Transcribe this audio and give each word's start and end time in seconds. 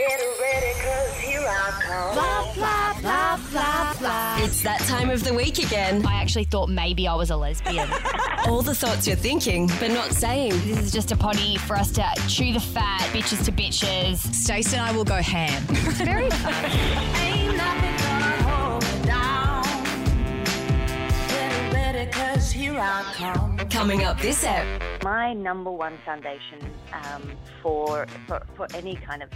Get 0.00 0.18
ready, 0.40 0.80
cause 0.80 1.18
here 1.18 1.44
I 1.46 1.70
come. 1.82 2.14
Blah, 2.14 2.54
blah, 2.54 3.00
blah, 3.02 3.36
blah, 3.50 3.94
blah. 3.98 4.36
It's 4.38 4.62
that 4.62 4.80
time 4.88 5.10
of 5.10 5.22
the 5.22 5.34
week 5.34 5.58
again. 5.58 6.06
I 6.06 6.14
actually 6.14 6.44
thought 6.44 6.70
maybe 6.70 7.06
I 7.06 7.14
was 7.14 7.28
a 7.28 7.36
lesbian. 7.36 7.86
All 8.46 8.62
the 8.62 8.74
thoughts 8.74 9.06
you're 9.06 9.14
thinking, 9.14 9.66
but 9.78 9.90
not 9.90 10.12
saying. 10.12 10.52
this 10.52 10.78
is 10.78 10.90
just 10.90 11.12
a 11.12 11.18
potty 11.18 11.58
for 11.58 11.76
us 11.76 11.90
to 11.92 12.04
chew 12.28 12.54
the 12.54 12.60
fat, 12.60 13.02
bitches 13.12 13.44
to 13.44 13.52
bitches. 13.52 14.16
Stacey 14.34 14.78
and 14.78 14.86
I 14.86 14.92
will 14.92 15.04
go 15.04 15.16
ham. 15.16 15.62
It's 15.70 16.00
very 16.00 16.30
fun. 16.30 16.54
Ain't 17.20 17.56
nothing 17.58 17.96
gonna 17.98 18.42
hold 18.48 18.82
me 18.82 19.04
down. 19.04 19.64
Get 21.28 21.72
ready, 21.74 22.10
cause 22.10 22.50
here 22.50 22.78
I 22.78 23.02
come. 23.16 23.58
Coming 23.68 24.04
up 24.04 24.18
this 24.18 24.44
ep. 24.44 24.64
my 25.04 25.34
number 25.34 25.70
one 25.70 25.98
foundation 26.06 26.58
um, 26.94 27.32
for, 27.62 28.06
for 28.26 28.40
for 28.56 28.66
any 28.74 28.96
kind 28.96 29.22
of 29.22 29.28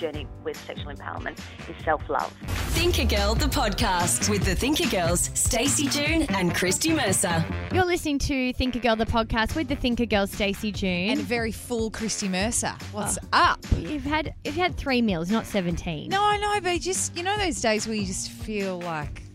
journey 0.00 0.26
with 0.42 0.56
sexual 0.66 0.92
empowerment 0.92 1.38
is 1.68 1.84
self-love. 1.84 2.32
Thinker 2.70 3.04
Girl, 3.04 3.34
the 3.34 3.46
podcast 3.46 4.30
with 4.30 4.44
the 4.44 4.54
Thinker 4.54 4.88
Girls, 4.88 5.30
Stacey 5.34 5.86
June 5.88 6.22
and 6.30 6.54
Christy 6.54 6.92
Mercer. 6.94 7.44
You're 7.72 7.84
listening 7.84 8.18
to 8.20 8.52
Thinker 8.54 8.78
Girl, 8.78 8.96
the 8.96 9.04
podcast 9.06 9.54
with 9.54 9.68
the 9.68 9.76
Thinker 9.76 10.06
Girl, 10.06 10.26
Stacey 10.26 10.72
June. 10.72 11.10
and 11.10 11.20
a 11.20 11.22
very 11.22 11.52
full 11.52 11.90
Christy 11.90 12.28
Mercer. 12.28 12.74
What's 12.92 13.18
Oh. 13.18 13.28
up? 13.34 13.60
you've 13.76 14.04
had 14.04 14.34
you've 14.44 14.54
had 14.56 14.76
three 14.76 15.02
meals, 15.02 15.30
not 15.30 15.44
seventeen. 15.46 16.08
No, 16.08 16.22
I 16.24 16.38
know, 16.38 16.58
but 16.62 16.80
just 16.80 17.14
you 17.16 17.22
know 17.22 17.36
those 17.36 17.60
days 17.60 17.86
where 17.86 17.96
you 17.96 18.06
just 18.06 18.30
feel 18.30 18.80
like 18.80 19.20
sluggish 19.20 19.20
or 19.20 19.20
something. 19.20 19.29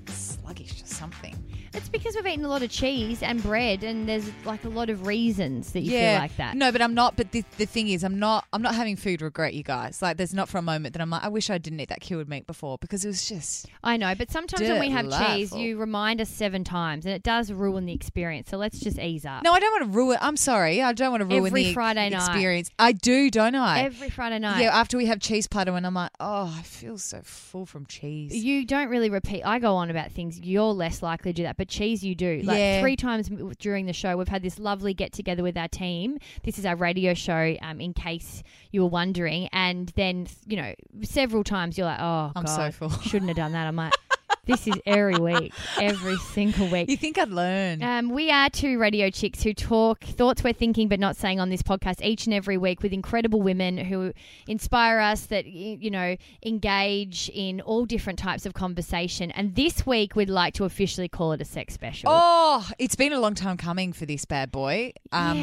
It's 1.76 1.90
because 1.90 2.16
we've 2.16 2.26
eaten 2.28 2.46
a 2.46 2.48
lot 2.48 2.64
of 2.64 2.70
cheese 2.70 3.22
and 3.22 3.42
bread, 3.44 3.84
and 3.84 4.08
there's 4.08 4.30
like 4.46 4.64
a 4.64 4.70
lot 4.70 4.90
of 4.90 5.06
reasons 5.06 5.74
that 5.74 5.82
you 5.82 5.92
feel 5.92 6.14
like 6.14 6.36
that. 6.38 6.56
No, 6.56 6.72
but 6.72 6.82
I'm 6.82 6.94
not. 6.94 7.16
But 7.16 7.32
the, 7.32 7.44
the 7.58 7.66
thing 7.66 7.90
is, 7.90 8.04
I'm 8.04 8.20
not. 8.20 8.46
I'm 8.54 8.62
not 8.62 8.76
having 8.76 8.96
food 8.96 9.22
regret, 9.22 9.54
you 9.54 9.64
guys. 9.64 10.02
Like, 10.02 10.18
there's 10.18 10.34
not 10.34 10.50
for 10.50 10.58
a 10.58 10.62
moment 10.62 10.94
that 10.94 11.02
I'm 11.02 11.10
like, 11.10 11.24
I 11.24 11.28
wish 11.30 11.50
I 11.50 11.58
didn't 11.58 11.80
eat 11.80 11.90
that 11.90 12.02
cured 12.02 12.30
meat 12.30 12.48
before 12.48 12.78
because 12.80 13.04
it 13.06 13.10
was 13.10 13.28
just. 13.28 13.68
I 13.84 13.98
know, 13.98 14.14
but 14.16 14.32
sometimes 14.32 14.68
when 14.68 14.80
we 14.80 14.90
have 14.90 15.06
cheese, 15.06 15.50
Delightful. 15.50 15.60
you 15.60 15.78
remind 15.78 16.22
us 16.22 16.30
seven 16.30 16.64
times, 16.64 17.06
and 17.06 17.14
it 17.14 17.24
does 17.24 17.52
ruin 17.52 17.86
the 17.86 17.94
experience. 17.94 18.50
So 18.50 18.58
let's 18.58 18.80
just 18.80 18.98
ease 19.00 19.26
up. 19.26 19.44
No, 19.44 19.52
I 19.52 19.60
don't 19.60 19.72
want 19.72 19.92
to 19.92 19.98
ruin. 19.98 20.18
I'm 20.22 20.38
sorry, 20.38 20.82
I 20.82 20.94
don't 20.94 21.12
want 21.12 21.22
to 21.22 21.26
ruin 21.28 21.48
Every 21.48 21.66
the 21.66 21.74
Friday 21.74 22.10
night. 22.10 22.18
experience. 22.28 22.72
I 22.80 22.92
do, 22.94 23.30
don't 23.30 23.56
I? 23.56 23.82
Every 23.82 24.10
Friday 24.10 24.40
night. 24.40 24.62
Yeah, 24.62 24.78
after 24.78 24.98
we 24.98 25.06
have 25.08 25.20
cheese 25.20 25.48
platter, 25.48 25.72
and 25.76 25.86
I'm 25.86 25.94
like, 25.94 26.12
oh, 26.20 26.54
I 26.58 26.62
feel 26.62 26.98
so 26.98 27.22
full 27.24 27.66
from 27.66 27.86
cheese. 27.86 28.34
You 28.36 28.66
don't 28.66 28.90
really 28.90 29.10
repeat. 29.10 29.44
I 29.44 29.60
go 29.60 29.76
on 29.76 29.90
about 29.90 30.12
things. 30.12 30.40
You're 30.40 30.74
less 30.74 31.02
likely 31.04 31.32
to 31.34 31.36
do 31.36 31.44
that, 31.44 31.58
but 31.58 31.65
cheese, 31.66 32.04
you 32.04 32.16
do. 32.16 32.42
Like 32.44 32.58
Yeah. 32.58 32.82
three 32.82 32.96
times 32.96 33.30
during 33.60 33.86
the 33.86 33.94
show, 33.94 34.18
we've 34.18 34.28
had 34.28 34.42
this 34.42 34.60
lovely 34.60 34.94
get 34.94 35.12
together 35.14 35.44
with 35.44 35.58
our 35.58 35.68
team. 35.68 36.18
This 36.44 36.58
is 36.60 36.66
our 36.66 36.76
radio 36.76 37.14
show, 37.14 37.56
um, 37.62 37.80
in 37.82 37.94
case 37.94 38.44
you 38.72 38.82
were 38.82 38.88
wondering. 38.90 39.50
And 39.52 39.90
then, 39.96 40.28
you 40.48 40.58
know, 40.58 40.74
several 41.04 41.44
times 41.44 41.78
you're 41.78 41.88
like, 41.88 42.00
oh, 42.02 42.32
I'm 42.36 42.48
so 42.48 42.58
God, 42.58 42.74
full. 42.76 42.90
shouldn't 43.02 43.30
have 43.30 43.38
done 43.38 43.52
that. 43.54 43.68
I'm 43.68 43.76
like, 43.76 43.94
this 44.46 44.68
is 44.68 44.76
every 44.86 45.18
week, 45.18 45.54
every 45.80 46.18
single 46.18 46.68
week. 46.68 46.90
You 46.90 46.98
think 46.98 47.18
I'd 47.18 47.30
learn? 47.30 47.82
Um, 47.82 48.10
we 48.10 48.30
are 48.32 48.50
two 48.50 48.78
radio 48.80 49.10
chicks 49.10 49.44
who 49.44 49.54
talk 49.54 50.04
thoughts 50.04 50.44
we're 50.44 50.54
thinking 50.54 50.88
but 50.88 51.00
not 51.00 51.16
saying 51.16 51.40
on 51.40 51.50
this 51.50 51.64
podcast 51.64 52.04
each 52.04 52.26
and 52.26 52.34
every 52.34 52.58
week 52.58 52.82
with 52.84 52.94
incredible 52.94 53.42
women 53.42 53.78
who 53.78 54.14
inspire 54.48 55.00
us 55.00 55.28
that 55.28 55.46
you 55.46 55.90
know 55.90 56.16
engage 56.46 57.30
in 57.34 57.62
all 57.62 57.86
different 57.86 58.20
types 58.20 58.46
of 58.46 58.54
conversation. 58.54 59.32
And 59.32 59.56
this 59.56 59.86
week 59.86 60.16
we'd 60.16 60.30
like 60.30 60.54
to 60.56 60.66
officially 60.66 61.08
call 61.08 61.32
it 61.32 61.42
a 61.42 61.46
sex 61.46 61.74
special. 61.74 62.10
Oh, 62.12 62.70
it's 62.78 62.96
been 62.96 63.14
a 63.14 63.20
long 63.20 63.36
time 63.36 63.58
coming 63.58 63.94
for 63.94 64.06
this 64.06 64.26
bad 64.26 64.52
boy. 64.52 64.94
Um, 65.12 65.38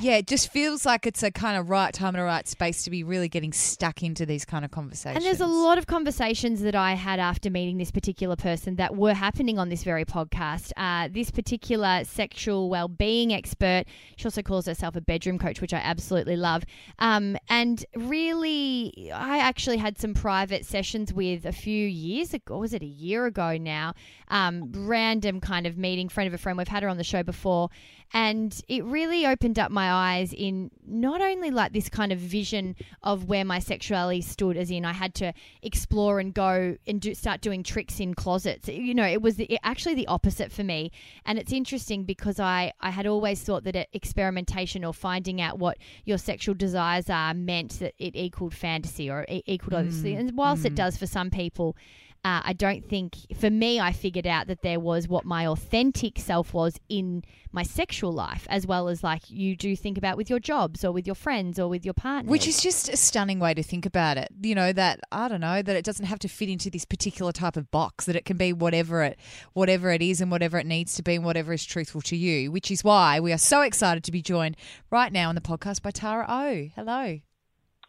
yeah. 0.00 0.16
it 0.16 0.26
just 0.26 0.50
feels 0.50 0.84
like 0.84 1.06
it's 1.06 1.22
a 1.22 1.30
kind 1.30 1.56
of 1.56 1.70
right 1.70 1.92
time 1.92 2.14
and 2.14 2.22
a 2.22 2.24
right 2.24 2.46
space 2.48 2.84
to 2.84 2.90
be 2.90 3.04
really 3.04 3.28
getting 3.28 3.52
stuck 3.52 4.02
into 4.02 4.26
these 4.26 4.44
kind 4.44 4.64
of 4.64 4.70
conversations. 4.70 5.16
And 5.16 5.24
there's 5.24 5.40
a 5.40 5.46
lot 5.46 5.78
of 5.78 5.86
conversations 5.86 6.62
that 6.62 6.74
I 6.74 6.94
had 6.94 7.20
after 7.20 7.50
meeting 7.50 7.78
this 7.78 7.90
particular 7.90 8.31
person 8.36 8.76
that 8.76 8.96
were 8.96 9.14
happening 9.14 9.58
on 9.58 9.68
this 9.68 9.82
very 9.84 10.04
podcast. 10.04 10.72
Uh, 10.76 11.08
this 11.12 11.30
particular 11.30 12.04
sexual 12.04 12.70
well-being 12.70 13.32
expert, 13.32 13.84
she 14.16 14.24
also 14.24 14.42
calls 14.42 14.66
herself 14.66 14.96
a 14.96 15.00
bedroom 15.00 15.38
coach, 15.38 15.60
which 15.60 15.74
I 15.74 15.78
absolutely 15.78 16.36
love. 16.36 16.64
Um, 16.98 17.36
and 17.48 17.84
really, 17.96 19.10
I 19.14 19.38
actually 19.38 19.76
had 19.76 19.98
some 19.98 20.14
private 20.14 20.64
sessions 20.64 21.12
with 21.12 21.44
a 21.44 21.52
few 21.52 21.86
years 21.86 22.34
ago. 22.34 22.58
Was 22.58 22.72
it 22.72 22.82
a 22.82 22.86
year 22.86 23.26
ago 23.26 23.56
now? 23.58 23.94
Um, 24.28 24.72
random 24.74 25.40
kind 25.40 25.66
of 25.66 25.76
meeting, 25.76 26.08
friend 26.08 26.28
of 26.28 26.34
a 26.34 26.38
friend. 26.38 26.56
We've 26.58 26.68
had 26.68 26.82
her 26.82 26.88
on 26.88 26.96
the 26.96 27.04
show 27.04 27.22
before, 27.22 27.68
and 28.12 28.60
it 28.68 28.84
really 28.84 29.26
opened 29.26 29.58
up 29.58 29.70
my 29.70 29.90
eyes 29.90 30.32
in 30.32 30.70
not 30.86 31.20
only 31.20 31.50
like 31.50 31.72
this 31.72 31.88
kind 31.88 32.12
of 32.12 32.18
vision 32.18 32.76
of 33.02 33.24
where 33.24 33.44
my 33.44 33.58
sexuality 33.58 34.20
stood 34.20 34.56
as 34.56 34.70
in 34.70 34.84
I 34.84 34.92
had 34.92 35.14
to 35.16 35.32
explore 35.62 36.20
and 36.20 36.34
go 36.34 36.76
and 36.86 37.00
do, 37.00 37.14
start 37.14 37.40
doing 37.40 37.62
tricks 37.62 38.00
in 38.00 38.14
closets. 38.22 38.68
You 38.68 38.94
know 38.94 39.04
it 39.06 39.22
was 39.22 39.36
the, 39.36 39.44
it, 39.44 39.60
actually 39.62 39.94
the 39.94 40.06
opposite 40.06 40.52
for 40.52 40.64
me. 40.64 40.90
And 41.26 41.38
it's 41.38 41.52
interesting 41.52 42.04
because 42.04 42.38
I 42.38 42.72
I 42.80 42.90
had 42.90 43.06
always 43.06 43.42
thought 43.42 43.64
that 43.64 43.76
uh, 43.76 43.84
experimentation 43.92 44.84
or 44.84 44.94
finding 44.94 45.40
out 45.40 45.58
what 45.58 45.78
your 46.04 46.18
sexual 46.18 46.54
desires 46.54 47.10
are 47.10 47.34
meant 47.34 47.78
that 47.80 47.94
it 47.98 48.14
equaled 48.16 48.54
fantasy 48.54 49.10
or 49.10 49.24
it 49.28 49.42
equaled 49.46 49.74
obviously. 49.74 50.14
Mm. 50.14 50.20
And 50.20 50.36
whilst 50.36 50.64
it 50.64 50.72
mm. 50.72 50.76
does 50.76 50.96
for 50.96 51.06
some 51.06 51.30
people 51.30 51.76
uh, 52.24 52.40
I 52.44 52.52
don't 52.52 52.88
think, 52.88 53.16
for 53.36 53.50
me, 53.50 53.80
I 53.80 53.90
figured 53.92 54.28
out 54.28 54.46
that 54.46 54.62
there 54.62 54.78
was 54.78 55.08
what 55.08 55.24
my 55.24 55.44
authentic 55.44 56.20
self 56.20 56.54
was 56.54 56.78
in 56.88 57.24
my 57.50 57.64
sexual 57.64 58.12
life, 58.12 58.46
as 58.48 58.64
well 58.64 58.88
as 58.88 59.02
like 59.02 59.28
you 59.28 59.56
do 59.56 59.74
think 59.74 59.98
about 59.98 60.16
with 60.16 60.30
your 60.30 60.38
jobs 60.38 60.84
or 60.84 60.92
with 60.92 61.04
your 61.04 61.16
friends 61.16 61.58
or 61.58 61.66
with 61.66 61.84
your 61.84 61.94
partner. 61.94 62.30
Which 62.30 62.46
is 62.46 62.62
just 62.62 62.88
a 62.88 62.96
stunning 62.96 63.40
way 63.40 63.54
to 63.54 63.62
think 63.62 63.86
about 63.86 64.18
it. 64.18 64.28
You 64.40 64.54
know 64.54 64.72
that 64.72 65.00
I 65.10 65.26
don't 65.26 65.40
know 65.40 65.62
that 65.62 65.74
it 65.74 65.84
doesn't 65.84 66.06
have 66.06 66.20
to 66.20 66.28
fit 66.28 66.48
into 66.48 66.70
this 66.70 66.84
particular 66.84 67.32
type 67.32 67.56
of 67.56 67.72
box. 67.72 68.04
That 68.04 68.14
it 68.14 68.24
can 68.24 68.36
be 68.36 68.52
whatever 68.52 69.02
it, 69.02 69.18
whatever 69.52 69.90
it 69.90 70.00
is, 70.00 70.20
and 70.20 70.30
whatever 70.30 70.58
it 70.58 70.66
needs 70.66 70.94
to 70.94 71.02
be, 71.02 71.16
and 71.16 71.24
whatever 71.24 71.52
is 71.52 71.64
truthful 71.64 72.02
to 72.02 72.16
you. 72.16 72.52
Which 72.52 72.70
is 72.70 72.84
why 72.84 73.18
we 73.18 73.32
are 73.32 73.38
so 73.38 73.62
excited 73.62 74.04
to 74.04 74.12
be 74.12 74.22
joined 74.22 74.56
right 74.90 75.12
now 75.12 75.28
on 75.28 75.34
the 75.34 75.40
podcast 75.40 75.82
by 75.82 75.90
Tara 75.90 76.24
O. 76.28 76.68
Hello. 76.76 77.18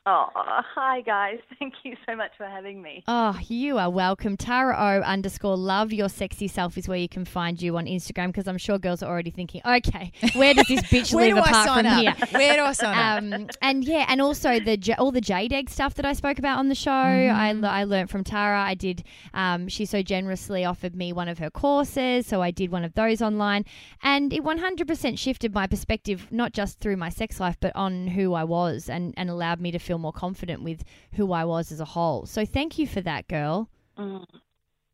Oh, 0.05 0.27
hi 0.35 0.99
guys! 0.99 1.37
Thank 1.59 1.75
you 1.83 1.95
so 2.05 2.13
much 2.13 2.31
for 2.37 2.45
having 2.45 2.81
me. 2.81 3.05
Oh, 3.07 3.39
you 3.47 3.77
are 3.77 3.89
welcome. 3.89 4.35
Tara 4.35 4.75
O 4.77 5.01
underscore 5.01 5.55
love 5.55 5.93
your 5.93 6.09
sexy 6.09 6.49
self 6.49 6.77
is 6.77 6.89
where 6.89 6.97
you 6.97 7.07
can 7.07 7.23
find 7.23 7.61
you 7.61 7.77
on 7.77 7.85
Instagram 7.85 8.27
because 8.27 8.45
I'm 8.45 8.57
sure 8.57 8.77
girls 8.77 9.01
are 9.01 9.09
already 9.09 9.31
thinking, 9.31 9.61
okay, 9.65 10.11
where 10.33 10.53
does 10.55 10.67
this 10.67 10.81
bitch 10.81 11.13
Where 11.15 11.33
live 11.33 11.35
do 11.45 11.49
I 11.49 11.49
apart 11.61 11.69
from 11.77 11.85
up? 11.85 12.01
here? 12.01 12.13
Where 12.37 12.55
do 12.57 12.63
I 12.63 12.71
sign 12.73 12.97
up? 12.97 13.23
um, 13.43 13.47
and 13.61 13.85
yeah, 13.85 14.05
and 14.09 14.21
also 14.21 14.59
the 14.59 14.93
all 14.97 15.13
the 15.13 15.21
jade 15.21 15.53
egg 15.53 15.69
stuff 15.69 15.93
that 15.93 16.05
I 16.05 16.11
spoke 16.11 16.37
about 16.37 16.59
on 16.59 16.67
the 16.67 16.75
show. 16.75 16.91
I, 16.91 17.53
Mm-hmm. 17.53 17.63
l- 17.63 17.71
I 17.71 17.85
learned 17.85 18.09
from 18.09 18.25
Tara. 18.25 18.61
I 18.61 18.73
did. 18.73 19.05
Um, 19.33 19.69
she 19.69 19.85
so 19.85 20.01
generously 20.01 20.65
offered 20.65 20.95
me 20.97 21.13
one 21.13 21.29
of 21.29 21.37
her 21.39 21.49
courses, 21.49 22.27
so 22.27 22.41
I 22.41 22.51
did 22.51 22.71
one 22.73 22.83
of 22.83 22.93
those 22.95 23.21
online, 23.21 23.63
and 24.01 24.33
it 24.33 24.43
100% 24.43 25.17
shifted 25.17 25.53
my 25.53 25.65
perspective, 25.65 26.27
not 26.29 26.51
just 26.51 26.79
through 26.81 26.97
my 26.97 27.07
sex 27.07 27.39
life, 27.39 27.55
but 27.61 27.73
on 27.73 28.07
who 28.09 28.33
I 28.33 28.43
was, 28.43 28.89
and 28.89 29.13
and 29.15 29.29
allowed 29.29 29.61
me 29.61 29.71
to 29.71 29.79
feel 29.79 29.92
more 29.99 30.13
confident 30.13 30.63
with 30.63 30.83
who 31.13 31.31
I 31.31 31.45
was 31.45 31.71
as 31.71 31.79
a 31.79 31.85
whole. 31.85 32.25
So 32.25 32.45
thank 32.45 32.77
you 32.77 32.87
for 32.87 33.01
that, 33.01 33.27
girl. 33.27 33.69
Mm. 33.97 34.25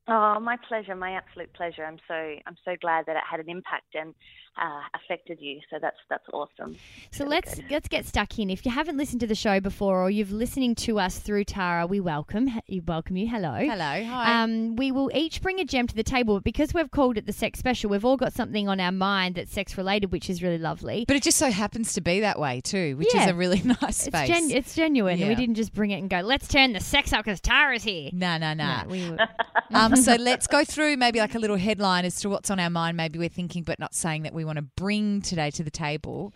Oh, 0.07 0.39
my 0.39 0.57
pleasure, 0.68 0.95
my 0.95 1.12
absolute 1.12 1.53
pleasure. 1.53 1.85
I'm 1.85 2.00
so 2.07 2.13
I'm 2.13 2.56
so 2.65 2.75
glad 2.81 3.06
that 3.06 3.15
it 3.15 3.23
had 3.29 3.39
an 3.39 3.50
impact 3.50 3.94
and 3.94 4.15
uh, 4.61 4.81
affected 4.93 5.39
you. 5.41 5.59
So 5.69 5.77
that's 5.81 5.97
that's 6.09 6.23
awesome. 6.33 6.75
So 7.11 7.23
Really 7.23 7.35
let's 7.37 7.55
good. 7.55 7.65
let's 7.71 7.87
get 7.87 8.05
stuck 8.05 8.37
in. 8.39 8.49
If 8.49 8.65
you 8.65 8.71
haven't 8.71 8.97
listened 8.97 9.19
to 9.21 9.27
the 9.27 9.35
show 9.35 9.59
before, 9.59 10.01
or 10.03 10.09
you've 10.09 10.31
listening 10.31 10.75
to 10.75 10.99
us 10.99 11.19
through 11.19 11.45
Tara, 11.45 11.85
we 11.87 11.99
welcome 11.99 12.49
you. 12.67 12.81
Welcome 12.85 13.17
you. 13.17 13.27
Hello. 13.27 13.53
Hello. 13.55 14.03
Hi. 14.03 14.43
Um, 14.43 14.75
we 14.75 14.91
will 14.91 15.11
each 15.13 15.41
bring 15.41 15.59
a 15.59 15.65
gem 15.65 15.87
to 15.87 15.95
the 15.95 16.03
table, 16.03 16.35
but 16.35 16.43
because 16.43 16.73
we've 16.73 16.91
called 16.91 17.17
it 17.17 17.25
the 17.25 17.33
sex 17.33 17.59
special, 17.59 17.89
we've 17.89 18.05
all 18.05 18.17
got 18.17 18.33
something 18.33 18.67
on 18.67 18.79
our 18.79 18.91
mind 18.91 19.35
that's 19.35 19.51
sex 19.51 19.77
related, 19.77 20.11
which 20.11 20.29
is 20.29 20.41
really 20.43 20.57
lovely. 20.57 21.05
but 21.07 21.15
it 21.15 21.23
just 21.23 21.37
so 21.37 21.49
happens 21.51 21.93
to 21.93 22.01
be 22.01 22.19
that 22.21 22.39
way 22.39 22.61
too, 22.61 22.97
which 22.97 23.13
Yeah. 23.13 23.23
is 23.25 23.27
a 23.31 23.35
really 23.35 23.61
nice 23.65 23.79
It's, 23.81 24.05
space. 24.05 24.27
gen- 24.27 24.51
it's 24.51 24.75
genuine. 24.75 25.19
We 25.19 25.35
didn't 25.35 25.55
just 25.55 25.73
bring 25.73 25.91
it 25.91 25.99
and 25.99 26.09
go, 26.09 26.19
let's 26.21 26.47
turn 26.47 26.73
the 26.73 26.79
sex 26.79 27.13
up 27.13 27.23
because 27.25 27.39
Tara's 27.41 27.83
here. 27.83 28.09
no, 28.13 28.37
no, 28.37 28.53
no. 28.53 28.65
No, 28.81 28.83
we 28.89 29.09
were- 29.09 29.17
um, 29.74 29.95
so 29.95 30.16
let's 30.19 30.48
go 30.48 30.63
through 30.63 30.98
maybe 30.98 31.19
like 31.19 31.36
a 31.36 31.39
little 31.39 31.57
headline 31.57 32.06
as 32.06 32.19
to 32.21 32.30
what's 32.30 32.50
on 32.50 32.60
our 32.60 32.69
mind. 32.69 32.98
Maybe 32.98 33.19
we're 33.19 33.30
thinking 33.30 33.63
but 33.63 33.80
not 33.80 33.94
saying 33.94 34.24
that 34.24 34.33
we 34.33 34.45
want 34.45 34.57
to 34.57 34.63
bring 34.63 35.21
today 35.21 35.51
to 35.51 35.63
the 35.63 35.71
table. 35.71 36.33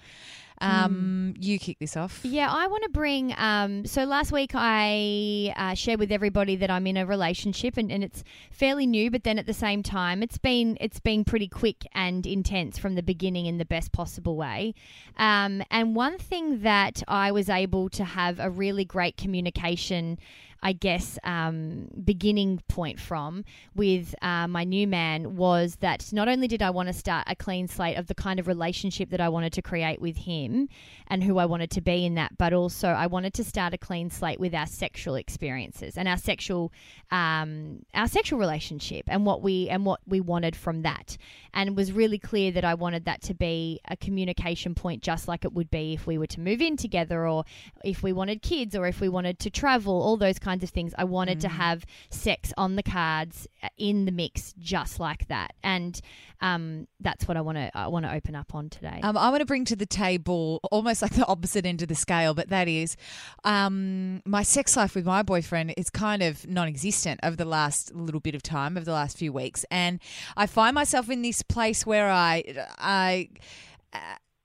Um, 0.61 1.33
You 1.37 1.59
kick 1.59 1.79
this 1.79 1.97
off. 1.97 2.21
Yeah, 2.23 2.49
I 2.49 2.67
want 2.67 2.83
to 2.83 2.89
bring. 2.89 3.33
Um, 3.37 3.85
so 3.85 4.05
last 4.05 4.31
week 4.31 4.51
I 4.53 5.53
uh, 5.57 5.73
shared 5.73 5.99
with 5.99 6.11
everybody 6.11 6.55
that 6.55 6.71
I'm 6.71 6.87
in 6.87 6.95
a 6.95 7.05
relationship, 7.05 7.75
and, 7.75 7.91
and 7.91 8.03
it's 8.03 8.23
fairly 8.51 8.85
new. 8.85 9.11
But 9.11 9.23
then 9.23 9.37
at 9.37 9.45
the 9.45 9.53
same 9.53 9.83
time, 9.83 10.23
it's 10.23 10.37
been 10.37 10.77
it's 10.79 10.99
been 10.99 11.25
pretty 11.25 11.49
quick 11.49 11.85
and 11.93 12.25
intense 12.25 12.77
from 12.77 12.95
the 12.95 13.03
beginning 13.03 13.45
in 13.45 13.57
the 13.57 13.65
best 13.65 13.91
possible 13.91 14.37
way. 14.37 14.73
Um, 15.17 15.63
and 15.69 15.95
one 15.95 16.17
thing 16.17 16.61
that 16.61 17.03
I 17.07 17.31
was 17.31 17.49
able 17.49 17.89
to 17.89 18.05
have 18.05 18.39
a 18.39 18.49
really 18.49 18.85
great 18.85 19.17
communication. 19.17 20.17
I 20.65 20.71
guess, 20.71 21.19
um, 21.25 21.89
beginning 22.03 22.61
point 22.69 22.97
from 22.97 23.43
with 23.75 24.15
uh, 24.21 24.47
my 24.47 24.63
new 24.63 24.87
man 24.87 25.35
was 25.35 25.75
that 25.81 26.11
not 26.13 26.29
only 26.29 26.47
did 26.47 26.61
I 26.61 26.69
want 26.69 26.87
to 26.87 26.93
start 26.93 27.25
a 27.29 27.35
clean 27.35 27.67
slate 27.67 27.97
of 27.97 28.07
the 28.07 28.15
kind 28.15 28.39
of 28.39 28.47
relationship 28.47 29.09
that 29.09 29.19
I 29.19 29.27
wanted 29.27 29.51
to 29.53 29.61
create 29.61 29.99
with 29.99 30.15
him 30.15 30.69
and 31.07 31.21
who 31.21 31.37
I 31.37 31.45
wanted 31.45 31.69
to 31.71 31.81
be 31.81 32.05
in 32.05 32.15
that, 32.15 32.37
but 32.37 32.53
also 32.53 32.87
I 32.87 33.07
wanted 33.07 33.33
to 33.33 33.43
start 33.43 33.73
a 33.73 33.77
clean 33.77 34.09
slate 34.09 34.39
with 34.39 34.55
our 34.55 34.65
sexual 34.65 35.15
experiences 35.15 35.97
and 35.97 36.07
our 36.07 36.17
sexual, 36.17 36.71
um, 37.11 37.83
our 37.93 38.07
sexual 38.07 38.39
relationship 38.39 39.03
and 39.07 39.25
what 39.25 39.41
we 39.41 39.67
and 39.67 39.85
what 39.85 39.99
we 40.07 40.21
wanted 40.21 40.55
from 40.55 40.83
that, 40.83 41.17
and 41.53 41.69
it 41.71 41.75
was 41.75 41.91
really 41.91 42.19
clear 42.19 42.51
that 42.51 42.63
I 42.63 42.75
wanted 42.75 43.03
that 43.03 43.21
to 43.23 43.33
be 43.33 43.81
a 43.89 43.97
communication 43.97 44.75
point, 44.75 45.03
just 45.03 45.27
like 45.27 45.43
it 45.43 45.51
would 45.51 45.69
be 45.69 45.93
if 45.93 46.07
we 46.07 46.17
were 46.17 46.27
to 46.27 46.39
move 46.39 46.61
in 46.61 46.77
together, 46.77 47.27
or 47.27 47.43
if 47.83 48.01
we 48.01 48.13
wanted 48.13 48.41
kids, 48.41 48.77
or 48.77 48.87
if 48.87 49.01
we 49.01 49.09
wanted 49.09 49.39
to 49.39 49.49
travel, 49.49 50.01
all 50.01 50.15
those 50.15 50.39
kinds 50.39 50.52
of 50.61 50.69
things. 50.69 50.93
I 50.97 51.05
wanted 51.05 51.39
to 51.41 51.47
have 51.49 51.85
sex 52.09 52.53
on 52.57 52.75
the 52.75 52.83
cards 52.83 53.47
uh, 53.63 53.69
in 53.77 54.05
the 54.05 54.11
mix, 54.11 54.53
just 54.59 54.99
like 54.99 55.27
that, 55.29 55.53
and 55.63 55.99
um, 56.41 56.87
that's 56.99 57.27
what 57.27 57.37
I 57.37 57.41
want 57.41 57.57
to 57.57 57.75
I 57.75 57.87
want 57.87 58.05
to 58.05 58.13
open 58.13 58.35
up 58.35 58.53
on 58.53 58.69
today. 58.69 58.99
Um, 59.01 59.17
I 59.17 59.29
want 59.29 59.39
to 59.39 59.45
bring 59.45 59.65
to 59.65 59.75
the 59.75 59.85
table 59.85 60.59
almost 60.71 61.01
like 61.01 61.13
the 61.13 61.25
opposite 61.25 61.65
end 61.65 61.81
of 61.81 61.87
the 61.87 61.95
scale, 61.95 62.33
but 62.33 62.49
that 62.49 62.67
is 62.67 62.97
um, 63.43 64.21
my 64.25 64.43
sex 64.43 64.75
life 64.75 64.95
with 64.95 65.05
my 65.05 65.23
boyfriend 65.23 65.73
is 65.77 65.89
kind 65.89 66.21
of 66.21 66.47
non 66.47 66.67
existent 66.67 67.19
over 67.23 67.35
the 67.35 67.45
last 67.45 67.95
little 67.95 68.19
bit 68.19 68.35
of 68.35 68.43
time, 68.43 68.77
over 68.77 68.85
the 68.85 68.91
last 68.91 69.17
few 69.17 69.31
weeks. 69.31 69.65
And 69.71 69.99
I 70.35 70.45
find 70.45 70.75
myself 70.75 71.09
in 71.09 71.21
this 71.21 71.41
place 71.41 71.85
where 71.85 72.09
I, 72.09 72.43
I, 72.77 73.29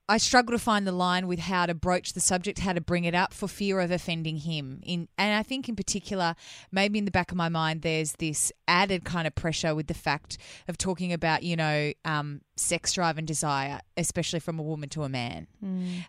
I 0.09 0.17
struggle 0.17 0.57
to 0.57 0.59
find 0.63 0.87
the 0.87 0.91
line 0.91 1.27
with 1.27 1.39
how 1.39 1.67
to 1.67 1.73
broach 1.75 2.13
the 2.13 2.19
subject, 2.19 2.59
how 2.59 2.73
to 2.73 2.81
bring 2.81 3.05
it 3.05 3.13
up 3.13 3.33
for 3.33 3.47
fear 3.47 3.79
of 3.79 3.91
offending 3.91 4.37
him. 4.37 4.81
In 4.83 5.07
and 5.17 5.35
I 5.35 5.43
think 5.43 5.69
in 5.69 5.75
particular, 5.75 6.35
maybe 6.71 6.97
in 6.97 7.05
the 7.05 7.11
back 7.11 7.31
of 7.31 7.37
my 7.37 7.47
mind, 7.47 7.83
there's 7.83 8.13
this 8.13 8.51
added 8.67 9.05
kind 9.05 9.27
of 9.27 9.35
pressure 9.35 9.75
with 9.75 9.87
the 9.87 9.93
fact 9.93 10.39
of 10.67 10.77
talking 10.77 11.13
about 11.13 11.43
you 11.43 11.55
know 11.55 11.93
um, 12.05 12.41
sex 12.57 12.93
drive 12.93 13.17
and 13.19 13.27
desire, 13.27 13.79
especially 13.97 14.39
from 14.39 14.57
a 14.57 14.63
woman 14.63 14.89
to 14.89 15.03
a 15.03 15.09
man, 15.09 15.47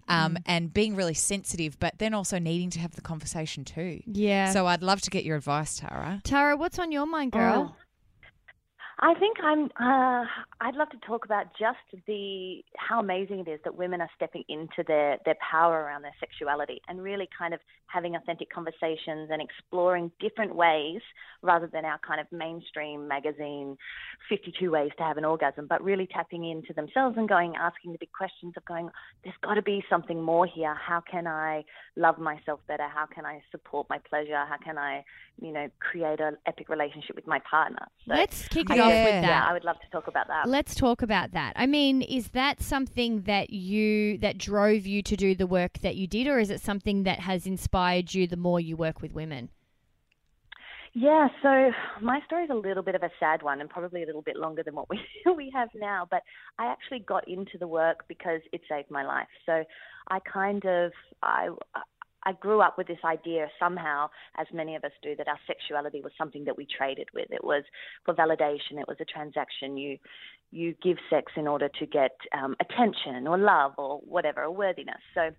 um, 0.08 0.38
and 0.46 0.73
being 0.73 0.96
really 0.96 1.14
sensitive, 1.14 1.79
but 1.79 1.99
then 1.99 2.14
also 2.14 2.38
needing 2.38 2.70
to 2.70 2.81
have 2.81 2.93
the 2.93 3.03
conversation 3.03 3.64
too. 3.64 4.00
yeah. 4.06 4.50
So 4.53 4.67
I'd 4.67 4.82
love 4.82 5.03
to 5.03 5.11
get 5.11 5.25
your 5.25 5.37
advice, 5.37 5.79
Tara. 5.79 6.20
Tara, 6.25 6.56
what's 6.56 6.79
on 6.79 6.91
your 6.91 7.06
mind, 7.06 7.32
girl? 7.32 7.76
I 9.02 9.14
think 9.14 9.38
I'm. 9.43 9.64
Uh, 9.81 10.26
I'd 10.61 10.75
love 10.75 10.91
to 10.91 10.99
talk 10.99 11.25
about 11.25 11.47
just 11.58 11.79
the 12.06 12.62
how 12.76 13.00
amazing 13.00 13.41
it 13.41 13.49
is 13.49 13.58
that 13.64 13.75
women 13.75 14.02
are 14.02 14.11
stepping 14.14 14.44
into 14.49 14.85
their 14.87 15.17
their 15.25 15.37
power 15.50 15.81
around 15.81 16.02
their 16.02 16.14
sexuality 16.20 16.82
and 16.87 17.02
really 17.02 17.26
kind 17.37 17.55
of 17.55 17.61
having 17.87 18.14
authentic 18.14 18.50
conversations 18.50 19.31
and 19.31 19.41
exploring 19.41 20.12
different 20.20 20.55
ways 20.55 21.00
rather 21.43 21.67
than 21.67 21.85
our 21.85 21.99
kind 22.06 22.20
of 22.20 22.26
mainstream 22.31 23.08
magazine 23.08 23.76
52 24.29 24.70
ways 24.70 24.91
to 24.99 25.03
have 25.03 25.17
an 25.17 25.25
orgasm, 25.25 25.67
but 25.67 25.82
really 25.82 26.06
tapping 26.06 26.49
into 26.49 26.73
themselves 26.73 27.17
and 27.17 27.29
going 27.29 27.55
asking 27.56 27.93
the 27.93 27.99
big 27.99 28.12
questions 28.12 28.53
of 28.56 28.64
going, 28.67 28.91
there's 29.25 29.35
got 29.43 29.55
to 29.55 29.62
be 29.62 29.82
something 29.88 30.23
more 30.23 30.46
here. 30.46 30.75
How 30.75 31.00
can 31.00 31.26
I 31.26 31.64
love 31.96 32.19
myself 32.19 32.61
better? 32.69 32.87
How 32.87 33.06
can 33.06 33.25
I 33.25 33.41
support 33.50 33.88
my 33.88 33.99
pleasure? 33.99 34.44
How 34.46 34.56
can 34.62 34.79
I, 34.79 35.05
you 35.41 35.53
know, 35.53 35.69
create 35.81 36.20
an 36.20 36.37
epic 36.46 36.69
relationship 36.69 37.17
with 37.17 37.26
my 37.26 37.41
partner? 37.50 37.88
So 38.06 38.14
Let's 38.14 38.46
kick 38.49 38.70
it 38.70 38.79
off 38.79 38.89
Yeah. 38.90 39.04
with 39.04 39.14
yeah, 39.14 39.20
that. 39.22 39.48
I 39.48 39.52
would 39.52 39.64
love 39.64 39.81
to 39.81 39.90
talk 39.90 40.06
about 40.06 40.28
that. 40.28 40.48
Let's 40.48 40.75
talk 40.75 41.02
about 41.02 41.32
that. 41.32 41.52
I 41.56 41.66
mean, 41.66 42.02
is 42.02 42.28
that 42.28 42.60
something 42.60 43.22
that 43.22 43.50
you 43.50 44.19
that 44.19 44.38
drove 44.38 44.87
you 44.87 45.02
to 45.02 45.16
do 45.16 45.34
the 45.34 45.46
work 45.46 45.78
that 45.81 45.96
you 45.96 46.06
did, 46.06 46.26
or 46.26 46.38
is 46.38 46.50
it 46.50 46.60
something 46.60 47.04
that 47.04 47.20
has 47.20 47.46
inspired 47.46 48.14
you 48.14 48.26
the 48.26 48.37
more 48.37 48.60
you 48.60 48.76
work 48.76 49.00
with 49.00 49.12
women? 49.12 49.50
Yeah, 50.92 51.28
so 51.40 51.70
my 52.02 52.20
story 52.26 52.44
is 52.44 52.50
a 52.50 52.54
little 52.54 52.82
bit 52.82 52.96
of 52.96 53.04
a 53.04 53.10
sad 53.20 53.42
one 53.42 53.60
and 53.60 53.70
probably 53.70 54.02
a 54.02 54.06
little 54.06 54.22
bit 54.22 54.37
longer 54.37 54.64
than 54.64 54.75
what 54.75 54.88
we 54.90 55.00
we 55.36 55.50
have 55.54 55.69
now, 55.75 56.06
but 56.10 56.22
I 56.58 56.66
actually 56.66 57.00
got 57.00 57.28
into 57.28 57.58
the 57.58 57.69
work 57.69 58.04
because 58.08 58.40
it 58.52 58.62
saved 58.69 58.90
my 58.90 59.04
life. 59.04 59.28
So 59.46 59.64
I 60.08 60.19
kind 60.20 60.64
of 60.64 60.93
I 61.22 61.50
I 62.25 62.32
grew 62.32 62.61
up 62.61 62.76
with 62.76 62.87
this 62.87 62.99
idea 63.05 63.49
somehow, 63.58 64.11
as 64.37 64.46
many 64.52 64.76
of 64.76 64.84
us 64.84 64.93
do, 65.02 65.17
that 65.17 65.28
our 65.28 65.38
sexuality 65.46 66.00
was 66.02 66.12
something 66.19 66.44
that 66.44 66.56
we 66.56 66.67
traded 66.67 67.08
with. 67.14 67.31
It 67.31 67.43
was 67.43 67.64
for 68.05 68.14
validation. 68.14 68.78
It 68.78 68.88
was 68.88 68.99
a 69.00 69.05
transaction. 69.05 69.76
You 69.76 69.99
you 70.52 70.75
give 70.82 70.96
sex 71.08 71.32
in 71.37 71.46
order 71.46 71.69
to 71.78 71.87
get 71.87 72.11
um, 72.37 72.56
attention 72.61 73.28
or 73.28 73.38
love 73.38 73.72
or 73.78 73.99
whatever, 73.99 74.43
or 74.43 74.50
worthiness. 74.50 75.00
So 75.14 75.31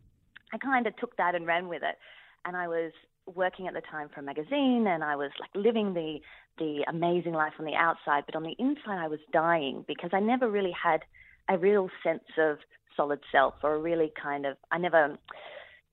I 0.53 0.57
kind 0.57 0.87
of 0.87 0.95
took 0.97 1.17
that 1.17 1.35
and 1.35 1.45
ran 1.45 1.67
with 1.67 1.83
it. 1.83 1.95
And 2.45 2.55
I 2.55 2.67
was 2.67 2.93
working 3.35 3.67
at 3.67 3.73
the 3.73 3.81
time 3.81 4.09
for 4.13 4.21
a 4.21 4.23
magazine 4.23 4.85
and 4.87 5.03
I 5.03 5.15
was 5.15 5.31
like 5.39 5.51
living 5.53 5.93
the 5.93 6.19
the 6.57 6.83
amazing 6.87 7.33
life 7.33 7.53
on 7.59 7.65
the 7.65 7.75
outside, 7.75 8.23
but 8.25 8.35
on 8.35 8.43
the 8.43 8.55
inside 8.59 8.99
I 8.99 9.07
was 9.07 9.19
dying 9.31 9.85
because 9.87 10.11
I 10.13 10.19
never 10.19 10.49
really 10.49 10.73
had 10.73 11.01
a 11.49 11.57
real 11.57 11.89
sense 12.03 12.23
of 12.37 12.57
solid 12.95 13.19
self 13.31 13.55
or 13.63 13.75
a 13.75 13.79
really 13.79 14.11
kind 14.21 14.45
of 14.45 14.57
I 14.71 14.77
never 14.77 15.17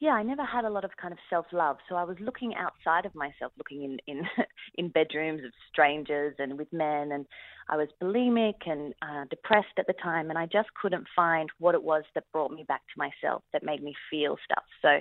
yeah, 0.01 0.11
I 0.11 0.23
never 0.23 0.45
had 0.45 0.65
a 0.65 0.71
lot 0.71 0.85
of 0.85 0.97
kind 0.97 1.13
of 1.13 1.19
self 1.29 1.47
love. 1.53 1.79
So 1.89 1.97
I 1.97 2.05
was 2.05 2.17
looking 2.21 2.55
outside 2.55 3.05
of 3.05 3.15
myself, 3.15 3.53
looking 3.59 3.83
in 3.83 3.99
in 4.07 4.23
in 4.77 4.89
bedrooms 4.91 5.45
of 5.45 5.51
strangers 5.73 6.35
and 6.39 6.57
with 6.57 6.73
men, 6.73 7.13
and 7.13 7.27
I 7.69 7.77
was 7.77 7.89
bulimic 8.01 8.67
and 8.67 8.95
uh, 9.03 9.25
depressed 9.29 9.77
at 9.79 9.87
the 9.87 9.95
time, 9.95 10.31
and 10.31 10.39
I 10.39 10.47
just 10.47 10.69
couldn't 10.81 11.07
find 11.17 11.49
what 11.59 11.75
it 11.75 11.83
was 11.83 12.05
that 12.15 12.31
brought 12.33 12.53
me 12.53 12.65
back 12.69 12.83
to 12.83 12.99
myself, 12.99 13.43
that 13.53 13.65
made 13.65 13.83
me 13.83 13.95
feel 14.11 14.37
stuff. 14.45 14.65
So 14.83 15.01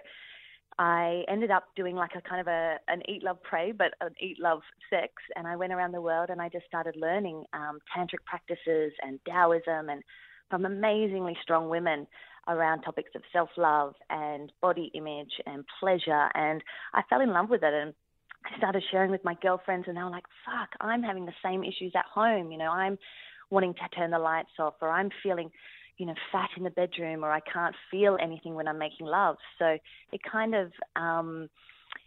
I 0.79 1.23
ended 1.27 1.51
up 1.51 1.65
doing 1.75 1.95
like 1.95 2.11
a 2.15 2.21
kind 2.27 2.41
of 2.41 2.47
a 2.47 2.77
an 2.87 3.01
eat, 3.07 3.23
love, 3.23 3.41
pray, 3.43 3.71
but 3.71 3.93
an 4.01 4.15
eat, 4.19 4.37
love, 4.39 4.61
sex, 4.89 5.13
and 5.35 5.45
I 5.45 5.55
went 5.55 5.73
around 5.73 5.91
the 5.91 6.01
world 6.01 6.29
and 6.31 6.41
I 6.41 6.49
just 6.49 6.65
started 6.65 6.95
learning 6.95 7.43
um, 7.53 7.79
tantric 7.95 8.25
practices 8.25 8.93
and 9.03 9.19
Taoism 9.27 9.89
and 9.89 10.03
from 10.49 10.65
amazingly 10.65 11.37
strong 11.41 11.69
women 11.69 12.07
around 12.47 12.81
topics 12.81 13.11
of 13.15 13.21
self 13.33 13.49
love 13.57 13.93
and 14.09 14.51
body 14.61 14.91
image 14.93 15.33
and 15.45 15.65
pleasure. 15.79 16.29
And 16.33 16.63
I 16.93 17.01
fell 17.09 17.21
in 17.21 17.29
love 17.29 17.49
with 17.49 17.63
it. 17.63 17.73
And 17.73 17.93
I 18.45 18.57
started 18.57 18.83
sharing 18.91 19.11
with 19.11 19.23
my 19.23 19.35
girlfriends, 19.41 19.87
and 19.87 19.97
they 19.97 20.03
were 20.03 20.09
like, 20.09 20.25
fuck, 20.45 20.69
I'm 20.79 21.03
having 21.03 21.25
the 21.25 21.33
same 21.43 21.63
issues 21.63 21.93
at 21.95 22.05
home. 22.05 22.51
You 22.51 22.57
know, 22.57 22.71
I'm 22.71 22.97
wanting 23.49 23.73
to 23.73 23.95
turn 23.95 24.11
the 24.11 24.19
lights 24.19 24.51
off, 24.59 24.75
or 24.81 24.89
I'm 24.89 25.09
feeling, 25.23 25.51
you 25.97 26.05
know, 26.05 26.15
fat 26.31 26.49
in 26.55 26.63
the 26.63 26.69
bedroom, 26.69 27.23
or 27.23 27.31
I 27.31 27.39
can't 27.41 27.75
feel 27.91 28.17
anything 28.21 28.55
when 28.55 28.67
I'm 28.67 28.77
making 28.77 29.07
love. 29.07 29.37
So 29.59 29.77
it 30.11 30.21
kind 30.29 30.55
of, 30.55 30.71
um, 30.95 31.49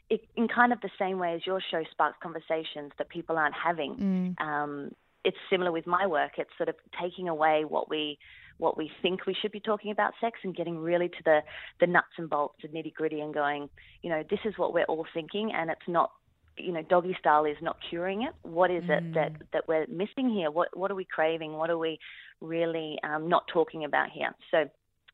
it, 0.08 0.22
in 0.36 0.48
kind 0.48 0.72
of 0.72 0.80
the 0.80 0.90
same 0.98 1.18
way 1.18 1.34
as 1.34 1.46
your 1.46 1.60
show 1.70 1.82
sparks 1.90 2.18
conversations 2.22 2.92
that 2.98 3.08
people 3.08 3.36
aren't 3.36 3.54
having. 3.54 4.36
Um, 4.38 4.92
it's 5.24 5.36
similar 5.50 5.72
with 5.72 5.86
my 5.86 6.06
work. 6.06 6.32
It's 6.38 6.50
sort 6.56 6.68
of 6.68 6.76
taking 7.00 7.28
away 7.28 7.64
what 7.66 7.90
we 7.90 8.18
what 8.58 8.76
we 8.76 8.90
think 9.00 9.26
we 9.26 9.34
should 9.34 9.52
be 9.52 9.60
talking 9.60 9.90
about 9.90 10.12
sex 10.20 10.38
and 10.44 10.54
getting 10.54 10.78
really 10.78 11.08
to 11.08 11.22
the 11.24 11.40
the 11.80 11.86
nuts 11.86 12.12
and 12.18 12.28
bolts, 12.28 12.58
and 12.62 12.72
nitty 12.72 12.94
gritty, 12.94 13.20
and 13.20 13.32
going, 13.34 13.68
you 14.02 14.10
know, 14.10 14.22
this 14.28 14.40
is 14.44 14.54
what 14.56 14.72
we're 14.72 14.84
all 14.84 15.06
thinking, 15.14 15.52
and 15.54 15.70
it's 15.70 15.88
not, 15.88 16.12
you 16.56 16.72
know, 16.72 16.82
doggy 16.82 17.16
style 17.18 17.44
is 17.44 17.56
not 17.62 17.76
curing 17.88 18.22
it. 18.22 18.34
What 18.42 18.70
is 18.70 18.84
it 18.88 19.14
that 19.14 19.32
that 19.52 19.68
we're 19.68 19.86
missing 19.88 20.30
here? 20.30 20.50
What 20.50 20.76
what 20.76 20.90
are 20.90 20.94
we 20.94 21.04
craving? 21.06 21.54
What 21.54 21.70
are 21.70 21.78
we 21.78 21.98
really 22.40 22.98
um, 23.02 23.28
not 23.28 23.44
talking 23.52 23.84
about 23.84 24.10
here? 24.10 24.30
So. 24.50 24.68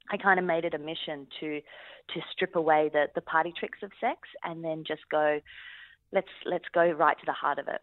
I 0.09 0.17
kind 0.17 0.39
of 0.39 0.45
made 0.47 0.65
it 0.65 0.73
a 0.73 0.79
mission 0.79 1.27
to 1.41 1.61
to 2.15 2.21
strip 2.31 2.55
away 2.55 2.91
the 2.93 3.07
the 3.17 3.21
party 3.21 3.53
tricks 3.59 3.79
of 3.83 3.91
sex 4.01 4.21
and 4.45 4.63
then 4.63 4.85
just 4.87 5.01
go 5.11 5.41
let's 6.13 6.29
let's 6.45 6.67
go 6.73 6.89
right 6.93 7.19
to 7.19 7.27
the 7.27 7.33
heart 7.33 7.59
of 7.59 7.67
it. 7.67 7.81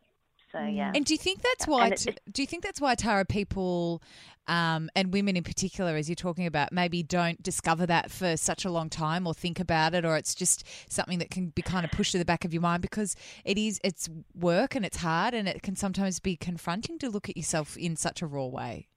So 0.54 0.64
yeah. 0.64 0.92
And 0.96 1.04
do 1.04 1.14
you 1.14 1.18
think 1.18 1.42
that's 1.42 1.68
why? 1.68 1.86
And 1.86 1.94
it- 1.94 1.98
t- 2.00 2.16
do 2.32 2.42
you 2.42 2.48
think 2.48 2.64
that's 2.64 2.80
why 2.80 2.96
Tara 2.96 3.26
people 3.26 4.02
um, 4.48 4.90
and 4.96 5.12
women 5.14 5.36
in 5.38 5.44
particular, 5.44 5.96
as 5.96 6.08
you're 6.10 6.16
talking 6.16 6.46
about, 6.46 6.72
maybe 6.72 7.02
don't 7.02 7.42
discover 7.42 7.86
that 7.86 8.12
for 8.12 8.36
such 8.38 8.66
a 8.66 8.70
long 8.70 8.90
time 8.90 9.26
or 9.26 9.34
think 9.34 9.60
about 9.60 9.94
it, 9.96 10.06
or 10.06 10.16
it's 10.18 10.36
just 10.36 10.66
something 10.92 11.20
that 11.20 11.30
can 11.32 11.48
be 11.50 11.62
kind 11.62 11.86
of 11.86 11.92
pushed 11.92 12.12
to 12.12 12.18
the 12.18 12.26
back 12.26 12.46
of 12.46 12.54
your 12.54 12.62
mind 12.62 12.82
because 12.82 13.16
it 13.46 13.58
is 13.58 13.80
it's 13.84 14.10
work 14.36 14.76
and 14.76 14.86
it's 14.86 14.98
hard 14.98 15.34
and 15.34 15.48
it 15.48 15.62
can 15.64 15.76
sometimes 15.76 16.20
be 16.20 16.36
confronting 16.36 17.00
to 17.00 17.10
look 17.10 17.30
at 17.30 17.38
yourself 17.38 17.76
in 17.78 17.96
such 17.96 18.22
a 18.22 18.28
raw 18.28 18.46
way. 18.46 18.88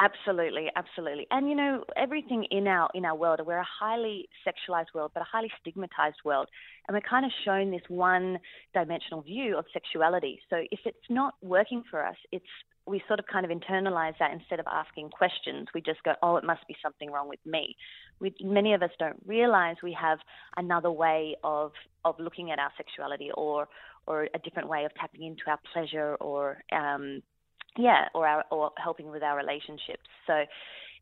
Absolutely, 0.00 0.68
absolutely. 0.76 1.26
And 1.32 1.48
you 1.48 1.56
know, 1.56 1.82
everything 1.96 2.44
in 2.52 2.68
our 2.68 2.88
in 2.94 3.04
our 3.04 3.16
world, 3.16 3.40
we're 3.44 3.58
a 3.58 3.66
highly 3.80 4.28
sexualized 4.46 4.94
world, 4.94 5.10
but 5.12 5.22
a 5.22 5.26
highly 5.30 5.50
stigmatized 5.60 6.18
world. 6.24 6.48
And 6.86 6.94
we're 6.94 7.00
kind 7.08 7.26
of 7.26 7.32
shown 7.44 7.72
this 7.72 7.82
one 7.88 8.38
dimensional 8.74 9.22
view 9.22 9.58
of 9.58 9.64
sexuality. 9.72 10.40
So 10.50 10.58
if 10.70 10.78
it's 10.84 10.96
not 11.10 11.34
working 11.42 11.82
for 11.90 12.06
us, 12.06 12.14
it's 12.30 12.46
we 12.86 13.02
sort 13.08 13.18
of 13.18 13.26
kind 13.26 13.44
of 13.44 13.50
internalize 13.50 14.14
that 14.20 14.32
instead 14.32 14.60
of 14.60 14.66
asking 14.70 15.10
questions. 15.10 15.66
We 15.74 15.80
just 15.82 16.02
go, 16.04 16.12
oh, 16.22 16.36
it 16.36 16.44
must 16.44 16.66
be 16.68 16.76
something 16.82 17.10
wrong 17.10 17.28
with 17.28 17.40
me. 17.44 17.76
We, 18.20 18.34
many 18.40 18.72
of 18.74 18.82
us 18.82 18.90
don't 18.98 19.20
realize 19.26 19.76
we 19.82 19.96
have 20.00 20.18
another 20.56 20.90
way 20.90 21.36
of, 21.44 21.72
of 22.04 22.14
looking 22.18 22.50
at 22.50 22.58
our 22.58 22.70
sexuality 22.78 23.30
or, 23.34 23.68
or 24.06 24.28
a 24.34 24.38
different 24.42 24.68
way 24.70 24.86
of 24.86 24.94
tapping 24.94 25.22
into 25.22 25.42
our 25.48 25.58
pleasure 25.72 26.14
or, 26.14 26.62
um, 26.72 27.22
yeah, 27.76 28.08
or, 28.14 28.26
our, 28.26 28.44
or 28.50 28.70
helping 28.76 29.10
with 29.10 29.22
our 29.22 29.36
relationships. 29.36 30.08
So 30.26 30.44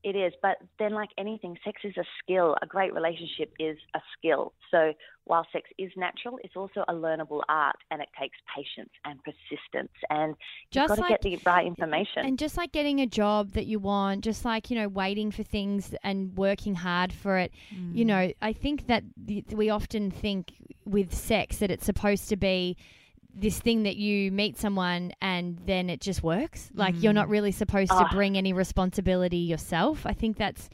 it 0.05 0.15
is, 0.15 0.33
but 0.41 0.59
then, 0.79 0.93
like 0.93 1.09
anything, 1.19 1.57
sex 1.65 1.81
is 1.83 1.97
a 1.97 2.05
skill. 2.23 2.55
A 2.63 2.67
great 2.67 2.95
relationship 2.95 3.53
is 3.59 3.77
a 3.95 4.01
skill. 4.17 4.53
So, 4.71 4.93
while 5.25 5.45
sex 5.53 5.69
is 5.79 5.91
natural, 5.97 6.39
it's 6.45 6.55
also 6.55 6.85
a 6.87 6.93
learnable 6.93 7.41
art, 7.49 7.77
and 7.91 8.01
it 8.01 8.09
takes 8.21 8.37
patience 8.55 8.91
and 9.05 9.19
persistence, 9.25 9.91
and 10.11 10.37
Just 10.71 10.83
you've 10.83 10.89
got 10.89 10.95
to 10.97 11.01
like- 11.01 11.23
get 11.23 11.23
the 11.23 11.51
right 11.51 11.67
information. 11.67 12.25
And 12.25 12.39
just 12.39 12.57
like 12.57 12.71
getting 12.71 13.01
a 13.01 13.07
job 13.07 13.53
that 13.53 13.67
you 13.67 13.81
want, 13.81 14.23
just 14.23 14.45
like, 14.45 14.71
you 14.71 14.79
know, 14.79 14.87
waiting 14.87 15.33
for 15.33 15.43
things 15.43 15.93
and 16.05 16.37
working 16.37 16.77
hard 16.77 17.13
for 17.13 17.39
it, 17.39 17.53
you 17.71 18.05
Mm. 18.05 18.09
know, 18.09 18.33
I 18.41 18.53
think 18.53 18.87
that 18.87 19.03
we 19.51 19.71
often 19.71 20.11
think 20.13 20.53
with 20.85 21.13
sex 21.13 21.59
that 21.59 21.71
it's 21.71 21.87
supposed 21.87 22.29
to 22.29 22.37
be 22.37 22.77
this 23.39 23.59
thing 23.61 23.83
that 23.83 23.97
you 23.97 24.33
meet 24.33 24.57
someone 24.59 25.13
and 25.21 25.59
then 25.67 25.91
it 25.91 26.01
just 26.01 26.23
works. 26.23 26.71
Like 26.75 26.95
you're 27.03 27.13
not 27.13 27.29
really 27.29 27.53
supposed 27.53 27.91
to 27.91 27.97
Ah. 28.07 28.09
bring 28.11 28.37
any 28.37 28.53
responsibility 28.53 29.37
yourself. 29.39 30.07
I 30.07 30.15
think 30.15 30.39
that's, 30.39 30.71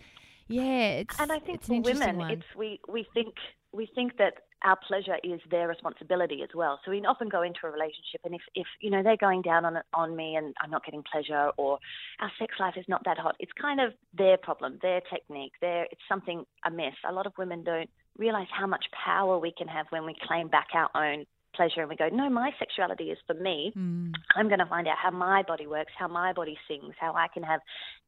yeah, 0.48 1.00
it's 1.02 1.18
and 1.20 1.32
I 1.32 1.38
think 1.40 1.62
for 1.64 1.80
women, 1.80 2.16
one. 2.18 2.30
it's 2.30 2.46
we 2.56 2.80
we 2.88 3.06
think 3.14 3.34
we 3.72 3.86
think 3.94 4.16
that 4.18 4.34
our 4.64 4.76
pleasure 4.86 5.16
is 5.24 5.40
their 5.50 5.66
responsibility 5.66 6.40
as 6.44 6.50
well. 6.54 6.78
So 6.84 6.92
we 6.92 7.00
often 7.04 7.28
go 7.28 7.42
into 7.42 7.58
a 7.64 7.70
relationship, 7.70 8.20
and 8.24 8.34
if 8.34 8.42
if 8.54 8.66
you 8.80 8.90
know 8.90 9.02
they're 9.02 9.16
going 9.16 9.42
down 9.42 9.64
on 9.64 9.78
on 9.92 10.14
me, 10.14 10.36
and 10.36 10.54
I'm 10.62 10.70
not 10.70 10.84
getting 10.84 11.02
pleasure, 11.10 11.50
or 11.56 11.78
our 12.20 12.30
sex 12.38 12.54
life 12.60 12.74
is 12.76 12.84
not 12.88 13.02
that 13.06 13.18
hot, 13.18 13.34
it's 13.40 13.52
kind 13.60 13.80
of 13.80 13.92
their 14.16 14.36
problem, 14.36 14.78
their 14.82 15.00
technique, 15.12 15.52
their 15.60 15.84
it's 15.90 16.02
something 16.08 16.44
amiss. 16.64 16.94
A 17.08 17.12
lot 17.12 17.26
of 17.26 17.32
women 17.38 17.64
don't 17.64 17.90
realize 18.18 18.46
how 18.56 18.66
much 18.68 18.84
power 19.04 19.38
we 19.38 19.52
can 19.56 19.66
have 19.66 19.86
when 19.90 20.04
we 20.04 20.14
claim 20.28 20.46
back 20.48 20.68
our 20.74 20.90
own 20.94 21.24
pleasure 21.54 21.80
and 21.80 21.88
we 21.88 21.96
go, 21.96 22.08
no, 22.08 22.28
my 22.28 22.50
sexuality 22.58 23.04
is 23.04 23.18
for 23.26 23.34
me. 23.34 23.72
Mm. 23.76 24.12
I'm 24.36 24.48
going 24.48 24.58
to 24.58 24.66
find 24.66 24.86
out 24.88 24.96
how 25.02 25.10
my 25.10 25.42
body 25.42 25.66
works, 25.66 25.92
how 25.98 26.08
my 26.08 26.32
body 26.32 26.56
sings, 26.68 26.94
how 26.98 27.14
I 27.14 27.26
can 27.32 27.42
have 27.42 27.60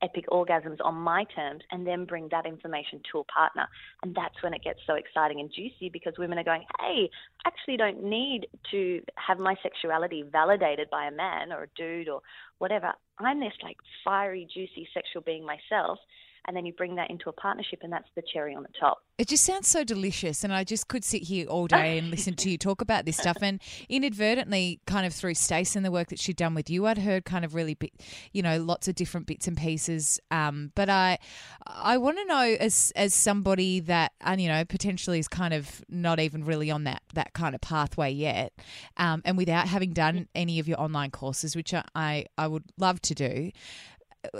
epic 0.02 0.26
orgasms 0.30 0.78
on 0.84 0.94
my 0.94 1.24
terms, 1.34 1.62
and 1.70 1.86
then 1.86 2.04
bring 2.04 2.28
that 2.30 2.46
information 2.46 3.00
to 3.12 3.20
a 3.20 3.24
partner. 3.24 3.66
And 4.02 4.14
that's 4.14 4.34
when 4.42 4.54
it 4.54 4.62
gets 4.62 4.80
so 4.86 4.94
exciting 4.94 5.40
and 5.40 5.50
juicy 5.54 5.90
because 5.92 6.14
women 6.18 6.38
are 6.38 6.44
going, 6.44 6.64
hey, 6.80 7.08
I 7.44 7.48
actually 7.48 7.76
don't 7.76 8.02
need 8.02 8.46
to 8.70 9.00
have 9.16 9.38
my 9.38 9.54
sexuality 9.62 10.24
validated 10.30 10.88
by 10.90 11.06
a 11.06 11.12
man 11.12 11.52
or 11.52 11.64
a 11.64 11.68
dude 11.76 12.08
or 12.08 12.20
whatever. 12.58 12.92
I'm 13.18 13.40
this 13.40 13.52
like 13.62 13.76
fiery, 14.04 14.48
juicy 14.52 14.88
sexual 14.92 15.22
being 15.22 15.46
myself. 15.46 15.98
And 16.46 16.56
then 16.56 16.66
you 16.66 16.72
bring 16.72 16.96
that 16.96 17.10
into 17.10 17.28
a 17.28 17.32
partnership, 17.32 17.80
and 17.82 17.92
that's 17.92 18.08
the 18.16 18.22
cherry 18.32 18.54
on 18.54 18.62
the 18.62 18.68
top. 18.78 18.98
It 19.16 19.28
just 19.28 19.44
sounds 19.44 19.68
so 19.68 19.84
delicious, 19.84 20.44
and 20.44 20.52
I 20.52 20.64
just 20.64 20.88
could 20.88 21.04
sit 21.04 21.22
here 21.22 21.46
all 21.46 21.66
day 21.66 21.98
and 21.98 22.10
listen 22.10 22.34
to 22.34 22.50
you 22.50 22.58
talk 22.58 22.80
about 22.80 23.04
this 23.04 23.16
stuff. 23.16 23.38
And 23.40 23.60
inadvertently, 23.88 24.80
kind 24.86 25.06
of 25.06 25.14
through 25.14 25.34
Stace 25.34 25.76
and 25.76 25.84
the 25.84 25.90
work 25.90 26.08
that 26.08 26.18
she'd 26.18 26.36
done 26.36 26.54
with 26.54 26.68
you, 26.68 26.86
I'd 26.86 26.98
heard 26.98 27.24
kind 27.24 27.44
of 27.44 27.54
really, 27.54 27.74
bit, 27.74 27.92
you 28.32 28.42
know, 28.42 28.58
lots 28.58 28.88
of 28.88 28.94
different 28.94 29.26
bits 29.26 29.46
and 29.46 29.56
pieces. 29.56 30.20
Um, 30.30 30.72
but 30.74 30.90
I, 30.90 31.18
I 31.66 31.96
want 31.96 32.18
to 32.18 32.24
know 32.24 32.56
as 32.60 32.92
as 32.96 33.14
somebody 33.14 33.80
that, 33.80 34.12
and 34.20 34.40
you 34.40 34.48
know, 34.48 34.64
potentially 34.64 35.18
is 35.18 35.28
kind 35.28 35.54
of 35.54 35.84
not 35.88 36.20
even 36.20 36.44
really 36.44 36.70
on 36.70 36.84
that 36.84 37.02
that 37.14 37.32
kind 37.32 37.54
of 37.54 37.60
pathway 37.60 38.10
yet, 38.10 38.52
um, 38.96 39.22
and 39.24 39.36
without 39.36 39.68
having 39.68 39.92
done 39.92 40.28
any 40.34 40.58
of 40.58 40.68
your 40.68 40.80
online 40.80 41.10
courses, 41.10 41.56
which 41.56 41.72
I 41.72 41.84
I, 41.94 42.26
I 42.36 42.46
would 42.46 42.64
love 42.78 43.00
to 43.02 43.14
do. 43.14 43.50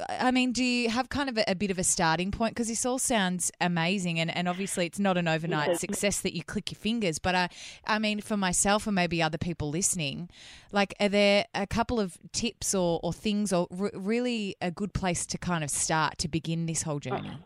I 0.09 0.31
mean, 0.31 0.53
do 0.53 0.65
you 0.65 0.91
have 0.91 1.09
kind 1.09 1.29
of 1.29 1.39
a, 1.39 1.45
a 1.51 1.55
bit 1.55 1.71
of 1.71 1.79
a 1.79 1.85
starting 1.85 2.31
point? 2.31 2.55
Because 2.55 2.69
this 2.69 2.85
all 2.85 2.99
sounds 2.99 3.51
amazing, 3.61 4.19
and, 4.21 4.35
and 4.35 4.49
obviously 4.49 4.87
it's 4.87 4.99
not 4.99 5.17
an 5.17 5.29
overnight 5.29 5.79
success 5.79 6.21
that 6.21 6.35
you 6.35 6.43
click 6.43 6.71
your 6.71 6.79
fingers. 6.79 7.19
But 7.19 7.35
I, 7.35 7.49
I 7.87 7.99
mean, 7.99 8.21
for 8.21 8.37
myself 8.37 8.87
and 8.87 8.95
maybe 8.95 9.23
other 9.23 9.39
people 9.39 9.71
listening, 9.71 10.29
like, 10.73 10.95
are 11.01 11.09
there 11.09 11.47
a 11.55 11.67
couple 11.67 12.01
of 12.01 12.19
tips 12.33 12.75
or, 12.75 13.01
or 13.03 13.13
things, 13.13 13.53
or 13.53 13.67
r- 13.79 13.91
really 13.95 14.57
a 14.61 14.71
good 14.71 14.95
place 14.95 15.27
to 15.27 15.39
kind 15.39 15.65
of 15.65 15.71
start 15.71 16.19
to 16.19 16.29
begin 16.29 16.67
this 16.67 16.83
whole 16.83 16.99
journey? 16.99 17.39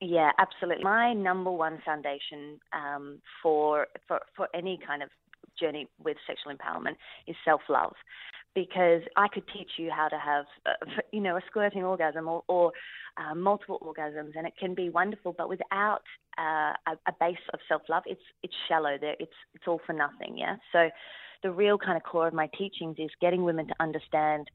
Yeah, 0.00 0.30
absolutely. 0.38 0.84
My 0.84 1.12
number 1.12 1.50
one 1.50 1.82
foundation 1.84 2.58
um, 2.72 3.18
for, 3.42 3.86
for 4.08 4.20
for 4.34 4.48
any 4.54 4.80
kind 4.86 5.02
of 5.02 5.10
journey 5.60 5.88
with 6.02 6.16
sexual 6.26 6.52
empowerment 6.54 6.96
is 7.26 7.36
self 7.44 7.60
love, 7.68 7.94
because 8.54 9.02
I 9.16 9.28
could 9.28 9.44
teach 9.52 9.70
you 9.78 9.90
how 9.94 10.08
to 10.08 10.18
have, 10.18 10.44
uh, 10.66 11.00
you 11.12 11.20
know, 11.20 11.36
a 11.36 11.40
squirting 11.46 11.84
orgasm 11.84 12.28
or, 12.28 12.42
or 12.48 12.72
uh, 13.16 13.34
multiple 13.34 13.78
orgasms, 13.82 14.32
and 14.36 14.46
it 14.46 14.54
can 14.58 14.74
be 14.74 14.88
wonderful. 14.88 15.34
But 15.36 15.48
without 15.48 16.02
uh, 16.38 16.74
a, 16.86 16.92
a 17.06 17.12
base 17.20 17.36
of 17.52 17.60
self 17.68 17.82
love, 17.88 18.02
it's 18.06 18.22
it's 18.42 18.54
shallow. 18.68 18.96
There, 19.00 19.16
it's 19.18 19.32
it's 19.54 19.64
all 19.66 19.80
for 19.86 19.92
nothing. 19.92 20.36
Yeah. 20.36 20.56
So 20.72 20.90
the 21.42 21.50
real 21.50 21.78
kind 21.78 21.96
of 21.96 22.02
core 22.02 22.28
of 22.28 22.34
my 22.34 22.48
teachings 22.58 22.96
is 22.98 23.10
getting 23.20 23.44
women 23.44 23.66
to 23.68 23.74
understand 23.80 24.48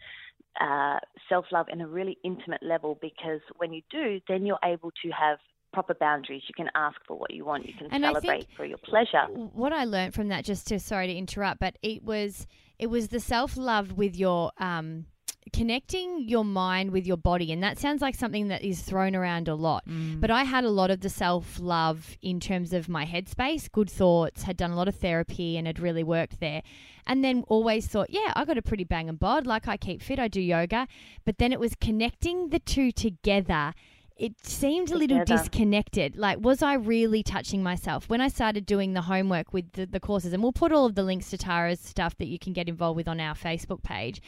uh, 0.61 0.99
self 1.29 1.45
love 1.51 1.67
in 1.71 1.81
a 1.81 1.87
really 1.87 2.17
intimate 2.23 2.63
level 2.63 2.97
because 3.01 3.41
when 3.57 3.73
you 3.73 3.81
do, 3.89 4.19
then 4.27 4.45
you're 4.45 4.59
able 4.63 4.91
to 5.03 5.09
have 5.11 5.37
proper 5.75 5.93
boundaries. 5.93 6.43
You 6.47 6.53
can 6.55 6.69
ask 6.73 6.97
for 7.05 7.15
what 7.17 7.31
you 7.33 7.43
want, 7.45 7.65
you 7.67 7.73
can 7.77 7.87
And 7.91 8.03
celebrate 8.03 8.47
for 8.55 8.65
your 8.65 8.77
pleasure. 8.79 9.25
what 9.63 9.73
I 9.73 9.83
learned 9.83 10.13
from 10.13 10.29
that, 10.29 10.45
just 10.45 10.67
to 10.69 10.79
sorry 10.79 11.07
to 11.07 11.15
interrupt, 11.23 11.59
but 11.59 11.77
it 11.81 12.03
was 12.03 12.47
it 12.79 12.87
was 12.87 13.09
the 13.09 13.19
self 13.19 13.57
love 13.57 13.91
with 13.93 14.15
your 14.15 14.51
um, 14.57 15.05
connecting 15.53 16.27
your 16.27 16.43
mind 16.45 16.91
with 16.91 17.05
your 17.05 17.17
body, 17.17 17.51
and 17.51 17.61
that 17.61 17.77
sounds 17.77 18.01
like 18.01 18.15
something 18.15 18.47
that 18.47 18.63
is 18.63 18.81
thrown 18.81 19.15
around 19.15 19.47
a 19.47 19.55
lot. 19.55 19.83
But 20.21 20.31
I 20.31 20.43
had 20.43 20.63
a 20.63 20.69
lot 20.69 20.89
of 20.91 21.01
the 21.01 21.09
self 21.09 21.59
love 21.59 22.17
in 22.21 22.39
terms 22.39 22.73
of 22.73 22.89
my 22.89 23.05
headspace, 23.05 23.71
good 23.71 23.89
thoughts, 23.89 24.43
had 24.43 24.57
done 24.57 24.71
a 24.71 24.75
lot 24.75 24.87
of 24.87 24.95
therapy, 24.95 25.57
and 25.57 25.67
had 25.67 25.79
really 25.79 26.03
worked 26.03 26.39
there. 26.39 26.61
And 27.07 27.23
then 27.23 27.43
always 27.47 27.85
thought, 27.87 28.09
yeah, 28.09 28.31
I 28.35 28.45
got 28.45 28.57
a 28.57 28.63
pretty 28.63 28.83
bang 28.83 29.09
and 29.09 29.19
bod. 29.19 29.45
Like 29.45 29.67
I 29.67 29.77
keep 29.77 30.01
fit, 30.01 30.19
I 30.19 30.27
do 30.27 30.41
yoga. 30.41 30.87
But 31.25 31.37
then 31.37 31.51
it 31.53 31.59
was 31.59 31.73
connecting 31.75 32.49
the 32.49 32.59
two 32.59 32.91
together 32.91 33.73
it 34.17 34.45
seemed 34.45 34.91
a 34.91 34.97
little 34.97 35.19
Together. 35.19 35.43
disconnected. 35.43 36.15
Like, 36.15 36.39
was 36.39 36.61
I 36.61 36.75
really 36.75 37.21
touching 37.21 37.61
myself? 37.61 38.07
When 38.07 38.21
I 38.21 38.29
started 38.29 38.65
doing 38.65 38.93
the 38.93 39.01
homework 39.01 39.53
with 39.53 39.73
the, 39.73 39.85
the 39.85 39.99
courses, 39.99 40.31
and 40.31 40.41
we'll 40.41 40.53
put 40.53 40.71
all 40.71 40.85
of 40.85 40.95
the 40.95 41.03
links 41.03 41.29
to 41.31 41.37
Tara's 41.37 41.81
stuff 41.81 42.17
that 42.17 42.27
you 42.27 42.39
can 42.39 42.53
get 42.53 42.69
involved 42.69 42.95
with 42.95 43.07
on 43.07 43.19
our 43.19 43.35
Facebook 43.35 43.83
page. 43.83 44.21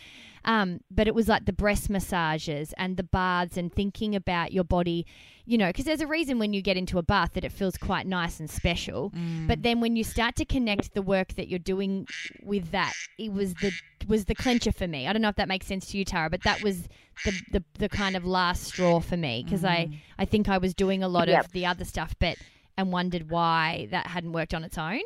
Um, 0.45 0.79
but 0.89 1.07
it 1.07 1.15
was 1.15 1.27
like 1.27 1.45
the 1.45 1.53
breast 1.53 1.89
massages 1.89 2.73
and 2.77 2.97
the 2.97 3.03
baths 3.03 3.57
and 3.57 3.73
thinking 3.73 4.15
about 4.15 4.51
your 4.53 4.63
body, 4.63 5.05
you 5.45 5.57
know, 5.57 5.67
because 5.67 5.85
there's 5.85 6.01
a 6.01 6.07
reason 6.07 6.39
when 6.39 6.53
you 6.53 6.61
get 6.61 6.77
into 6.77 6.97
a 6.97 7.03
bath 7.03 7.33
that 7.33 7.43
it 7.43 7.51
feels 7.51 7.77
quite 7.77 8.07
nice 8.07 8.39
and 8.39 8.49
special. 8.49 9.11
But 9.47 9.63
then 9.63 9.81
when 9.81 9.95
you 9.95 10.03
start 10.03 10.35
to 10.37 10.45
connect 10.45 10.93
the 10.93 11.01
work 11.01 11.33
that 11.35 11.47
you're 11.47 11.59
doing 11.59 12.07
with 12.41 12.71
that, 12.71 12.93
it 13.17 13.33
was 13.33 13.55
the 13.55 13.71
was 14.07 14.25
the 14.25 14.35
clencher 14.35 14.73
for 14.73 14.87
me. 14.87 15.07
I 15.07 15.13
don't 15.13 15.21
know 15.21 15.29
if 15.29 15.35
that 15.35 15.47
makes 15.47 15.65
sense 15.65 15.87
to 15.87 15.97
you, 15.97 16.05
Tara, 16.05 16.29
but 16.29 16.43
that 16.43 16.61
was 16.61 16.87
the 17.23 17.33
the, 17.51 17.63
the 17.79 17.89
kind 17.89 18.15
of 18.15 18.25
last 18.25 18.63
straw 18.63 18.99
for 18.99 19.17
me 19.17 19.43
because 19.43 19.65
I 19.65 19.89
I 20.17 20.25
think 20.25 20.47
I 20.47 20.57
was 20.59 20.73
doing 20.73 21.03
a 21.03 21.07
lot 21.07 21.27
Yep. 21.27 21.45
of 21.45 21.51
the 21.51 21.65
other 21.65 21.83
stuff, 21.83 22.15
but 22.19 22.37
and 22.77 22.91
wondered 22.93 23.29
why 23.31 23.87
that 23.91 24.07
hadn't 24.07 24.33
worked 24.33 24.53
on 24.53 24.63
its 24.63 24.77
own. 24.77 25.01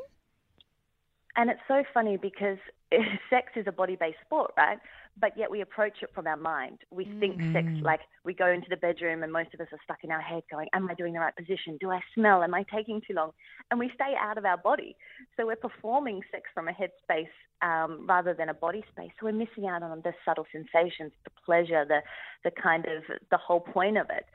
And 1.35 1.49
it's 1.49 1.61
so 1.67 1.83
funny 1.93 2.17
because 2.17 2.57
sex 3.29 3.53
is 3.55 3.65
a 3.67 3.71
body 3.71 3.95
based 3.95 4.17
sport, 4.25 4.51
right? 4.57 4.77
But 5.19 5.37
yet 5.37 5.51
we 5.51 5.61
approach 5.61 6.01
it 6.01 6.09
from 6.15 6.25
our 6.25 6.37
mind. 6.37 6.79
We 6.89 7.05
think 7.19 7.41
sex 7.53 7.67
like 7.81 7.99
we 8.23 8.33
go 8.33 8.47
into 8.47 8.67
the 8.69 8.77
bedroom 8.77 9.23
and 9.23 9.31
most 9.31 9.53
of 9.53 9.59
us 9.59 9.67
are 9.71 9.79
stuck 9.83 9.99
in 10.03 10.11
our 10.11 10.21
head 10.21 10.43
going, 10.49 10.67
Am 10.73 10.89
I 10.89 10.93
doing 10.93 11.13
the 11.13 11.19
right 11.19 11.35
position? 11.35 11.77
Do 11.79 11.91
I 11.91 11.99
smell? 12.15 12.43
Am 12.43 12.53
I 12.53 12.63
taking 12.73 13.01
too 13.05 13.13
long? 13.13 13.31
And 13.69 13.79
we 13.79 13.91
stay 13.93 14.13
out 14.19 14.37
of 14.37 14.45
our 14.45 14.57
body. 14.57 14.95
So 15.37 15.45
we're 15.45 15.55
performing 15.57 16.21
sex 16.31 16.43
from 16.53 16.69
a 16.69 16.71
headspace 16.71 17.27
um, 17.61 18.05
rather 18.07 18.33
than 18.33 18.49
a 18.49 18.53
body 18.53 18.83
space. 18.91 19.11
So 19.19 19.25
we're 19.25 19.33
missing 19.33 19.67
out 19.67 19.83
on 19.83 20.01
the 20.03 20.13
subtle 20.25 20.45
sensations, 20.51 21.11
the 21.23 21.31
pleasure, 21.45 21.85
the, 21.85 21.99
the 22.43 22.51
kind 22.51 22.85
of 22.85 23.03
the 23.29 23.37
whole 23.37 23.59
point 23.59 23.97
of 23.97 24.07
it. 24.09 24.25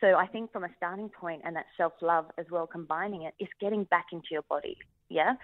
So 0.00 0.16
I 0.16 0.26
think 0.26 0.52
from 0.52 0.64
a 0.64 0.68
starting 0.76 1.08
point 1.08 1.42
and 1.44 1.54
that 1.56 1.66
self 1.76 1.92
love 2.02 2.26
as 2.38 2.46
well, 2.50 2.66
combining 2.66 3.22
it 3.22 3.34
is 3.40 3.48
getting 3.60 3.84
back 3.84 4.06
into 4.12 4.28
your 4.30 4.42
body. 4.42 4.76
Yeah. 5.08 5.34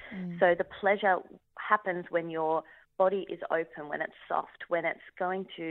So 0.40 0.54
the 0.56 0.66
pleasure 0.80 1.16
happens 1.56 2.06
when 2.10 2.30
your 2.30 2.62
body 3.02 3.22
is 3.34 3.40
open, 3.50 3.88
when 3.88 4.00
it's 4.06 4.20
soft, 4.28 4.60
when 4.68 4.84
it's 4.84 5.08
going 5.18 5.46
to 5.56 5.68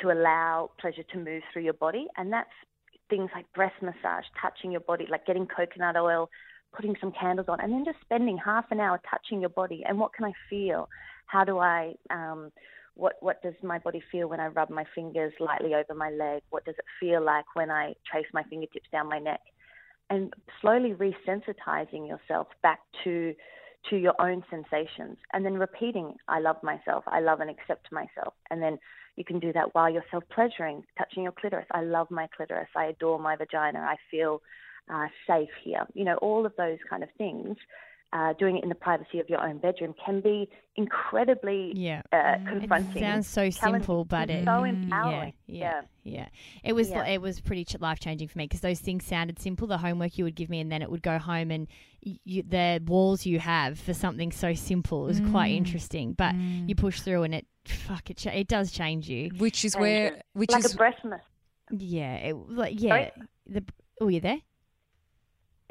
to 0.00 0.06
allow 0.10 0.70
pleasure 0.80 1.04
to 1.12 1.18
move 1.18 1.42
through 1.52 1.62
your 1.62 1.78
body, 1.86 2.06
and 2.16 2.32
that's 2.32 2.56
things 3.10 3.30
like 3.36 3.46
breast 3.52 3.78
massage, 3.82 4.24
touching 4.42 4.72
your 4.72 4.80
body, 4.80 5.06
like 5.14 5.24
getting 5.26 5.46
coconut 5.46 5.96
oil, 5.96 6.22
putting 6.74 6.94
some 7.00 7.12
candles 7.20 7.48
on, 7.52 7.60
and 7.60 7.70
then 7.72 7.84
just 7.84 8.00
spending 8.00 8.38
half 8.50 8.64
an 8.70 8.80
hour 8.80 8.98
touching 9.12 9.38
your 9.40 9.54
body. 9.62 9.80
And 9.86 9.98
what 9.98 10.14
can 10.14 10.24
I 10.24 10.32
feel? 10.50 10.88
How 11.26 11.44
do 11.44 11.58
I? 11.58 11.80
Um, 12.18 12.40
what 13.02 13.14
what 13.26 13.42
does 13.42 13.58
my 13.62 13.78
body 13.86 14.02
feel 14.10 14.26
when 14.28 14.40
I 14.40 14.46
rub 14.58 14.70
my 14.70 14.86
fingers 14.94 15.32
lightly 15.38 15.72
over 15.74 15.94
my 15.94 16.10
leg? 16.10 16.42
What 16.50 16.64
does 16.64 16.76
it 16.82 16.88
feel 17.00 17.22
like 17.22 17.48
when 17.54 17.70
I 17.70 17.94
trace 18.10 18.30
my 18.32 18.44
fingertips 18.44 18.88
down 18.90 19.08
my 19.08 19.18
neck? 19.18 19.42
And 20.10 20.32
slowly 20.60 20.92
resensitizing 21.06 22.08
yourself 22.12 22.48
back 22.62 22.80
to 23.04 23.34
to 23.90 23.96
your 23.96 24.14
own 24.20 24.42
sensations, 24.50 25.18
and 25.32 25.44
then 25.44 25.54
repeating, 25.54 26.16
"I 26.28 26.40
love 26.40 26.62
myself. 26.62 27.04
I 27.06 27.20
love 27.20 27.40
and 27.40 27.50
accept 27.50 27.92
myself." 27.92 28.34
And 28.50 28.62
then 28.62 28.78
You 29.16 29.24
can 29.24 29.38
do 29.38 29.52
that 29.52 29.74
while 29.74 29.90
you're 29.90 30.04
self 30.10 30.24
pleasuring, 30.34 30.84
touching 30.98 31.22
your 31.22 31.32
clitoris. 31.32 31.66
I 31.70 31.82
love 31.82 32.10
my 32.10 32.28
clitoris. 32.36 32.68
I 32.76 32.86
adore 32.86 33.18
my 33.18 33.36
vagina. 33.36 33.78
I 33.80 33.96
feel 34.10 34.42
uh, 34.92 35.06
safe 35.26 35.48
here. 35.62 35.86
You 35.94 36.04
know, 36.04 36.16
all 36.16 36.44
of 36.44 36.52
those 36.56 36.78
kind 36.88 37.02
of 37.02 37.08
things. 37.16 37.56
Uh, 38.16 38.32
doing 38.34 38.56
it 38.56 38.62
in 38.62 38.68
the 38.68 38.76
privacy 38.76 39.18
of 39.18 39.28
your 39.28 39.40
own 39.44 39.58
bedroom 39.58 39.92
can 40.06 40.20
be 40.20 40.48
incredibly 40.76 41.72
Yeah. 41.74 42.02
uh, 42.12 42.36
It 42.38 42.46
confronting. 42.46 43.02
sounds 43.02 43.26
so 43.26 43.50
challenging, 43.50 43.80
simple, 43.80 44.04
but 44.04 44.30
it 44.30 44.44
so 44.44 44.62
yeah, 44.62 44.70
empowering. 44.70 45.32
yeah, 45.48 45.80
yeah. 46.04 46.28
It 46.62 46.74
was 46.74 46.90
Yeah. 46.90 47.06
it 47.06 47.20
was 47.20 47.40
pretty 47.40 47.66
life 47.80 47.98
changing 47.98 48.28
for 48.28 48.38
me 48.38 48.44
because 48.44 48.60
those 48.60 48.78
things 48.78 49.04
sounded 49.04 49.40
simple. 49.40 49.66
The 49.66 49.78
homework 49.78 50.16
you 50.16 50.22
would 50.22 50.36
give 50.36 50.48
me, 50.48 50.60
and 50.60 50.70
then 50.70 50.80
it 50.80 50.90
would 50.92 51.02
go 51.02 51.18
home, 51.18 51.50
and 51.50 51.66
you, 52.02 52.44
the 52.44 52.80
walls 52.86 53.26
you 53.26 53.40
have 53.40 53.80
for 53.80 53.92
something 53.94 54.30
so 54.30 54.54
simple 54.54 55.08
is 55.08 55.18
quite 55.32 55.52
Mm. 55.52 55.56
interesting. 55.56 56.12
But 56.12 56.36
you 56.36 56.76
push 56.76 57.00
through, 57.00 57.24
and 57.24 57.34
it 57.34 57.46
fuck 57.66 58.10
it, 58.10 58.18
cha- 58.18 58.30
it 58.30 58.46
does 58.46 58.70
change 58.70 59.08
you. 59.08 59.30
Which 59.38 59.64
is 59.64 59.72
Change 59.74 59.80
where, 59.82 60.22
which 60.34 60.52
like 60.52 60.64
is 60.64 60.74
a 60.74 60.76
breast 60.76 61.04
massage. 61.04 61.20
Yeah, 61.70 62.14
it, 62.16 62.34
like 62.34 62.80
yeah. 62.80 62.90
Sorry? 62.90 63.12
The 63.46 63.64
oh, 64.00 64.06
you 64.08 64.20
there? 64.20 64.38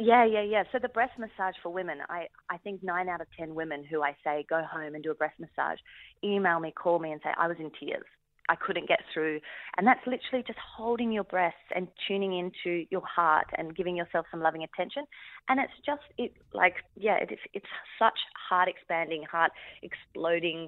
Yeah, 0.04 0.26
yeah, 0.26 0.42
yeah. 0.44 0.64
So 0.72 0.80
the 0.82 0.90
breast 0.90 1.14
massage 1.18 1.56
for 1.64 1.70
women, 1.70 2.00
I, 2.10 2.28
I 2.50 2.58
think 2.58 2.84
nine 2.84 3.08
out 3.10 3.22
of 3.22 3.28
ten 3.38 3.56
women 3.56 3.86
who 3.90 4.02
I 4.04 4.16
say 4.24 4.46
go 4.50 4.62
home 4.70 4.96
and 4.96 5.04
do 5.04 5.12
a 5.12 5.16
breast 5.16 5.40
massage, 5.40 5.80
email 6.24 6.60
me, 6.60 6.74
call 6.74 7.00
me, 7.00 7.12
and 7.12 7.22
say 7.24 7.30
I 7.38 7.48
was 7.48 7.58
in 7.60 7.72
tears. 7.80 8.06
I 8.50 8.56
couldn't 8.56 8.90
get 8.90 9.00
through, 9.14 9.40
and 9.78 9.88
that's 9.88 10.02
literally 10.06 10.44
just 10.46 10.60
holding 10.78 11.14
your 11.14 11.24
breasts 11.24 11.70
and 11.74 11.88
tuning 12.08 12.38
into 12.38 12.86
your 12.92 13.04
heart 13.06 13.48
and 13.58 13.74
giving 13.74 13.96
yourself 13.96 14.26
some 14.32 14.42
loving 14.42 14.64
attention. 14.66 15.06
And 15.48 15.62
it's 15.62 15.74
just 15.86 16.02
it 16.18 16.34
like 16.54 16.76
yeah, 16.98 17.16
it 17.16 17.30
it's 17.54 17.66
such 17.98 18.20
heart 18.50 18.68
expanding, 18.68 19.24
heart 19.32 19.54
exploding 19.82 20.68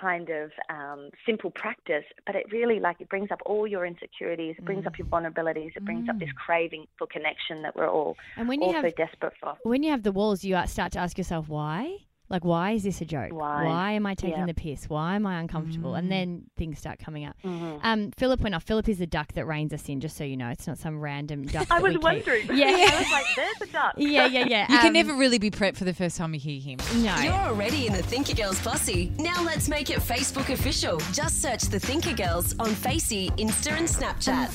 kind 0.00 0.30
of 0.30 0.50
um, 0.70 1.10
simple 1.26 1.50
practice, 1.50 2.04
but 2.26 2.34
it 2.34 2.46
really 2.52 2.80
like 2.80 3.00
it 3.00 3.08
brings 3.08 3.30
up 3.30 3.40
all 3.46 3.66
your 3.66 3.86
insecurities, 3.86 4.56
it 4.58 4.64
brings 4.64 4.86
up 4.86 4.98
your 4.98 5.06
vulnerabilities, 5.08 5.76
it 5.76 5.84
brings 5.84 6.08
up 6.08 6.18
this 6.18 6.30
craving 6.44 6.86
for 6.98 7.06
connection 7.06 7.62
that 7.62 7.76
we're 7.76 7.88
all 7.88 8.16
And 8.36 8.48
when 8.48 8.60
you 8.60 8.68
also 8.68 8.82
have 8.82 8.96
desperate 8.96 9.34
for. 9.40 9.56
when 9.62 9.82
you 9.82 9.90
have 9.90 10.02
the 10.02 10.12
walls, 10.12 10.44
you 10.44 10.58
start 10.66 10.92
to 10.92 10.98
ask 10.98 11.18
yourself 11.18 11.48
why. 11.48 11.98
Like, 12.34 12.44
why 12.44 12.72
is 12.72 12.82
this 12.82 13.00
a 13.00 13.04
joke? 13.04 13.30
Why? 13.32 13.92
am 13.92 14.06
I 14.06 14.16
taking 14.16 14.40
Yeah. 14.40 14.46
the 14.46 14.54
piss? 14.54 14.88
Why 14.88 15.14
am 15.14 15.24
I 15.24 15.38
uncomfortable? 15.38 15.94
And 15.94 16.10
then 16.10 16.42
things 16.56 16.80
start 16.80 16.98
coming 16.98 17.24
up. 17.24 17.36
Mhm. 17.44 17.78
Um, 17.84 18.10
Philip 18.18 18.40
went 18.40 18.56
off. 18.56 18.64
Philip 18.64 18.88
is 18.88 18.98
the 18.98 19.06
duck 19.06 19.34
that 19.34 19.46
reins 19.46 19.72
us 19.72 19.88
in, 19.88 20.00
just 20.00 20.16
so 20.16 20.24
you 20.24 20.36
know. 20.36 20.48
It's 20.48 20.66
not 20.66 20.76
some 20.78 20.98
random 20.98 21.44
duck. 21.44 21.68
I 21.70 21.78
was 21.78 21.90
we 21.90 21.94
keep. 21.94 22.02
wondering. 22.02 22.46
Yeah. 22.52 22.66
I 22.92 22.98
was 22.98 23.12
like, 23.12 23.26
there's 23.36 23.60
a 23.70 23.72
duck. 23.72 23.94
Yeah, 23.98 24.26
yeah, 24.26 24.46
yeah. 24.48 24.62
you 24.72 24.78
can 24.78 24.88
Um, 24.88 24.92
never 24.94 25.14
really 25.14 25.38
be 25.38 25.52
prepped 25.52 25.76
for 25.76 25.84
the 25.84 25.94
first 25.94 26.16
time 26.16 26.34
you 26.34 26.40
hear 26.40 26.60
him. 26.60 26.78
No. 27.04 27.14
You're 27.20 27.32
already 27.32 27.86
in 27.86 27.92
the 27.92 28.02
Thinker 28.02 28.34
Girls 28.34 28.60
posse. 28.60 29.12
Now 29.16 29.40
let's 29.44 29.68
make 29.68 29.88
it 29.90 30.00
Facebook 30.00 30.48
official. 30.48 30.98
Just 31.12 31.40
search 31.40 31.62
the 31.62 31.78
Thinker 31.78 32.14
Girls 32.14 32.56
on 32.58 32.70
Facey, 32.74 33.30
Insta, 33.38 33.70
and 33.78 33.86
Snapchat. 33.86 34.54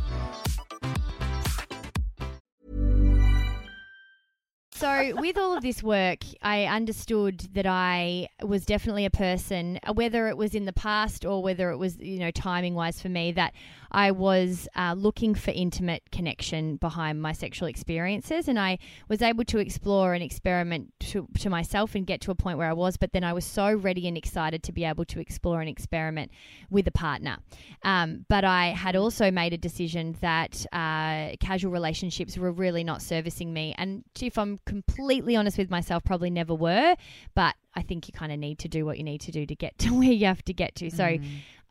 So, 4.81 5.13
with 5.17 5.37
all 5.37 5.55
of 5.55 5.61
this 5.61 5.83
work, 5.83 6.23
I 6.41 6.65
understood 6.65 7.49
that 7.53 7.67
I 7.67 8.29
was 8.41 8.65
definitely 8.65 9.05
a 9.05 9.11
person, 9.11 9.79
uh, 9.83 9.93
whether 9.93 10.27
it 10.27 10.37
was 10.37 10.55
in 10.55 10.65
the 10.65 10.73
past 10.73 11.23
or 11.23 11.43
whether 11.43 11.69
it 11.69 11.77
was, 11.77 11.99
you 11.99 12.17
know, 12.17 12.31
timing 12.31 12.73
wise 12.73 12.99
for 12.99 13.07
me, 13.07 13.31
that 13.33 13.53
I 13.91 14.11
was 14.11 14.67
uh, 14.75 14.93
looking 14.97 15.35
for 15.35 15.51
intimate 15.51 16.03
connection 16.11 16.77
behind 16.77 17.21
my 17.21 17.33
sexual 17.33 17.67
experiences. 17.67 18.47
And 18.47 18.59
I 18.59 18.79
was 19.09 19.21
able 19.21 19.43
to 19.45 19.59
explore 19.59 20.13
and 20.13 20.23
experiment 20.23 20.93
to, 21.11 21.27
to 21.39 21.49
myself 21.49 21.95
and 21.95 22.07
get 22.07 22.21
to 22.21 22.31
a 22.31 22.35
point 22.35 22.57
where 22.57 22.69
I 22.69 22.73
was. 22.73 22.97
But 22.97 23.11
then 23.11 23.23
I 23.23 23.33
was 23.33 23.45
so 23.45 23.73
ready 23.73 24.07
and 24.07 24.17
excited 24.17 24.63
to 24.63 24.71
be 24.71 24.85
able 24.85 25.05
to 25.05 25.19
explore 25.19 25.59
and 25.59 25.69
experiment 25.69 26.31
with 26.69 26.87
a 26.87 26.91
partner. 26.91 27.37
Um, 27.83 28.25
but 28.29 28.45
I 28.45 28.67
had 28.67 28.95
also 28.95 29.29
made 29.29 29.53
a 29.53 29.57
decision 29.57 30.15
that 30.21 30.65
uh, 30.71 31.35
casual 31.39 31.71
relationships 31.71 32.37
were 32.37 32.51
really 32.51 32.83
not 32.83 33.01
servicing 33.01 33.53
me. 33.53 33.75
And 33.77 34.03
if 34.21 34.37
I'm 34.37 34.59
completely 34.65 35.35
honest 35.35 35.57
with 35.57 35.69
myself, 35.69 36.03
probably 36.03 36.29
never 36.29 36.55
were. 36.55 36.95
But 37.35 37.55
I 37.73 37.81
think 37.81 38.07
you 38.07 38.13
kind 38.13 38.31
of 38.31 38.39
need 38.39 38.59
to 38.59 38.67
do 38.67 38.85
what 38.85 38.97
you 38.97 39.03
need 39.03 39.21
to 39.21 39.31
do 39.31 39.45
to 39.45 39.55
get 39.55 39.77
to 39.79 39.89
where 39.93 40.11
you 40.11 40.25
have 40.25 40.43
to 40.45 40.53
get 40.53 40.75
to. 40.75 40.89
So 40.89 41.17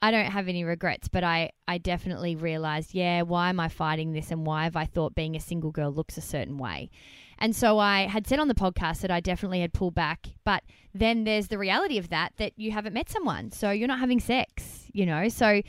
I 0.03 0.11
don't 0.11 0.31
have 0.31 0.49
any 0.49 0.65
regrets, 0.65 1.09
but 1.09 1.25
I, 1.25 1.51
I 1.69 1.79
definitely 1.79 2.35
realized, 2.35 2.95
yeah, 2.95 3.23
why 3.23 3.51
am 3.51 3.61
I 3.61 3.69
fighting 3.69 4.13
this 4.13 4.31
and 4.31 4.47
why 4.47 4.65
have 4.65 4.77
I 4.77 4.87
thought 4.87 5.15
being 5.15 5.37
a 5.37 5.41
single 5.41 5.71
girl 5.71 5.93
looks 5.93 6.17
a 6.17 6.23
certain 6.23 6.57
way? 6.57 6.91
And 7.39 7.55
so 7.55 7.79
I 7.79 8.07
had 8.07 8.27
said 8.27 8.39
on 8.39 8.49
the 8.49 8.55
podcast 8.55 9.01
that 9.01 9.11
I 9.11 9.21
definitely 9.21 9.61
had 9.61 9.73
pulled 9.73 9.95
back, 9.95 10.29
but 10.45 10.63
then 10.95 11.25
there's 11.25 11.49
the 11.49 11.59
reality 11.59 11.99
of 11.99 12.09
that 12.11 12.33
that 12.39 12.53
you 12.57 12.71
haven't 12.71 12.93
met 12.93 13.09
someone, 13.09 13.51
so 13.51 13.71
you're 13.71 13.89
not 13.89 13.99
having 13.99 14.21
sex, 14.21 14.87
you 14.93 15.05
know. 15.07 15.29
So 15.29 15.63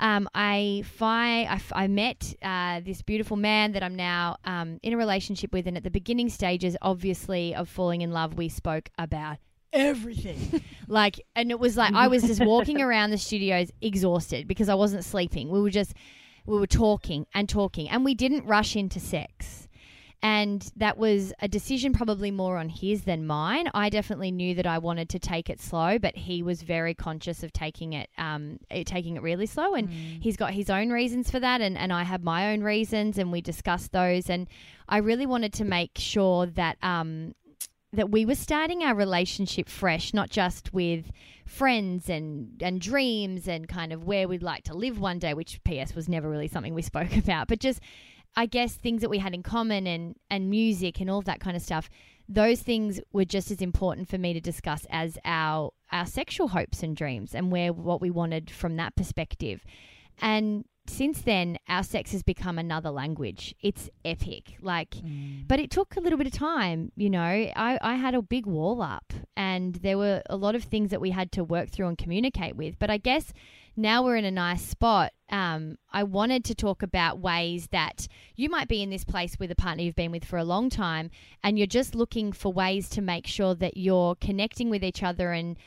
um, 0.00 0.28
I, 0.34 0.82
fi- 0.84 1.44
I, 1.44 1.54
f- 1.54 1.72
I 1.74 1.86
met 1.86 2.34
uh, 2.42 2.80
this 2.84 3.02
beautiful 3.02 3.36
man 3.36 3.72
that 3.72 3.82
I'm 3.82 3.94
now 3.94 4.36
um, 4.44 4.78
in 4.82 4.92
a 4.92 4.96
relationship 4.96 5.52
with, 5.52 5.66
and 5.66 5.76
at 5.76 5.84
the 5.84 5.90
beginning 5.90 6.28
stages, 6.28 6.76
obviously, 6.82 7.54
of 7.54 7.68
falling 7.68 8.02
in 8.02 8.10
love, 8.10 8.34
we 8.34 8.48
spoke 8.48 8.90
about 8.98 9.38
everything. 9.76 10.62
like, 10.88 11.20
and 11.34 11.50
it 11.50 11.60
was 11.60 11.76
like 11.76 11.94
I 11.94 12.08
was 12.08 12.22
just 12.22 12.44
walking 12.44 12.80
around 12.80 13.10
the 13.10 13.18
studios 13.18 13.70
exhausted 13.80 14.48
because 14.48 14.68
I 14.68 14.74
wasn't 14.74 15.04
sleeping. 15.04 15.50
We 15.50 15.60
were 15.60 15.70
just, 15.70 15.94
we 16.46 16.58
were 16.58 16.66
talking 16.66 17.26
and 17.34 17.48
talking, 17.48 17.88
and 17.88 18.04
we 18.04 18.14
didn't 18.14 18.44
rush 18.46 18.76
into 18.76 19.00
sex. 19.00 19.66
And 20.22 20.68
that 20.76 20.96
was 20.96 21.32
a 21.40 21.46
decision 21.46 21.92
probably 21.92 22.30
more 22.30 22.56
on 22.56 22.68
his 22.68 23.02
than 23.02 23.26
mine. 23.26 23.68
I 23.74 23.90
definitely 23.90 24.30
knew 24.30 24.54
that 24.54 24.66
I 24.66 24.78
wanted 24.78 25.10
to 25.10 25.18
take 25.18 25.50
it 25.50 25.60
slow, 25.60 25.98
but 25.98 26.16
he 26.16 26.42
was 26.42 26.62
very 26.62 26.94
conscious 26.94 27.42
of 27.42 27.52
taking 27.52 27.92
it, 27.92 28.08
um, 28.16 28.58
it, 28.70 28.86
taking 28.86 29.16
it 29.16 29.22
really 29.22 29.46
slow. 29.46 29.74
And 29.74 29.90
he's 29.90 30.36
got 30.36 30.52
his 30.52 30.70
own 30.70 30.90
reasons 30.90 31.30
for 31.30 31.38
that, 31.38 31.60
and, 31.60 31.76
and 31.76 31.92
I 31.92 32.02
have 32.02 32.24
my 32.24 32.52
own 32.52 32.62
reasons, 32.62 33.18
and 33.18 33.30
we 33.30 33.40
discussed 33.40 33.92
those. 33.92 34.30
And 34.30 34.48
I 34.88 34.98
really 34.98 35.26
wanted 35.26 35.52
to 35.54 35.64
make 35.64 35.92
sure 35.96 36.46
that 36.46 36.78
um, 36.82 37.34
that 37.96 38.10
we 38.10 38.24
were 38.24 38.34
starting 38.34 38.82
our 38.82 38.94
relationship 38.94 39.68
fresh, 39.68 40.14
not 40.14 40.30
just 40.30 40.72
with 40.72 41.10
friends 41.46 42.08
and 42.08 42.60
and 42.62 42.80
dreams 42.80 43.48
and 43.48 43.68
kind 43.68 43.92
of 43.92 44.04
where 44.04 44.28
we'd 44.28 44.42
like 44.42 44.64
to 44.64 44.74
live 44.74 44.98
one 45.00 45.18
day, 45.18 45.34
which 45.34 45.60
PS 45.64 45.94
was 45.94 46.08
never 46.08 46.28
really 46.28 46.48
something 46.48 46.74
we 46.74 46.82
spoke 46.92 47.16
about, 47.16 47.48
but 47.48 47.58
just 47.58 47.80
I 48.36 48.46
guess 48.46 48.74
things 48.74 49.00
that 49.00 49.10
we 49.10 49.18
had 49.18 49.34
in 49.34 49.42
common 49.42 49.86
and 49.86 50.14
and 50.30 50.50
music 50.50 51.00
and 51.00 51.10
all 51.10 51.22
that 51.22 51.40
kind 51.40 51.56
of 51.56 51.62
stuff. 51.62 51.88
Those 52.28 52.60
things 52.60 53.00
were 53.12 53.24
just 53.24 53.50
as 53.50 53.60
important 53.60 54.08
for 54.08 54.18
me 54.18 54.32
to 54.32 54.40
discuss 54.40 54.86
as 54.90 55.18
our 55.24 55.72
our 55.92 56.06
sexual 56.06 56.48
hopes 56.48 56.82
and 56.82 56.96
dreams 56.96 57.34
and 57.34 57.50
where 57.50 57.72
what 57.72 58.00
we 58.00 58.10
wanted 58.10 58.50
from 58.50 58.76
that 58.76 58.96
perspective. 58.96 59.64
And 60.20 60.64
since 60.90 61.22
then, 61.22 61.58
our 61.68 61.82
sex 61.82 62.12
has 62.12 62.22
become 62.22 62.58
another 62.58 62.90
language. 62.90 63.54
It's 63.60 63.90
epic. 64.04 64.56
Like, 64.60 64.94
but 65.46 65.60
it 65.60 65.70
took 65.70 65.96
a 65.96 66.00
little 66.00 66.18
bit 66.18 66.26
of 66.26 66.32
time. 66.32 66.92
You 66.96 67.10
know, 67.10 67.20
I, 67.20 67.78
I 67.80 67.94
had 67.94 68.14
a 68.14 68.22
big 68.22 68.46
wall 68.46 68.82
up 68.82 69.12
and 69.36 69.74
there 69.76 69.98
were 69.98 70.22
a 70.28 70.36
lot 70.36 70.54
of 70.54 70.64
things 70.64 70.90
that 70.90 71.00
we 71.00 71.10
had 71.10 71.32
to 71.32 71.44
work 71.44 71.70
through 71.70 71.88
and 71.88 71.98
communicate 71.98 72.56
with. 72.56 72.78
But 72.78 72.90
I 72.90 72.98
guess 72.98 73.32
now 73.76 74.02
we're 74.02 74.16
in 74.16 74.24
a 74.24 74.30
nice 74.30 74.62
spot. 74.62 75.12
Um, 75.28 75.76
I 75.92 76.02
wanted 76.02 76.44
to 76.46 76.54
talk 76.54 76.82
about 76.82 77.18
ways 77.18 77.68
that 77.72 78.08
you 78.34 78.48
might 78.48 78.68
be 78.68 78.82
in 78.82 78.90
this 78.90 79.04
place 79.04 79.38
with 79.38 79.50
a 79.50 79.56
partner 79.56 79.82
you've 79.82 79.94
been 79.94 80.12
with 80.12 80.24
for 80.24 80.38
a 80.38 80.44
long 80.44 80.70
time 80.70 81.10
and 81.42 81.58
you're 81.58 81.66
just 81.66 81.94
looking 81.94 82.32
for 82.32 82.52
ways 82.52 82.88
to 82.90 83.02
make 83.02 83.26
sure 83.26 83.54
that 83.56 83.76
you're 83.76 84.14
connecting 84.14 84.70
with 84.70 84.82
each 84.82 85.02
other 85.02 85.32
and 85.32 85.58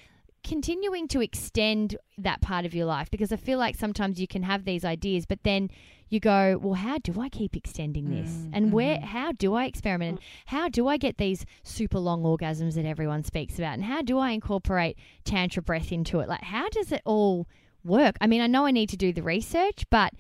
continuing 0.44 1.08
to 1.10 1.22
extend 1.22 1.98
that 2.18 2.42
part 2.42 2.66
of 2.66 2.74
your 2.74 2.86
life 2.86 3.10
because 3.12 3.32
I 3.32 3.36
feel 3.36 3.58
like 3.58 3.76
sometimes 3.76 4.20
you 4.20 4.28
can 4.28 4.44
have 4.44 4.66
these 4.66 4.86
ideas, 4.86 5.26
but 5.26 5.44
then 5.44 5.70
you 6.10 6.20
go, 6.20 6.60
well, 6.62 6.74
how 6.74 6.98
do 6.98 7.22
I 7.22 7.30
keep 7.30 7.56
extending 7.56 8.10
this? 8.10 8.30
Mm, 8.30 8.50
and 8.54 8.74
where, 8.74 8.98
mm. 8.98 9.04
how 9.04 9.32
do 9.32 9.54
I 9.54 9.66
experiment? 9.66 10.10
And 10.10 10.20
how 10.46 10.70
do 10.70 10.88
I 10.88 10.98
get 10.98 11.18
these 11.18 11.46
super 11.64 12.00
long 12.00 12.24
orgasms 12.24 12.74
that 12.76 12.86
everyone 12.86 13.24
speaks 13.24 13.58
about? 13.58 13.76
And 13.76 13.84
how 13.84 14.02
do 14.02 14.18
I 14.18 14.32
incorporate 14.32 14.98
Tantra 15.24 15.62
breath 15.62 15.92
into 15.92 16.20
it? 16.20 16.28
Like, 16.28 16.42
how 16.42 16.68
does 16.70 16.92
it 16.92 17.02
all 17.06 17.48
work? 17.84 18.16
I 18.22 18.28
mean, 18.28 18.42
I 18.42 18.48
know 18.48 18.66
I 18.66 18.72
need 18.72 18.90
to 18.90 18.98
do 18.98 19.14
the 19.14 19.24
research, 19.24 19.86
but 19.90 20.14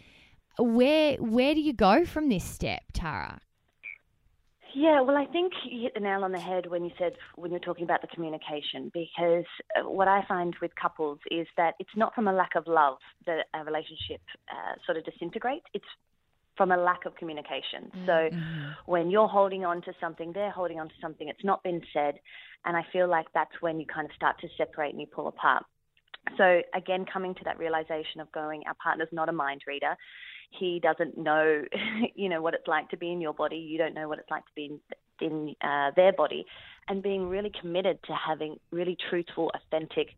where 0.59 1.15
where 1.17 1.55
do 1.55 1.61
you 1.61 1.73
go 1.73 2.05
from 2.05 2.29
this 2.29 2.43
step, 2.43 2.83
Tara? 2.93 3.39
Yeah, 4.75 5.01
well, 5.01 5.17
I 5.17 5.25
think 5.25 5.53
you 5.69 5.83
hit 5.83 5.93
the 5.95 5.99
nail 5.99 6.23
on 6.23 6.31
the 6.31 6.39
head 6.39 6.67
when 6.67 6.83
you 6.83 6.91
said 6.97 7.13
when 7.35 7.51
you're 7.51 7.59
talking 7.59 7.83
about 7.83 8.01
the 8.01 8.07
communication, 8.07 8.91
because 8.93 9.45
what 9.83 10.07
I 10.07 10.23
find 10.27 10.55
with 10.61 10.71
couples 10.79 11.19
is 11.31 11.47
that 11.57 11.73
it's 11.79 11.89
not 11.95 12.13
from 12.13 12.27
a 12.27 12.33
lack 12.33 12.55
of 12.55 12.67
love 12.67 12.97
that 13.25 13.47
a 13.53 13.63
relationship 13.63 14.21
uh, 14.51 14.75
sort 14.85 14.97
of 14.97 15.05
disintegrates. 15.05 15.65
It's 15.73 15.85
from 16.55 16.71
a 16.71 16.77
lack 16.77 17.05
of 17.05 17.15
communication. 17.15 17.89
So 18.05 18.29
when 18.85 19.09
you're 19.09 19.29
holding 19.29 19.63
on 19.63 19.81
to 19.83 19.93
something, 20.01 20.33
they're 20.33 20.51
holding 20.51 20.77
on 20.77 20.89
to 20.89 20.93
something, 21.01 21.29
it's 21.29 21.43
not 21.43 21.63
been 21.63 21.81
said, 21.93 22.15
and 22.65 22.75
I 22.75 22.83
feel 22.91 23.07
like 23.07 23.27
that's 23.33 23.61
when 23.61 23.79
you 23.79 23.85
kind 23.85 24.05
of 24.05 24.11
start 24.13 24.37
to 24.41 24.49
separate 24.57 24.91
and 24.91 24.99
you 24.99 25.07
pull 25.07 25.29
apart. 25.29 25.63
So 26.37 26.61
again, 26.73 27.05
coming 27.11 27.35
to 27.35 27.43
that 27.45 27.59
realization 27.59 28.21
of 28.21 28.31
going, 28.31 28.63
our 28.67 28.75
partner's 28.81 29.09
not 29.11 29.29
a 29.29 29.33
mind 29.33 29.61
reader. 29.67 29.95
He 30.51 30.79
doesn't 30.81 31.17
know, 31.17 31.63
you 32.15 32.29
know, 32.29 32.41
what 32.41 32.53
it's 32.53 32.67
like 32.67 32.89
to 32.89 32.97
be 32.97 33.11
in 33.11 33.21
your 33.21 33.33
body. 33.33 33.57
You 33.57 33.77
don't 33.77 33.93
know 33.93 34.07
what 34.07 34.19
it's 34.19 34.31
like 34.31 34.45
to 34.45 34.51
be 34.55 34.79
in, 35.21 35.27
in 35.27 35.55
uh, 35.61 35.91
their 35.95 36.13
body, 36.13 36.45
and 36.87 37.03
being 37.03 37.27
really 37.27 37.51
committed 37.59 37.99
to 38.07 38.13
having 38.13 38.57
really 38.71 38.97
truthful, 39.09 39.51
authentic 39.53 40.09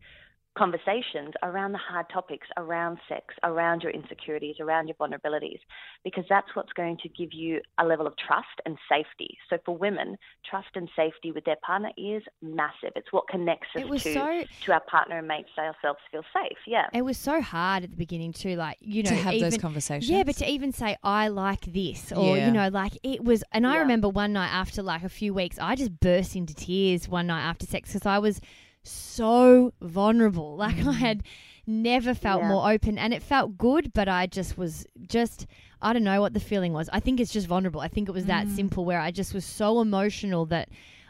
conversations 0.56 1.32
around 1.42 1.72
the 1.72 1.78
hard 1.78 2.06
topics, 2.12 2.46
around 2.56 2.98
sex, 3.08 3.34
around 3.42 3.82
your 3.82 3.90
insecurities, 3.92 4.56
around 4.60 4.86
your 4.86 4.94
vulnerabilities, 4.96 5.58
because 6.04 6.24
that's 6.28 6.48
what's 6.54 6.72
going 6.74 6.98
to 7.02 7.08
give 7.08 7.32
you 7.32 7.60
a 7.78 7.84
level 7.84 8.06
of 8.06 8.14
trust 8.16 8.46
and 8.66 8.76
safety. 8.88 9.38
So 9.48 9.58
for 9.64 9.76
women, 9.76 10.16
trust 10.48 10.68
and 10.74 10.88
safety 10.94 11.32
with 11.32 11.44
their 11.44 11.56
partner 11.64 11.90
is 11.96 12.22
massive. 12.42 12.92
It's 12.96 13.12
what 13.12 13.28
connects 13.28 13.68
us 13.76 13.82
to, 13.82 13.98
so- 13.98 14.42
to 14.64 14.72
our 14.72 14.80
partner 14.80 15.18
and 15.18 15.26
makes 15.28 15.50
ourselves 15.58 16.00
feel 16.10 16.22
safe. 16.34 16.58
Yeah. 16.66 16.86
It 16.92 17.02
was 17.02 17.16
so 17.16 17.40
hard 17.40 17.84
at 17.84 17.90
the 17.90 17.96
beginning 17.96 18.32
too, 18.32 18.56
like 18.56 18.76
you 18.80 19.02
know, 19.02 19.10
To 19.10 19.16
have 19.16 19.40
those 19.40 19.56
conversations? 19.56 20.10
Yeah, 20.10 20.22
but 20.24 20.36
to 20.36 20.48
even 20.50 20.72
say 20.72 20.96
I 21.02 21.28
like 21.28 21.62
this, 21.62 22.12
or 22.12 22.36
Yeah. 22.36 22.46
you 22.46 22.52
know, 22.52 22.68
like 22.68 22.98
it 23.02 23.24
was. 23.24 23.42
And 23.52 23.66
I 23.66 23.74
Yeah. 23.74 23.80
remember 23.80 24.08
one 24.08 24.32
night 24.32 24.50
after 24.52 24.82
like 24.82 25.02
a 25.02 25.08
few 25.08 25.32
weeks, 25.32 25.58
I 25.58 25.74
just 25.76 25.98
burst 26.00 26.36
into 26.36 26.54
tears 26.54 27.08
one 27.08 27.26
night 27.28 27.42
after 27.42 27.66
sex 27.66 27.90
because 27.92 28.06
I 28.06 28.18
was 28.18 28.40
so 28.82 29.72
vulnerable. 29.80 30.56
Like 30.62 30.84
I 30.86 30.92
had 30.92 31.22
never 31.66 32.14
felt 32.14 32.42
Yeah. 32.42 32.48
more 32.48 32.70
open, 32.70 32.98
and 32.98 33.12
it 33.14 33.22
felt 33.22 33.56
good, 33.58 33.92
but 33.92 34.08
I 34.08 34.26
just 34.26 34.58
was 34.58 34.86
just. 35.08 35.46
I 35.84 35.92
don't 35.92 36.04
know 36.04 36.20
what 36.20 36.32
the 36.32 36.38
feeling 36.40 36.72
was. 36.72 36.88
I 36.92 37.00
think 37.00 37.18
it's 37.18 37.32
just 37.32 37.48
vulnerable. 37.48 37.80
I 37.80 37.88
think 37.88 38.08
it 38.08 38.12
was 38.12 38.26
that 38.26 38.46
mm. 38.46 38.54
simple 38.54 38.84
where 38.84 39.00
I 39.00 39.10
just 39.10 39.34
was 39.34 39.44
so 39.44 39.80
emotional 39.80 40.46
that 40.46 40.68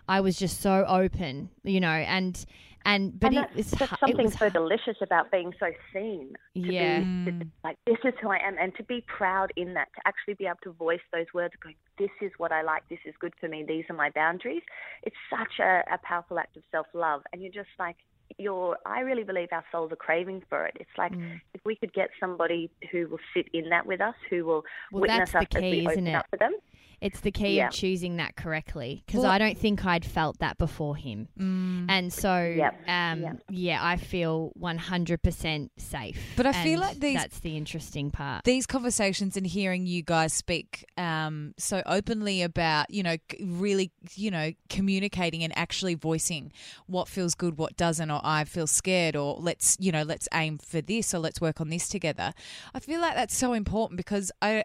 I 0.09 0.21
was 0.21 0.39
just 0.39 0.63
so 0.63 0.87
open, 0.89 1.51
you 1.63 1.79
know, 1.79 1.89
and 1.89 2.43
and 2.85 3.19
but 3.19 3.29
and 3.29 3.37
it 3.37 3.41
that's, 3.41 3.57
was 3.57 3.71
that's 3.73 3.91
hu- 3.91 3.95
it 3.95 3.99
something 4.01 4.25
was 4.27 4.35
so 4.39 4.49
delicious 4.49 4.97
about 5.01 5.31
being 5.31 5.53
so 5.59 5.67
seen. 5.93 6.33
To 6.55 6.61
Yeah. 6.61 7.01
Be, 7.01 7.31
to- 7.33 7.47
like 7.65 7.79
this 7.87 7.99
is 8.05 8.15
who 8.21 8.29
I 8.31 8.39
am, 8.39 8.57
and 8.61 8.75
to 8.77 8.83
be 8.85 9.05
proud 9.07 9.53
in 9.57 9.75
that, 9.75 9.89
to 9.97 10.01
actually 10.07 10.35
be 10.35 10.47
able 10.47 10.59
to 10.65 10.73
voice 10.73 11.01
those 11.13 11.27
words, 11.35 11.55
going, 11.63 11.77
"This 11.99 12.11
is 12.21 12.33
what 12.39 12.53
I 12.53 12.63
like. 12.63 12.89
This 12.89 12.99
is 13.05 13.15
good 13.21 13.35
for 13.41 13.49
me. 13.49 13.65
These 13.67 13.85
are 13.91 13.95
my 13.97 14.11
boundaries." 14.11 14.63
It's 15.03 15.17
such 15.31 15.59
a, 15.61 15.83
a 15.93 15.99
powerful 16.03 16.39
act 16.39 16.57
of 16.57 16.63
self 16.71 16.87
love, 16.95 17.23
and 17.33 17.43
you're 17.43 17.53
just 17.53 17.71
like. 17.79 17.97
You're, 18.39 18.79
I 18.87 19.01
really 19.01 19.25
believe 19.25 19.49
our 19.53 19.65
souls 19.71 19.93
are 19.93 19.97
craving 19.97 20.43
for 20.49 20.65
it. 20.65 20.75
It's 20.81 20.97
like 20.97 21.13
Mm. 21.13 21.39
if 21.53 21.61
we 21.67 21.77
could 21.77 21.93
get 21.93 22.09
somebody 22.19 22.71
who 22.91 23.07
will 23.09 23.19
sit 23.35 23.47
in 23.53 23.69
that 23.69 23.85
with 23.85 24.01
us, 24.01 24.15
who 24.31 24.47
will 24.47 24.65
Well, 24.91 25.03
witness 25.03 25.33
that's 25.33 25.33
the 25.33 25.39
us 25.41 25.47
as 25.57 25.61
key, 25.61 25.71
we 25.71 25.79
isn't 25.81 25.91
open 25.91 26.07
it? 26.07 26.15
up 26.15 26.31
to 26.31 26.39
them. 26.39 26.55
It's 27.03 27.21
the 27.21 27.31
key 27.33 27.57
Yeah. 27.57 27.67
of 27.67 27.73
choosing 27.75 28.17
that 28.17 28.37
correctly 28.37 29.03
because 29.05 29.23
Well- 29.23 29.31
I 29.31 29.39
don't 29.39 29.59
think 29.59 29.85
I'd 29.85 30.05
felt 30.05 30.39
that 30.39 30.57
before 30.57 30.97
him. 30.97 31.29
Mm. 31.39 31.87
And 31.91 32.13
so, 32.13 32.55
Yep. 32.57 32.89
um, 32.89 33.23
Yep. 33.23 33.43
yeah, 33.51 33.79
I 33.85 33.97
feel 33.97 34.53
100% 34.57 35.71
safe. 35.77 36.17
But 36.37 36.47
I 36.47 36.53
feel 36.63 36.81
like 36.81 36.99
these- 37.01 37.17
that's 37.17 37.41
the 37.41 37.57
interesting 37.57 38.11
part. 38.11 38.45
these 38.45 38.67
conversations 38.67 39.37
and 39.37 39.47
hearing 39.47 39.87
you 39.87 40.03
guys 40.03 40.33
speak 40.33 40.85
um, 40.97 41.55
so 41.59 41.83
openly 41.87 42.43
about 42.43 42.89
you 42.91 43.03
know 43.03 43.17
really 43.41 43.91
you 44.15 44.31
know 44.31 44.53
communicating 44.69 45.43
and 45.43 45.57
actually 45.57 45.95
voicing 45.95 46.53
what 46.87 47.09
feels 47.09 47.35
good 47.35 47.59
what 47.59 47.77
doesn't 47.77 48.11
or 48.11 48.21
i 48.23 48.45
feel 48.45 48.67
scared 48.67 49.17
or 49.17 49.37
let's 49.41 49.77
you 49.81 49.91
know 49.91 50.03
let's 50.03 50.29
aim 50.35 50.59
for 50.59 50.81
this 50.81 51.13
or 51.15 51.19
let's 51.19 51.41
work 51.41 51.61
on 51.61 51.69
this 51.71 51.89
together 51.89 52.33
i 52.75 52.79
feel 52.81 53.01
like 53.01 53.15
that's 53.15 53.37
so 53.37 53.53
important 53.53 53.97
because 53.97 54.31
i 54.41 54.63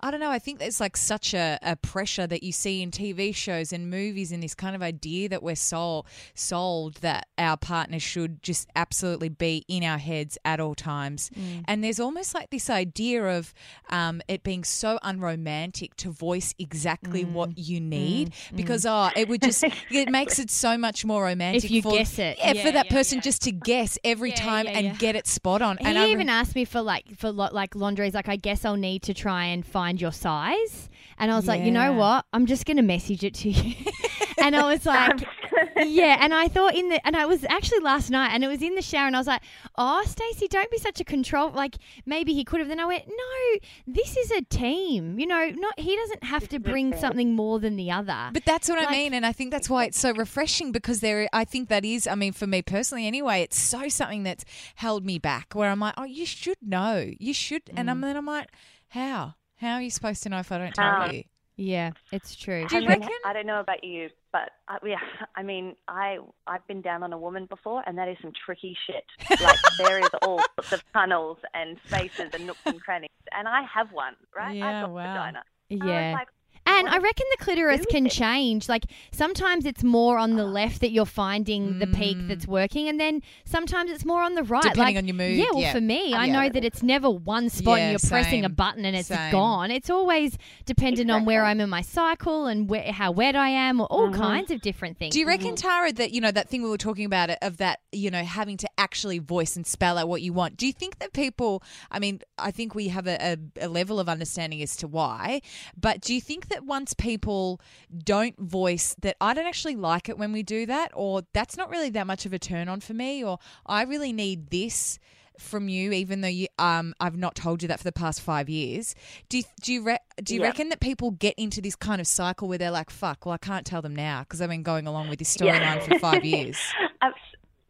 I 0.00 0.10
don't 0.10 0.20
know. 0.20 0.30
I 0.30 0.38
think 0.38 0.58
there's 0.58 0.80
like 0.80 0.96
such 0.96 1.34
a, 1.34 1.58
a 1.62 1.76
pressure 1.76 2.26
that 2.26 2.42
you 2.42 2.52
see 2.52 2.82
in 2.82 2.90
TV 2.90 3.34
shows 3.34 3.72
and 3.72 3.90
movies, 3.90 4.32
and 4.32 4.42
this 4.42 4.54
kind 4.54 4.76
of 4.76 4.82
idea 4.82 5.28
that 5.28 5.42
we're 5.42 5.56
sold 5.56 6.06
sold 6.34 6.94
that 6.96 7.26
our 7.36 7.56
partner 7.56 7.98
should 7.98 8.42
just 8.42 8.68
absolutely 8.76 9.28
be 9.28 9.64
in 9.68 9.84
our 9.84 9.98
heads 9.98 10.38
at 10.44 10.60
all 10.60 10.74
times. 10.74 11.30
Mm. 11.30 11.64
And 11.66 11.84
there's 11.84 12.00
almost 12.00 12.34
like 12.34 12.50
this 12.50 12.70
idea 12.70 13.24
of 13.24 13.54
um, 13.90 14.20
it 14.28 14.42
being 14.42 14.64
so 14.64 14.98
unromantic 15.02 15.96
to 15.96 16.10
voice 16.10 16.54
exactly 16.58 17.24
mm. 17.24 17.32
what 17.32 17.58
you 17.58 17.80
mm. 17.80 17.88
need 17.88 18.34
because 18.54 18.86
oh, 18.86 19.10
it 19.16 19.28
would 19.28 19.42
just 19.42 19.64
it 19.90 20.10
makes 20.10 20.38
it 20.38 20.50
so 20.50 20.78
much 20.78 21.04
more 21.04 21.24
romantic 21.24 21.64
If 21.64 21.70
you 21.70 21.82
for, 21.82 21.92
guess 21.92 22.18
it. 22.18 22.38
Yeah, 22.38 22.52
Yeah, 22.52 22.64
for 22.64 22.72
that 22.72 22.86
yeah, 22.86 22.92
person 22.92 23.18
yeah. 23.18 23.22
just 23.22 23.42
to 23.42 23.52
guess 23.52 23.98
every 24.04 24.32
time 24.32 24.66
and 24.66 24.98
get 24.98 25.16
it 25.16 25.26
spot 25.26 25.62
on. 25.62 25.76
He 25.78 25.84
and 25.84 25.98
even 25.98 26.26
re- 26.26 26.32
asked 26.32 26.54
me 26.54 26.64
for 26.64 26.80
like 26.82 27.18
for 27.18 27.30
lo- 27.30 27.50
like 27.52 27.74
laundry. 27.74 28.06
He's 28.06 28.14
like, 28.14 28.28
I 28.28 28.36
guess 28.36 28.64
I'll 28.64 28.76
need 28.76 29.02
to 29.04 29.14
try 29.14 29.44
and 29.46 29.64
find 29.64 29.87
your 29.96 30.12
size. 30.12 30.88
And 31.20 31.32
I 31.32 31.36
was 31.36 31.46
like, 31.48 31.62
you 31.62 31.72
know 31.72 31.92
what? 31.94 32.26
I'm 32.32 32.46
just 32.46 32.64
gonna 32.64 32.82
message 32.82 33.24
it 33.24 33.34
to 33.34 33.50
you. 33.50 33.74
and 34.38 34.54
I 34.54 34.72
was 34.72 34.86
like, 34.96 35.20
yeah. 35.76 36.18
And 36.20 36.32
I 36.32 36.46
thought 36.46 36.76
in 36.76 36.90
the 36.90 37.04
and 37.04 37.16
I 37.16 37.26
was 37.26 37.44
actually 37.44 37.80
last 37.80 38.08
night, 38.10 38.30
and 38.32 38.44
it 38.44 38.48
was 38.48 38.62
in 38.62 38.76
the 38.76 38.82
shower, 38.82 39.06
and 39.08 39.16
I 39.16 39.18
was 39.18 39.26
like, 39.26 39.42
oh, 39.76 40.02
Stacey, 40.06 40.46
don't 40.46 40.70
be 40.70 40.78
such 40.78 41.00
a 41.00 41.04
control. 41.04 41.50
Like 41.50 41.76
maybe 42.06 42.34
he 42.34 42.44
could 42.44 42.60
have. 42.60 42.68
Then 42.68 42.78
I 42.78 42.84
went, 42.86 43.04
no, 43.08 43.58
this 43.86 44.16
is 44.16 44.30
a 44.30 44.42
team. 44.42 45.18
You 45.18 45.26
know, 45.26 45.50
not 45.56 45.78
he 45.80 45.96
doesn't 45.96 46.22
have 46.24 46.48
to 46.50 46.60
bring 46.60 46.96
something 46.96 47.34
more 47.34 47.58
than 47.58 47.74
the 47.76 47.90
other. 47.90 48.30
But 48.32 48.44
that's 48.44 48.68
what 48.68 48.78
I 48.78 48.90
mean, 48.90 49.12
and 49.12 49.26
I 49.26 49.32
think 49.32 49.50
that's 49.50 49.68
why 49.68 49.86
it's 49.86 49.98
so 49.98 50.12
refreshing 50.12 50.70
because 50.70 51.00
there. 51.00 51.28
I 51.32 51.44
think 51.44 51.68
that 51.68 51.84
is. 51.84 52.06
I 52.06 52.14
mean, 52.14 52.32
for 52.32 52.46
me 52.46 52.62
personally, 52.62 53.06
anyway, 53.08 53.42
it's 53.42 53.58
so 53.58 53.88
something 53.88 54.22
that's 54.22 54.44
held 54.76 55.04
me 55.04 55.18
back. 55.18 55.54
Where 55.54 55.70
I'm 55.70 55.80
like, 55.80 55.94
oh, 55.96 56.04
you 56.04 56.26
should 56.26 56.58
know, 56.62 57.10
you 57.18 57.32
should, 57.34 57.62
and 57.74 57.88
Mm. 57.88 57.90
I'm 57.90 58.00
then 58.02 58.16
I'm 58.16 58.26
like, 58.26 58.48
how? 58.90 59.34
How 59.60 59.74
are 59.74 59.82
you 59.82 59.90
supposed 59.90 60.22
to 60.22 60.28
know 60.28 60.38
if 60.38 60.52
I 60.52 60.58
don't 60.58 60.74
tell 60.74 60.84
How? 60.84 61.06
you? 61.12 61.24
yeah, 61.56 61.92
it's 62.12 62.36
true. 62.36 62.66
Do 62.68 62.76
you 62.76 62.78
I 62.78 62.80
mean, 62.80 62.88
reckon? 63.00 63.08
I 63.24 63.32
don't 63.32 63.46
know 63.46 63.60
about 63.60 63.82
you, 63.82 64.08
but 64.32 64.50
I, 64.68 64.78
yeah, 64.84 64.96
I 65.36 65.42
mean, 65.42 65.74
I 65.88 66.18
I've 66.46 66.66
been 66.66 66.80
down 66.82 67.02
on 67.02 67.12
a 67.12 67.18
woman 67.18 67.46
before, 67.46 67.82
and 67.86 67.98
that 67.98 68.08
is 68.08 68.16
some 68.22 68.32
tricky 68.44 68.76
shit. 68.86 69.04
Like 69.40 69.60
there 69.76 69.98
is 70.00 70.10
all 70.22 70.42
sorts 70.56 70.72
of 70.72 70.80
tunnels 70.92 71.38
and 71.54 71.76
spaces 71.86 72.30
and 72.32 72.46
nooks 72.46 72.60
and 72.68 72.80
crannies, 72.80 73.10
and 73.32 73.48
I 73.48 73.62
have 73.72 73.90
one, 73.92 74.14
right? 74.36 74.56
Yeah, 74.56 74.68
I've 74.76 74.80
got 74.82 74.90
wow. 74.94 75.04
vagina. 75.14 75.42
And 75.80 75.90
I 75.90 75.96
was 75.96 75.96
Yeah. 75.96 76.12
like, 76.12 76.28
And 76.68 76.88
I 76.88 76.98
reckon 76.98 77.26
the 77.38 77.44
clitoris 77.44 77.84
can 77.86 78.06
it? 78.06 78.12
change. 78.12 78.68
Like 78.68 78.84
sometimes 79.10 79.64
it's 79.64 79.82
more 79.82 80.18
on 80.18 80.36
the 80.36 80.44
left 80.44 80.80
that 80.80 80.90
you're 80.90 81.06
finding 81.06 81.78
the 81.78 81.86
peak 81.86 82.16
that's 82.28 82.46
mm. 82.46 82.50
working, 82.50 82.88
and 82.88 83.00
then 83.00 83.22
sometimes 83.44 83.90
it's 83.90 84.04
more 84.04 84.22
on 84.22 84.34
the 84.34 84.42
right. 84.42 84.62
Depending 84.62 84.84
like, 84.84 84.96
on 84.96 85.08
your 85.08 85.16
mood, 85.16 85.36
Yeah, 85.36 85.46
well, 85.52 85.60
yeah. 85.60 85.72
for 85.72 85.80
me, 85.80 86.12
I 86.12 86.26
Yeah. 86.26 86.32
know 86.32 86.48
that 86.50 86.64
it's 86.64 86.82
never 86.82 87.10
one 87.10 87.48
spot 87.48 87.78
Yeah, 87.78 87.84
and 87.84 87.92
you're 87.92 88.08
pressing 88.08 88.44
a 88.44 88.48
button 88.48 88.84
and 88.84 88.94
it's 88.94 89.08
Same. 89.08 89.32
gone. 89.32 89.70
It's 89.70 89.90
always 89.90 90.36
dependent 90.66 91.10
on 91.10 91.24
where 91.24 91.44
I'm 91.44 91.60
in 91.60 91.70
my 91.70 91.82
cycle 91.82 92.46
and 92.46 92.68
where, 92.68 92.92
how 92.92 93.12
wet 93.12 93.34
I 93.34 93.48
am, 93.48 93.80
or 93.80 93.86
all 93.86 94.08
uh-huh. 94.08 94.18
kinds 94.18 94.50
of 94.50 94.60
different 94.60 94.98
things. 94.98 95.14
Do 95.14 95.20
you 95.20 95.26
reckon, 95.26 95.54
mm-hmm. 95.54 95.68
Tara, 95.68 95.92
that 95.94 96.12
you 96.12 96.20
know 96.20 96.30
that 96.30 96.48
thing 96.48 96.62
we 96.62 96.68
were 96.68 96.78
talking 96.78 97.04
about 97.04 97.30
of 97.42 97.56
that 97.58 97.80
you 97.92 98.10
know 98.10 98.22
having 98.22 98.56
to 98.58 98.68
actually 98.76 99.18
voice 99.18 99.56
and 99.56 99.66
spell 99.66 99.98
out 99.98 100.08
what 100.08 100.22
you 100.22 100.32
want? 100.32 100.56
Do 100.56 100.66
you 100.66 100.72
think 100.72 100.98
that 100.98 101.12
people? 101.12 101.62
I 101.90 101.98
mean, 101.98 102.20
I 102.38 102.50
think 102.50 102.74
we 102.74 102.88
have 102.88 103.06
a, 103.06 103.38
a, 103.58 103.66
a 103.66 103.68
level 103.68 103.98
of 104.00 104.08
understanding 104.08 104.62
as 104.62 104.76
to 104.78 104.88
why, 104.88 105.40
but 105.76 106.00
do 106.00 106.14
you 106.14 106.20
think 106.20 106.48
that 106.48 106.57
once 106.64 106.94
people 106.94 107.60
don't 108.04 108.38
voice 108.38 108.94
that 109.02 109.16
I 109.20 109.34
don't 109.34 109.46
actually 109.46 109.76
like 109.76 110.08
it 110.08 110.18
when 110.18 110.32
we 110.32 110.42
do 110.42 110.66
that, 110.66 110.90
or 110.94 111.22
that's 111.32 111.56
not 111.56 111.70
really 111.70 111.90
that 111.90 112.06
much 112.06 112.26
of 112.26 112.32
a 112.32 112.38
turn 112.38 112.68
on 112.68 112.80
for 112.80 112.94
me, 112.94 113.24
or 113.24 113.38
I 113.66 113.82
really 113.82 114.12
need 114.12 114.48
this 114.50 114.98
from 115.38 115.68
you, 115.68 115.92
even 115.92 116.20
though 116.20 116.26
you 116.28 116.48
um 116.58 116.94
I've 116.98 117.16
not 117.16 117.36
told 117.36 117.62
you 117.62 117.68
that 117.68 117.78
for 117.78 117.84
the 117.84 117.92
past 117.92 118.20
five 118.20 118.48
years. 118.48 118.94
Do 119.28 119.38
you, 119.38 119.44
do 119.62 119.72
you 119.72 119.82
re- 119.84 119.98
do 120.22 120.34
you 120.34 120.40
Yeah. 120.40 120.46
reckon 120.48 120.68
that 120.70 120.80
people 120.80 121.12
get 121.12 121.34
into 121.38 121.60
this 121.60 121.76
kind 121.76 122.00
of 122.00 122.08
cycle 122.08 122.48
where 122.48 122.58
they're 122.58 122.72
like, 122.72 122.90
"Fuck, 122.90 123.24
well, 123.24 123.34
I 123.34 123.38
can't 123.38 123.64
tell 123.64 123.80
them 123.80 123.94
now 123.94 124.20
because 124.20 124.40
I've 124.42 124.48
been 124.50 124.64
going 124.64 124.86
along 124.88 125.08
with 125.08 125.20
this 125.20 125.36
storyline 125.36 125.76
Yeah. 125.76 125.78
for 125.78 125.98
five 126.00 126.24
years." 126.24 126.58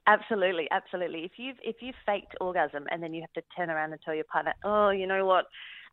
Absolutely, 0.07 0.67
absolutely. 0.71 1.25
If 1.25 1.33
you've 1.37 1.59
if 1.63 1.77
you've 1.83 1.95
faked 2.07 2.35
orgasm 2.41 2.87
and 2.91 3.03
then 3.03 3.13
you 3.13 3.21
have 3.21 3.33
to 3.35 3.43
turn 3.55 3.69
around 3.69 3.93
and 3.93 4.01
tell 4.03 4.15
your 4.15 4.25
partner, 4.25 4.55
oh, 4.65 4.89
you 4.89 5.07
know 5.07 5.27
what, 5.27 5.45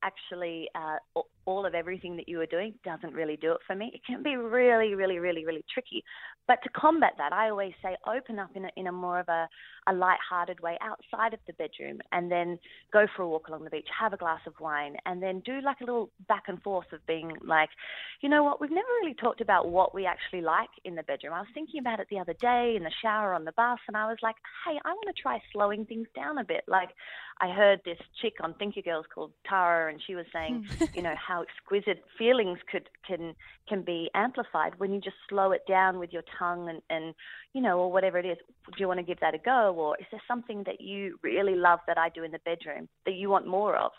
actually 0.03 0.69
uh, 0.75 0.97
all 1.45 1.65
of 1.65 1.75
everything 1.75 2.15
that 2.17 2.27
you 2.27 2.38
were 2.38 2.45
doing 2.45 2.73
doesn't 2.84 3.13
really 3.13 3.38
do 3.38 3.51
it 3.51 3.60
for 3.67 3.75
me. 3.75 3.91
It 3.93 4.01
can 4.05 4.23
be 4.23 4.36
really, 4.36 4.95
really, 4.95 5.19
really, 5.19 5.45
really 5.45 5.63
tricky. 5.71 6.03
But 6.47 6.60
to 6.63 6.69
combat 6.69 7.13
that, 7.17 7.34
I 7.34 7.49
always 7.49 7.73
say 7.84 7.95
open 8.08 8.39
up 8.39 8.49
in 8.55 8.65
a, 8.65 8.69
in 8.77 8.88
a 8.88 8.91
more 8.91 9.19
of 9.19 9.29
a, 9.29 9.47
a 9.88 9.93
light-hearted 9.93 10.60
way 10.60 10.77
outside 10.81 11.34
of 11.34 11.39
the 11.47 11.53
bedroom, 11.53 11.99
and 12.12 12.31
then 12.31 12.58
go 12.91 13.05
for 13.15 13.23
a 13.23 13.27
walk 13.27 13.47
along 13.47 13.63
the 13.63 13.69
beach, 13.69 13.88
have 13.99 14.13
a 14.13 14.17
glass 14.17 14.41
of 14.47 14.53
wine, 14.60 14.95
and 15.05 15.21
then 15.21 15.41
do 15.45 15.62
like 15.62 15.81
a 15.81 15.86
little 15.86 16.10
back 16.27 16.43
and 16.47 16.62
forth 16.62 16.91
of 16.91 17.05
being 17.05 17.31
like, 17.43 17.69
you 18.21 18.29
know 18.29 18.43
what, 18.43 18.60
we've 18.60 18.71
never 18.71 18.88
really 19.01 19.15
talked 19.15 19.41
about 19.41 19.69
what 19.69 19.93
we 19.93 20.05
actually 20.05 20.41
like 20.41 20.69
in 20.84 20.95
the 20.95 21.03
bedroom. 21.03 21.34
I 21.34 21.39
was 21.39 21.47
thinking 21.53 21.79
about 21.79 21.99
it 21.99 22.08
the 22.10 22.19
other 22.19 22.36
day 22.41 22.75
in 22.75 22.84
the 22.84 22.91
shower 23.01 23.34
on 23.34 23.45
the 23.45 23.51
bus, 23.53 23.79
and 23.88 23.97
I 23.97 24.08
was 24.08 24.17
like, 24.21 24.36
hey, 24.65 24.79
I 24.84 24.89
want 24.89 25.15
to 25.15 25.21
try 25.21 25.39
slowing 25.53 25.86
things 25.86 26.08
down 26.15 26.39
a 26.39 26.43
bit. 26.43 26.63
Like, 26.67 26.89
I 27.41 27.49
heard 27.49 27.81
this 27.84 27.99
chick 28.21 28.36
on 28.41 28.53
Thinker 28.53 28.81
Girls 28.81 29.05
called 29.13 29.31
Tara, 29.47 29.85
and 29.88 30.02
she 30.06 30.15
was 30.15 30.26
saying, 30.34 30.65
hmm. 30.78 30.86
you 30.93 31.02
know, 31.02 31.13
how 31.15 31.43
exquisite 31.43 32.04
feelings 32.17 32.60
could 32.71 32.89
can 33.06 33.36
can 33.67 33.82
be 33.84 34.10
amplified 34.13 34.74
when 34.78 34.93
you 34.93 35.02
just 35.02 35.17
slow 35.30 35.52
it 35.52 35.62
down 35.67 36.00
with 36.00 36.12
your 36.12 36.24
tongue 36.38 36.69
and 36.69 36.82
and 36.89 37.13
you 37.54 37.62
know, 37.62 37.80
or 37.80 37.91
whatever 37.91 38.17
it 38.17 38.26
is. 38.26 38.38
Do 38.65 38.74
you 38.78 38.88
want 38.88 39.00
to 39.00 39.06
give 39.06 39.19
that 39.21 39.34
a 39.34 39.39
go, 39.39 39.74
or 39.78 39.98
is 40.00 40.06
there 40.12 40.21
something 40.28 40.63
that 40.65 40.82
you 40.82 41.19
really 41.24 41.56
love 41.56 41.80
that 41.88 41.98
I 41.98 42.10
do 42.10 42.24
in 42.24 42.32
the 42.32 42.39
bedroom 42.39 42.88
that 43.06 43.13
you 43.13 43.30
want 43.30 43.48
more 43.48 43.76
of? 43.76 43.91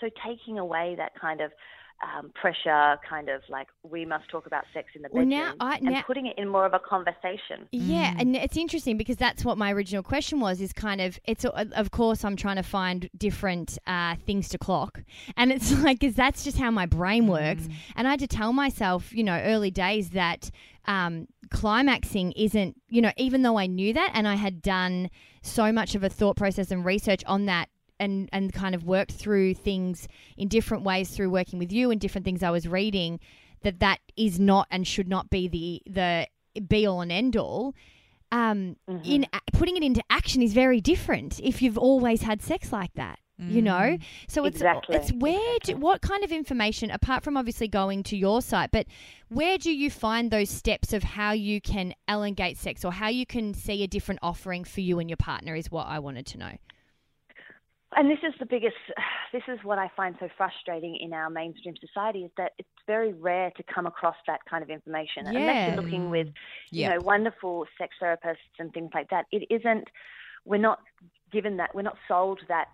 So 0.00 0.08
taking 0.26 0.58
away 0.58 0.94
that 0.96 1.12
kind 1.20 1.40
of 1.40 1.52
um, 2.02 2.30
pressure, 2.34 2.98
kind 3.08 3.28
of 3.28 3.42
like 3.48 3.68
we 3.82 4.04
must 4.04 4.28
talk 4.28 4.46
about 4.46 4.64
sex 4.74 4.88
in 4.96 5.02
the 5.02 5.08
Well, 5.12 5.24
bedroom, 5.24 5.28
now 5.30 5.54
I- 5.60 5.76
and 5.76 5.84
now- 5.84 6.02
putting 6.02 6.26
it 6.26 6.36
in 6.36 6.48
more 6.48 6.66
of 6.66 6.74
a 6.74 6.80
conversation. 6.80 7.68
Yeah, 7.70 8.14
and 8.18 8.34
it's 8.34 8.56
interesting 8.56 8.96
because 8.96 9.16
that's 9.16 9.44
what 9.44 9.56
my 9.56 9.72
original 9.72 10.02
question 10.02 10.40
was. 10.40 10.60
Is 10.60 10.72
kind 10.72 11.00
of 11.00 11.18
it's 11.24 11.44
uh, 11.44 11.64
of 11.76 11.90
course 11.92 12.24
I'm 12.24 12.34
trying 12.36 12.56
to 12.56 12.62
find 12.64 13.08
different 13.16 13.78
uh, 13.86 14.16
things 14.26 14.48
to 14.50 14.58
clock, 14.58 15.02
and 15.36 15.52
it's 15.52 15.70
like 15.84 16.00
because 16.00 16.16
that's 16.16 16.42
just 16.44 16.58
how 16.58 16.70
my 16.70 16.86
brain 16.86 17.26
works. 17.28 17.68
And 17.94 18.08
I 18.08 18.10
had 18.10 18.20
to 18.20 18.26
tell 18.26 18.52
myself, 18.52 19.12
you 19.12 19.22
know, 19.22 19.38
early 19.44 19.70
days 19.70 20.10
that 20.10 20.50
um, 20.86 21.28
climaxing 21.50 22.32
isn't, 22.32 22.76
you 22.88 23.00
know, 23.00 23.12
even 23.16 23.42
though 23.42 23.56
I 23.58 23.66
knew 23.66 23.92
that 23.92 24.10
and 24.14 24.26
I 24.26 24.34
had 24.34 24.60
done 24.60 25.08
so 25.42 25.70
much 25.70 25.94
of 25.94 26.02
a 26.02 26.08
thought 26.08 26.36
process 26.36 26.70
and 26.72 26.84
research 26.84 27.22
on 27.26 27.46
that. 27.46 27.68
And, 28.02 28.28
and 28.32 28.52
kind 28.52 28.74
of 28.74 28.84
worked 28.84 29.12
through 29.12 29.54
things 29.54 30.08
in 30.36 30.48
different 30.48 30.82
ways 30.84 31.10
through 31.10 31.30
working 31.30 31.58
with 31.58 31.72
you 31.72 31.90
and 31.90 32.00
different 32.00 32.24
things 32.24 32.42
I 32.42 32.50
was 32.50 32.66
reading 32.66 33.20
that 33.62 33.78
that 33.80 34.00
is 34.16 34.40
not 34.40 34.66
and 34.70 34.86
should 34.86 35.08
not 35.08 35.30
be 35.30 35.46
the 35.48 35.82
the 35.98 36.26
be 36.68 36.86
all 36.86 37.00
and 37.00 37.12
end 37.12 37.36
all. 37.36 37.74
Um, 38.32 38.76
In 39.04 39.26
putting 39.52 39.76
it 39.76 39.82
into 39.82 40.02
action 40.10 40.42
is 40.42 40.52
very 40.52 40.80
different 40.80 41.38
if 41.40 41.62
you've 41.62 41.78
always 41.78 42.22
had 42.22 42.42
sex 42.42 42.72
like 42.72 42.92
that. 42.94 43.18
You 43.38 43.60
know, 43.60 43.98
so 44.28 44.44
it's 44.44 44.58
Exactly. 44.58 44.94
it's 44.96 45.10
where 45.12 45.58
do, 45.64 45.76
what 45.76 46.00
kind 46.00 46.22
of 46.22 46.30
information 46.30 46.92
apart 46.92 47.24
from 47.24 47.36
obviously 47.36 47.66
going 47.66 48.04
to 48.04 48.16
your 48.16 48.40
site, 48.40 48.70
but 48.70 48.86
where 49.30 49.58
do 49.58 49.72
you 49.72 49.90
find 49.90 50.30
those 50.30 50.48
steps 50.48 50.92
of 50.92 51.02
how 51.02 51.32
you 51.32 51.60
can 51.60 51.92
elongate 52.08 52.56
sex 52.56 52.84
or 52.84 52.92
how 52.92 53.08
you 53.08 53.26
can 53.26 53.52
see 53.52 53.82
a 53.82 53.88
different 53.88 54.20
offering 54.22 54.62
for 54.62 54.80
you 54.80 55.00
and 55.00 55.10
your 55.10 55.16
partner 55.16 55.56
is 55.56 55.72
what 55.72 55.88
I 55.88 55.98
wanted 55.98 56.26
to 56.26 56.38
know. 56.38 56.52
And 57.96 58.10
this 58.10 58.18
is 58.26 58.32
the 58.38 58.46
biggest, 58.46 58.76
this 59.32 59.42
is 59.48 59.58
what 59.64 59.78
I 59.78 59.90
find 59.96 60.14
so 60.20 60.28
frustrating 60.36 60.96
in 61.00 61.12
our 61.12 61.30
mainstream 61.30 61.74
society 61.80 62.20
is 62.20 62.30
that 62.36 62.52
it's 62.58 62.68
very 62.86 63.12
rare 63.12 63.50
to 63.56 63.62
come 63.62 63.86
across 63.86 64.16
that 64.26 64.40
kind 64.48 64.62
of 64.62 64.70
information. 64.70 65.26
Unless 65.26 65.44
Yeah. 65.44 65.66
you're 65.66 65.76
looking 65.76 66.10
with, 66.10 66.28
you 66.70 66.82
Yep. 66.82 66.90
know, 66.94 67.00
wonderful 67.06 67.66
sex 67.78 67.94
therapists 68.00 68.36
and 68.58 68.72
things 68.72 68.90
like 68.94 69.10
that. 69.10 69.26
It 69.32 69.46
isn't, 69.50 69.88
we're 70.44 70.58
not 70.58 70.80
given 71.30 71.56
that, 71.58 71.74
we're 71.74 71.82
not 71.82 71.98
sold 72.08 72.40
that, 72.48 72.68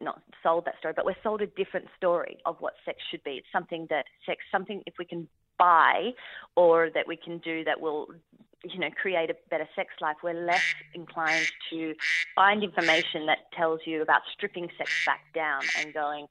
not 0.00 0.22
sold 0.42 0.64
that 0.64 0.78
story, 0.78 0.94
but 0.96 1.04
we're 1.04 1.14
sold 1.22 1.42
a 1.42 1.46
different 1.46 1.86
story 1.96 2.38
of 2.44 2.56
what 2.60 2.74
sex 2.84 2.98
should 3.10 3.22
be. 3.24 3.32
It's 3.32 3.46
something 3.52 3.86
that 3.90 4.06
sex, 4.26 4.44
something 4.50 4.82
if 4.86 4.94
we 4.98 5.04
can 5.04 5.28
buy 5.58 6.10
or 6.56 6.90
that 6.94 7.06
we 7.06 7.16
can 7.16 7.38
do 7.38 7.64
that 7.64 7.80
will 7.80 8.08
you 8.64 8.78
know 8.78 8.88
create 9.00 9.30
a 9.30 9.36
better 9.50 9.68
sex 9.76 9.90
life 10.00 10.16
we're 10.24 10.32
less 10.46 10.62
inclined 10.94 11.46
to 11.70 11.94
find 12.34 12.64
information 12.64 13.26
that 13.26 13.38
tells 13.56 13.80
you 13.84 14.02
about 14.02 14.22
stripping 14.32 14.68
sex 14.76 14.90
back 15.06 15.20
down 15.34 15.62
and 15.78 15.92
going 15.94 16.26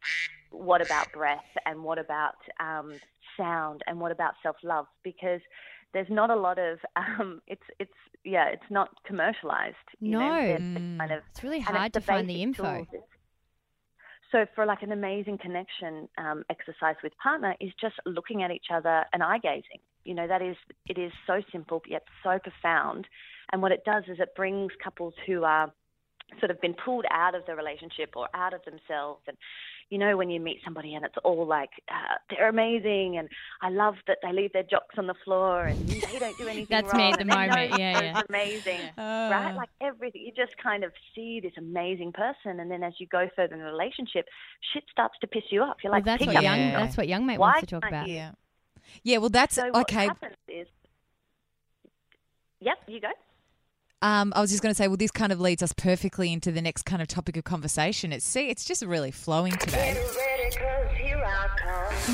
what 0.51 0.81
about 0.85 1.11
breath 1.13 1.45
and 1.65 1.83
what 1.83 1.97
about 1.99 2.35
um, 2.59 2.93
sound 3.37 3.81
and 3.87 3.99
what 3.99 4.11
about 4.11 4.33
self-love 4.43 4.85
because 5.03 5.41
there's 5.93 6.09
not 6.09 6.29
a 6.29 6.35
lot 6.35 6.57
of 6.59 6.79
um, 6.95 7.41
it's 7.47 7.63
it's 7.79 7.93
yeah 8.23 8.47
it's 8.47 8.69
not 8.69 8.89
commercialized 9.05 9.75
you 10.01 10.11
know, 10.11 10.19
No. 10.19 10.39
It's- 10.41 10.59
it's 10.61 10.97
kind 10.99 11.11
of 11.11 11.21
It's 11.31 11.43
really 11.43 11.59
hard 11.59 11.93
to 11.93 12.01
find 12.01 12.29
the 12.29 12.41
info. 12.41 12.63
tools. 12.89 13.03
So 14.35 14.45
for 14.53 14.65
like 14.65 14.81
an 14.81 14.91
amazing 14.91 15.37
connection 15.37 16.09
um, 16.17 16.43
exercise 16.49 16.97
with 17.01 17.13
partner 17.23 17.55
is 17.61 17.71
just 17.79 17.95
looking 18.05 18.43
at 18.43 18.51
each 18.51 18.65
other 18.69 19.05
and 19.13 19.23
eye 19.23 19.37
gazing. 19.37 19.79
You 20.03 20.13
know 20.13 20.27
that 20.27 20.41
is 20.41 20.57
it 20.87 20.97
is 20.97 21.13
so 21.25 21.41
simple 21.53 21.81
yet 21.87 22.03
so 22.21 22.37
profound, 22.39 23.07
and 23.53 23.61
what 23.61 23.71
it 23.71 23.85
does 23.85 24.03
is 24.09 24.17
it 24.19 24.35
brings 24.35 24.73
couples 24.83 25.13
who 25.25 25.45
are 25.45 25.71
sort 26.39 26.51
of 26.51 26.59
been 26.61 26.73
pulled 26.73 27.05
out 27.11 27.35
of 27.35 27.45
the 27.45 27.55
relationship 27.55 28.13
or 28.15 28.27
out 28.33 28.53
of 28.53 28.61
themselves 28.65 29.21
and 29.27 29.37
you 29.89 29.97
know 29.99 30.17
when 30.17 30.29
you 30.29 30.39
meet 30.39 30.59
somebody 30.65 30.95
and 30.95 31.05
it's 31.05 31.15
all 31.23 31.45
like 31.45 31.69
uh, 31.89 32.15
they're 32.29 32.49
amazing 32.49 33.17
and 33.17 33.29
I 33.61 33.69
love 33.69 33.95
that 34.07 34.17
they 34.23 34.33
leave 34.33 34.51
their 34.51 34.63
jocks 34.63 34.95
on 34.97 35.05
the 35.07 35.13
floor 35.23 35.65
and 35.65 35.87
they 35.87 36.19
don't 36.19 36.35
do 36.37 36.47
anything 36.47 36.67
That's 36.69 36.91
wrong 36.91 36.97
me 36.97 37.11
at 37.11 37.19
the 37.19 37.21
and 37.21 37.29
they 37.29 37.35
know 37.35 37.47
moment, 37.53 37.79
yeah, 37.79 37.99
it's 37.99 38.17
yeah. 38.17 38.21
amazing 38.27 38.79
right 38.97 39.53
like 39.55 39.69
everything 39.81 40.21
you 40.25 40.31
just 40.35 40.57
kind 40.61 40.83
of 40.83 40.91
see 41.13 41.39
this 41.39 41.53
amazing 41.57 42.11
person 42.11 42.59
and 42.59 42.69
then 42.71 42.81
as 42.83 42.93
you 42.97 43.05
go 43.07 43.29
further 43.35 43.53
in 43.53 43.59
the 43.59 43.65
relationship 43.65 44.25
shit 44.73 44.83
starts 44.91 45.15
to 45.21 45.27
piss 45.27 45.43
you 45.51 45.61
off 45.61 45.77
you're 45.83 45.91
Well, 45.91 45.99
like 45.99 46.05
that's 46.05 46.25
what 46.25 46.33
young 46.43 46.57
Yeah. 46.57 46.79
that's 46.79 46.97
what 46.97 47.07
young 47.07 47.25
mate 47.27 47.39
Why 47.39 47.51
wants 47.53 47.69
to 47.69 47.79
talk 47.79 47.87
about. 47.87 48.07
you- 48.07 48.15
Yeah. 48.15 48.31
Yeah, 49.03 49.17
well, 49.17 49.29
that's 49.29 49.55
so 49.55 49.65
what 49.71 49.81
okay. 49.91 50.05
happens 50.07 50.35
is 50.47 50.67
yep 52.59 52.77
you 52.87 52.99
go 52.99 53.09
Um, 54.05 54.33
I 54.35 54.41
was 54.41 54.51
just 54.51 54.61
going 54.61 54.69
to 54.69 54.77
say, 54.77 54.87
well, 54.87 54.97
this 54.97 55.09
kind 55.09 55.31
of 55.31 55.41
leads 55.41 55.63
us 55.63 55.73
perfectly 55.73 56.31
into 56.31 56.51
the 56.51 56.61
next 56.61 56.83
kind 56.83 57.01
of 57.01 57.07
topic 57.07 57.37
of 57.37 57.43
conversation. 57.43 58.13
It's 58.13 58.23
see, 58.23 58.49
it's 58.49 58.63
just 58.63 58.85
really 58.85 59.09
flowing 59.09 59.53
today. 59.53 59.99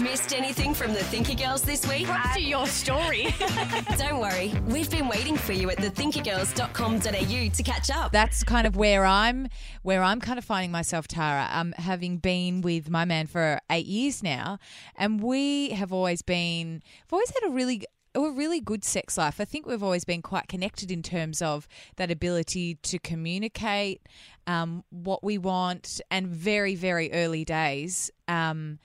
Missed 0.01 0.33
anything 0.33 0.73
from 0.73 0.93
the 0.93 1.03
Thinker 1.03 1.35
Girls 1.35 1.63
this 1.63 1.85
week? 1.85 2.05
Props 2.05 2.35
to 2.35 2.41
your 2.41 2.65
story. 2.65 3.35
Don't 3.97 4.19
worry, 4.19 4.53
we've 4.67 4.89
been 4.89 5.09
waiting 5.09 5.35
for 5.35 5.51
you 5.51 5.69
at 5.69 5.79
thethinkergirls.com.au 5.79 7.49
to 7.49 7.63
catch 7.63 7.91
up. 7.91 8.13
That's 8.13 8.45
kind 8.45 8.65
of 8.65 8.77
where 8.77 9.05
I'm, 9.05 9.49
where 9.81 10.01
I'm 10.01 10.21
kind 10.21 10.39
of 10.39 10.45
finding 10.45 10.71
myself, 10.71 11.09
Tara. 11.09 11.49
Um, 11.51 11.73
having 11.73 12.19
been 12.19 12.61
with 12.61 12.89
my 12.89 13.03
man 13.03 13.27
for 13.27 13.59
eight 13.69 13.85
years 13.85 14.23
now, 14.23 14.59
and 14.95 15.21
we 15.21 15.71
have 15.71 15.91
always 15.91 16.21
been, 16.21 16.81
we've 17.05 17.11
always 17.11 17.33
had 17.41 17.49
a 17.49 17.51
really 17.51 17.83
a 18.13 18.19
really 18.31 18.59
good 18.59 18.83
sex 18.83 19.17
life. 19.17 19.39
I 19.39 19.45
think 19.45 19.65
we've 19.65 19.83
always 19.83 20.05
been 20.05 20.21
quite 20.21 20.47
connected 20.47 20.91
in 20.91 21.01
terms 21.01 21.41
of 21.41 21.67
that 21.95 22.11
ability 22.11 22.75
to 22.83 22.99
communicate 22.99 24.01
um, 24.47 24.83
what 24.89 25.23
we 25.23 25.37
want, 25.37 26.01
and 26.09 26.27
very, 26.27 26.75
very 26.75 27.11
early 27.13 27.45
days. 27.45 28.11
Um, 28.27 28.79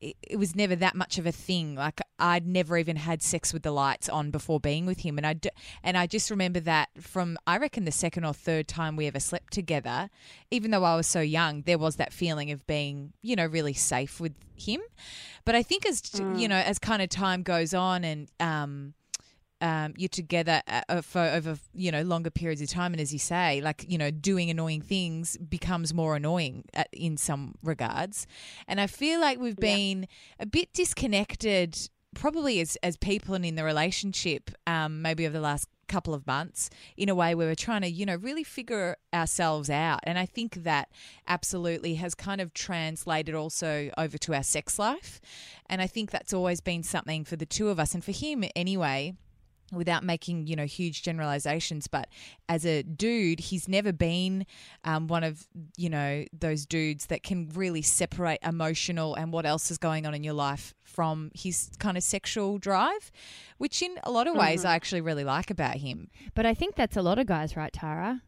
it, 0.00 0.16
it 0.22 0.36
was 0.36 0.56
never 0.56 0.74
that 0.76 0.94
much 0.94 1.18
of 1.18 1.26
a 1.26 1.32
thing. 1.32 1.74
Like 1.74 2.00
I'd 2.18 2.46
never 2.46 2.76
even 2.78 2.96
had 2.96 3.22
sex 3.22 3.52
with 3.52 3.62
the 3.62 3.70
lights 3.70 4.08
on 4.08 4.30
before 4.30 4.60
being 4.60 4.86
with 4.86 5.00
him, 5.00 5.18
and 5.18 5.26
I 5.26 5.34
d- 5.34 5.50
and 5.82 5.96
I 5.96 6.06
just 6.06 6.30
remember 6.30 6.60
that 6.60 6.88
from 7.00 7.36
I 7.46 7.58
reckon 7.58 7.84
the 7.84 7.92
second 7.92 8.24
or 8.24 8.32
third 8.32 8.68
time 8.68 8.96
we 8.96 9.06
ever 9.06 9.20
slept 9.20 9.52
together, 9.52 10.10
even 10.50 10.70
though 10.70 10.84
I 10.84 10.96
was 10.96 11.06
so 11.06 11.20
young, 11.20 11.62
there 11.62 11.78
was 11.78 11.96
that 11.96 12.12
feeling 12.12 12.50
of 12.50 12.66
being 12.66 13.12
you 13.22 13.36
know 13.36 13.46
really 13.46 13.74
safe 13.74 14.20
with 14.20 14.34
him. 14.56 14.80
But 15.44 15.54
I 15.54 15.62
think 15.62 15.86
as 15.86 16.02
you 16.32 16.48
know 16.48 16.56
as 16.56 16.78
kind 16.78 17.02
of 17.02 17.08
time 17.08 17.42
goes 17.42 17.74
on 17.74 18.04
and 18.04 18.28
um, 18.40 18.94
um, 19.60 19.94
you're 19.96 20.08
together 20.08 20.62
uh, 20.66 20.82
uh, 20.88 21.02
for 21.02 21.20
over 21.20 21.58
you 21.74 21.92
know 21.92 22.02
longer 22.02 22.30
periods 22.30 22.60
of 22.62 22.68
time, 22.68 22.92
and 22.92 23.00
as 23.00 23.12
you 23.12 23.18
say, 23.18 23.60
like 23.60 23.84
you 23.88 23.98
know, 23.98 24.10
doing 24.10 24.50
annoying 24.50 24.80
things 24.80 25.36
becomes 25.36 25.92
more 25.92 26.16
annoying 26.16 26.64
at, 26.74 26.88
in 26.92 27.16
some 27.16 27.54
regards. 27.62 28.26
And 28.66 28.80
I 28.80 28.86
feel 28.86 29.20
like 29.20 29.38
we've 29.38 29.56
been 29.56 30.06
a 30.38 30.46
bit 30.46 30.72
disconnected, 30.72 31.76
probably 32.14 32.60
as 32.60 32.76
as 32.82 32.96
people 32.96 33.34
and 33.34 33.44
in 33.44 33.56
the 33.56 33.64
relationship, 33.64 34.50
um, 34.66 35.02
maybe 35.02 35.26
over 35.26 35.34
the 35.34 35.40
last 35.40 35.68
couple 35.88 36.14
of 36.14 36.24
months 36.24 36.70
in 36.96 37.08
a 37.08 37.14
way 37.16 37.34
where 37.34 37.48
we're 37.48 37.54
trying 37.56 37.80
to 37.82 37.88
you 37.88 38.06
know 38.06 38.14
really 38.14 38.44
figure 38.44 38.96
ourselves 39.12 39.68
out. 39.68 39.98
And 40.04 40.18
i 40.18 40.24
think 40.24 40.62
that 40.62 40.88
absolutely 41.26 41.96
has 41.96 42.14
kind 42.14 42.40
of 42.40 42.54
translated 42.54 43.34
also 43.34 43.90
over 43.98 44.16
to 44.18 44.34
our 44.34 44.44
sex 44.44 44.78
life. 44.78 45.20
And 45.66 45.82
i 45.82 45.88
think 45.88 46.12
that's 46.12 46.32
always 46.32 46.60
been 46.60 46.84
something 46.84 47.24
for 47.24 47.34
the 47.34 47.44
two 47.44 47.68
of 47.68 47.80
us 47.80 47.92
and 47.92 48.04
for 48.04 48.12
him 48.12 48.44
anyway 48.54 49.16
without 49.70 50.04
making 50.04 50.46
you 50.46 50.56
know 50.56 50.66
huge 50.66 51.02
generalizations 51.02 51.86
but 51.86 52.08
as 52.48 52.64
a 52.64 52.82
dude 52.82 53.40
he's 53.40 53.68
never 53.68 53.92
been 53.92 54.46
um, 54.84 55.06
one 55.06 55.24
of 55.24 55.46
you 55.76 55.88
know 55.88 56.24
those 56.32 56.66
dudes 56.66 57.06
that 57.06 57.22
can 57.22 57.48
really 57.54 57.82
separate 57.82 58.38
emotional 58.42 59.14
and 59.14 59.32
what 59.32 59.46
else 59.46 59.70
is 59.70 59.78
going 59.78 60.06
on 60.06 60.14
in 60.14 60.24
your 60.24 60.34
life 60.34 60.74
from 60.82 61.30
his 61.34 61.70
kind 61.78 61.96
of 61.96 62.02
sexual 62.02 62.58
drive 62.58 63.10
which 63.58 63.82
in 63.82 63.96
a 64.04 64.10
lot 64.10 64.26
of 64.26 64.34
ways 64.36 64.64
i 64.64 64.74
actually 64.74 65.00
really 65.00 65.24
like 65.24 65.50
about 65.50 65.76
him 65.76 66.10
But 66.34 66.46
I 66.46 66.54
think 66.54 66.74
that's 66.74 66.96
a 66.96 67.02
lot 67.02 67.18
of 67.18 67.26
guys, 67.26 67.56
right, 67.56 67.72
Tara? 67.72 68.22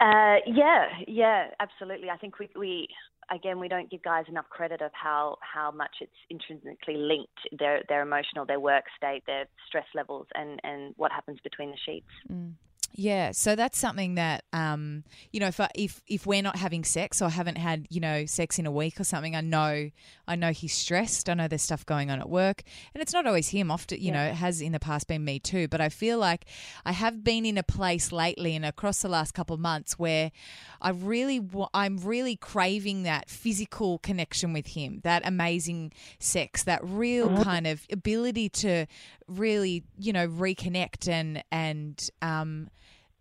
Uh, 0.00 0.36
yeah, 0.46 0.88
yeah, 1.06 1.48
absolutely. 1.60 2.10
I 2.10 2.16
think 2.16 2.38
we, 2.38 2.48
we 2.56 2.88
again, 3.30 3.58
we 3.58 3.68
don't 3.68 3.90
give 3.90 4.02
guys 4.02 4.24
enough 4.28 4.48
credit 4.50 4.80
of 4.80 4.90
how 4.92 5.36
how 5.40 5.70
much 5.70 5.96
it's 6.00 6.12
intrinsically 6.30 6.96
linked 6.96 7.38
their 7.58 7.82
their 7.88 8.02
emotional, 8.02 8.46
their 8.46 8.60
work 8.60 8.84
state, 8.96 9.22
their 9.26 9.46
stress 9.66 9.86
levels, 9.94 10.26
and 10.34 10.60
and 10.64 10.94
what 10.96 11.12
happens 11.12 11.38
between 11.42 11.70
the 11.70 11.78
sheets. 11.84 12.06
Mm. 12.30 12.52
Yeah, 12.96 13.32
so 13.32 13.56
that's 13.56 13.76
something 13.76 14.14
that 14.14 14.44
um, 14.52 15.02
you 15.32 15.40
know, 15.40 15.48
if 15.48 15.58
I, 15.58 15.68
if 15.74 16.00
if 16.06 16.26
we're 16.26 16.42
not 16.42 16.54
having 16.54 16.84
sex 16.84 17.20
or 17.20 17.28
haven't 17.28 17.56
had 17.56 17.88
you 17.90 17.98
know 17.98 18.24
sex 18.24 18.56
in 18.56 18.66
a 18.66 18.70
week 18.70 19.00
or 19.00 19.04
something, 19.04 19.34
I 19.34 19.40
know 19.40 19.90
I 20.28 20.36
know 20.36 20.52
he's 20.52 20.72
stressed. 20.72 21.28
I 21.28 21.34
know 21.34 21.48
there's 21.48 21.62
stuff 21.62 21.84
going 21.84 22.12
on 22.12 22.20
at 22.20 22.28
work, 22.28 22.62
and 22.94 23.02
it's 23.02 23.12
not 23.12 23.26
always 23.26 23.48
him. 23.48 23.72
Often, 23.72 24.00
you 24.00 24.12
know, 24.12 24.22
it 24.22 24.34
has 24.34 24.60
in 24.60 24.70
the 24.70 24.78
past 24.78 25.08
been 25.08 25.24
me 25.24 25.40
too. 25.40 25.66
But 25.66 25.80
I 25.80 25.88
feel 25.88 26.18
like 26.18 26.44
I 26.84 26.92
have 26.92 27.24
been 27.24 27.44
in 27.44 27.58
a 27.58 27.64
place 27.64 28.12
lately 28.12 28.54
and 28.54 28.64
across 28.64 29.02
the 29.02 29.08
last 29.08 29.34
couple 29.34 29.54
of 29.54 29.60
months 29.60 29.98
where 29.98 30.30
I 30.80 30.90
really 30.90 31.44
I'm 31.74 31.98
really 31.98 32.36
craving 32.36 33.02
that 33.02 33.28
physical 33.28 33.98
connection 33.98 34.52
with 34.52 34.68
him, 34.68 35.00
that 35.02 35.26
amazing 35.26 35.92
sex, 36.20 36.62
that 36.62 36.80
real 36.84 37.42
kind 37.42 37.66
of 37.66 37.84
ability 37.90 38.50
to 38.50 38.86
really 39.26 39.82
you 39.98 40.12
know 40.12 40.28
reconnect 40.28 41.08
and 41.08 41.42
and 41.50 42.10
um 42.22 42.68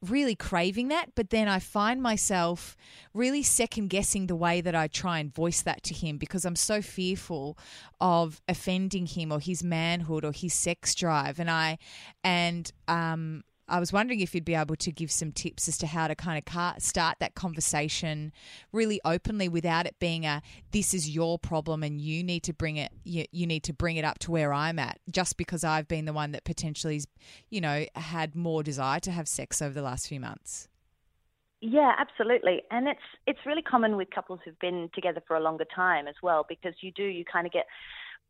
really 0.10 0.36
craving 0.36 0.90
that, 0.90 1.16
but 1.16 1.30
then 1.30 1.48
I 1.48 1.60
find 1.60 2.02
myself 2.02 2.76
really 3.14 3.44
second 3.44 3.90
guessing 3.90 4.28
the 4.28 4.36
way 4.36 4.62
that 4.62 4.76
I 4.76 4.88
try 4.88 5.20
and 5.20 5.34
voice 5.34 5.62
that 5.62 5.84
to 5.84 5.94
him 5.94 6.18
because 6.18 6.46
I'm 6.46 6.56
so 6.56 6.82
fearful 6.82 7.58
of 8.02 8.42
offending 8.48 9.06
him 9.06 9.32
or 9.32 9.40
his 9.40 9.64
manhood 9.64 10.26
or 10.26 10.32
his 10.32 10.54
sex 10.54 10.94
drive. 10.96 11.40
And 11.40 11.50
I 11.50 11.78
and 12.24 12.72
um 12.88 13.44
I 13.68 13.80
was 13.80 13.94
wondering 13.94 14.20
if 14.20 14.36
you'd 14.36 14.46
be 14.46 14.56
able 14.56 14.76
to 14.76 14.92
give 14.92 15.12
some 15.12 15.32
tips 15.32 15.68
as 15.68 15.78
to 15.80 15.88
how 15.88 16.08
to 16.08 16.16
kind 16.16 16.42
of 16.46 16.84
start 16.84 17.18
that 17.20 17.36
conversation 17.36 18.34
really 18.72 19.00
openly 19.06 19.48
without 19.48 19.86
it 19.86 19.96
being 20.00 20.26
a 20.26 20.42
this 20.72 20.94
is 20.94 21.10
your 21.10 21.40
problem 21.40 21.84
and 21.84 22.02
you 22.02 22.24
need 22.24 22.44
to 22.44 22.54
bring 22.54 22.78
it 22.78 22.92
you, 23.04 23.26
you 23.32 23.48
need 23.48 23.64
to 23.64 23.74
bring 23.74 23.96
it 23.96 24.06
up 24.06 24.20
to 24.20 24.32
where 24.32 24.54
I'm 24.54 24.80
at 24.80 25.00
just 25.10 25.38
because 25.38 25.64
I've 25.64 25.88
been 25.88 26.06
the 26.06 26.14
one 26.14 26.32
that 26.34 26.44
potentially 26.44 27.02
you 27.50 27.62
know 27.62 27.86
had 27.96 28.36
more 28.36 28.64
desire 28.64 29.00
to 29.02 29.12
have 29.12 29.28
sex 29.28 29.62
over 29.62 29.74
the 29.74 29.82
last 29.82 30.08
few 30.08 30.20
months. 30.20 30.68
Yeah, 31.66 31.94
absolutely. 31.98 32.62
And 32.72 32.90
it's 32.90 33.00
it's 33.26 33.40
really 33.46 33.62
common 33.62 33.96
with 33.96 34.10
couples 34.14 34.42
who've 34.44 34.60
been 34.60 34.90
together 34.94 35.24
for 35.26 35.38
a 35.38 35.40
longer 35.40 35.66
time 35.74 36.10
as 36.10 36.16
well 36.22 36.46
because 36.48 36.74
you 36.82 36.92
do 36.92 37.04
you 37.04 37.24
kind 37.24 37.48
of 37.48 37.54
get 37.54 37.68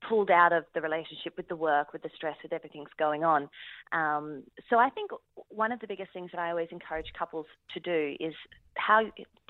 pulled 0.07 0.31
out 0.31 0.53
of 0.53 0.65
the 0.73 0.81
relationship 0.81 1.33
with 1.37 1.47
the 1.47 1.55
work, 1.55 1.93
with 1.93 2.03
the 2.03 2.09
stress, 2.15 2.35
with 2.43 2.53
everything's 2.53 2.89
going 2.97 3.23
on. 3.23 3.49
Um, 3.91 4.43
so 4.69 4.77
I 4.77 4.89
think 4.89 5.11
one 5.49 5.71
of 5.71 5.79
the 5.79 5.87
biggest 5.87 6.11
things 6.13 6.31
that 6.33 6.39
I 6.39 6.49
always 6.49 6.69
encourage 6.71 7.07
couples 7.17 7.45
to 7.73 7.79
do 7.79 8.15
is 8.19 8.33
how 8.75 9.03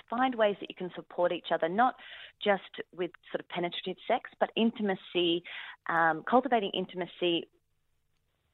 find 0.09 0.35
ways 0.35 0.55
that 0.59 0.69
you 0.69 0.75
can 0.75 0.91
support 0.95 1.31
each 1.31 1.47
other, 1.53 1.69
not 1.69 1.95
just 2.43 2.61
with 2.95 3.11
sort 3.31 3.39
of 3.39 3.49
penetrative 3.49 3.95
sex, 4.07 4.29
but 4.39 4.49
intimacy, 4.55 5.43
um, 5.89 6.23
cultivating 6.29 6.71
intimacy 6.73 7.47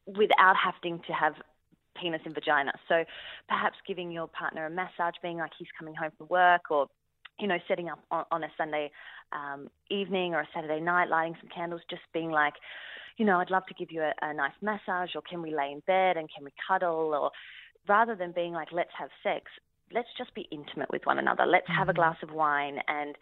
without 0.06 0.56
having 0.56 1.00
to 1.08 1.14
have 1.14 1.34
penis 2.00 2.22
and 2.26 2.34
vagina. 2.34 2.72
So 2.88 3.04
perhaps 3.48 3.76
giving 3.88 4.12
your 4.12 4.28
partner 4.28 4.66
a 4.66 4.70
massage, 4.70 5.16
being 5.22 5.38
like 5.38 5.52
he's 5.58 5.68
coming 5.78 5.96
home 5.96 6.12
from 6.18 6.28
work, 6.30 6.72
or 6.72 6.88
you 7.39 7.47
know, 7.47 7.58
setting 7.67 7.89
up 7.89 7.99
on, 8.12 8.25
on 8.32 8.43
a 8.43 8.49
Sunday 8.58 8.91
um, 9.32 9.69
evening 9.89 10.34
or 10.34 10.41
a 10.41 10.47
Saturday 10.54 10.82
night, 10.82 11.10
lighting 11.10 11.36
some 11.39 11.49
candles, 11.54 11.82
just 11.89 12.02
being 12.13 12.32
like, 12.32 12.54
you 13.17 13.25
know, 13.25 13.39
I'd 13.39 13.52
love 13.52 13.65
to 13.67 13.73
give 13.73 13.91
you 13.91 14.02
a, 14.02 14.13
a 14.21 14.34
nice 14.34 14.54
massage, 14.62 15.15
or 15.15 15.21
can 15.21 15.41
we 15.41 15.54
lay 15.54 15.71
in 15.71 15.82
bed 15.86 16.17
and 16.17 16.30
can 16.34 16.45
we 16.45 16.52
cuddle, 16.67 17.13
or 17.13 17.32
rather 17.88 18.15
than 18.15 18.32
being 18.32 18.54
like, 18.54 18.69
let's 18.71 18.91
have 18.97 19.10
sex, 19.23 19.45
let's 19.91 20.08
just 20.17 20.34
be 20.36 20.47
intimate 20.52 20.89
with 20.91 21.02
one 21.06 21.17
another. 21.17 21.45
Let's 21.45 21.67
have 21.67 21.89
a 21.89 21.93
glass 21.93 22.17
of 22.21 22.32
wine 22.32 22.78
and 22.88 23.15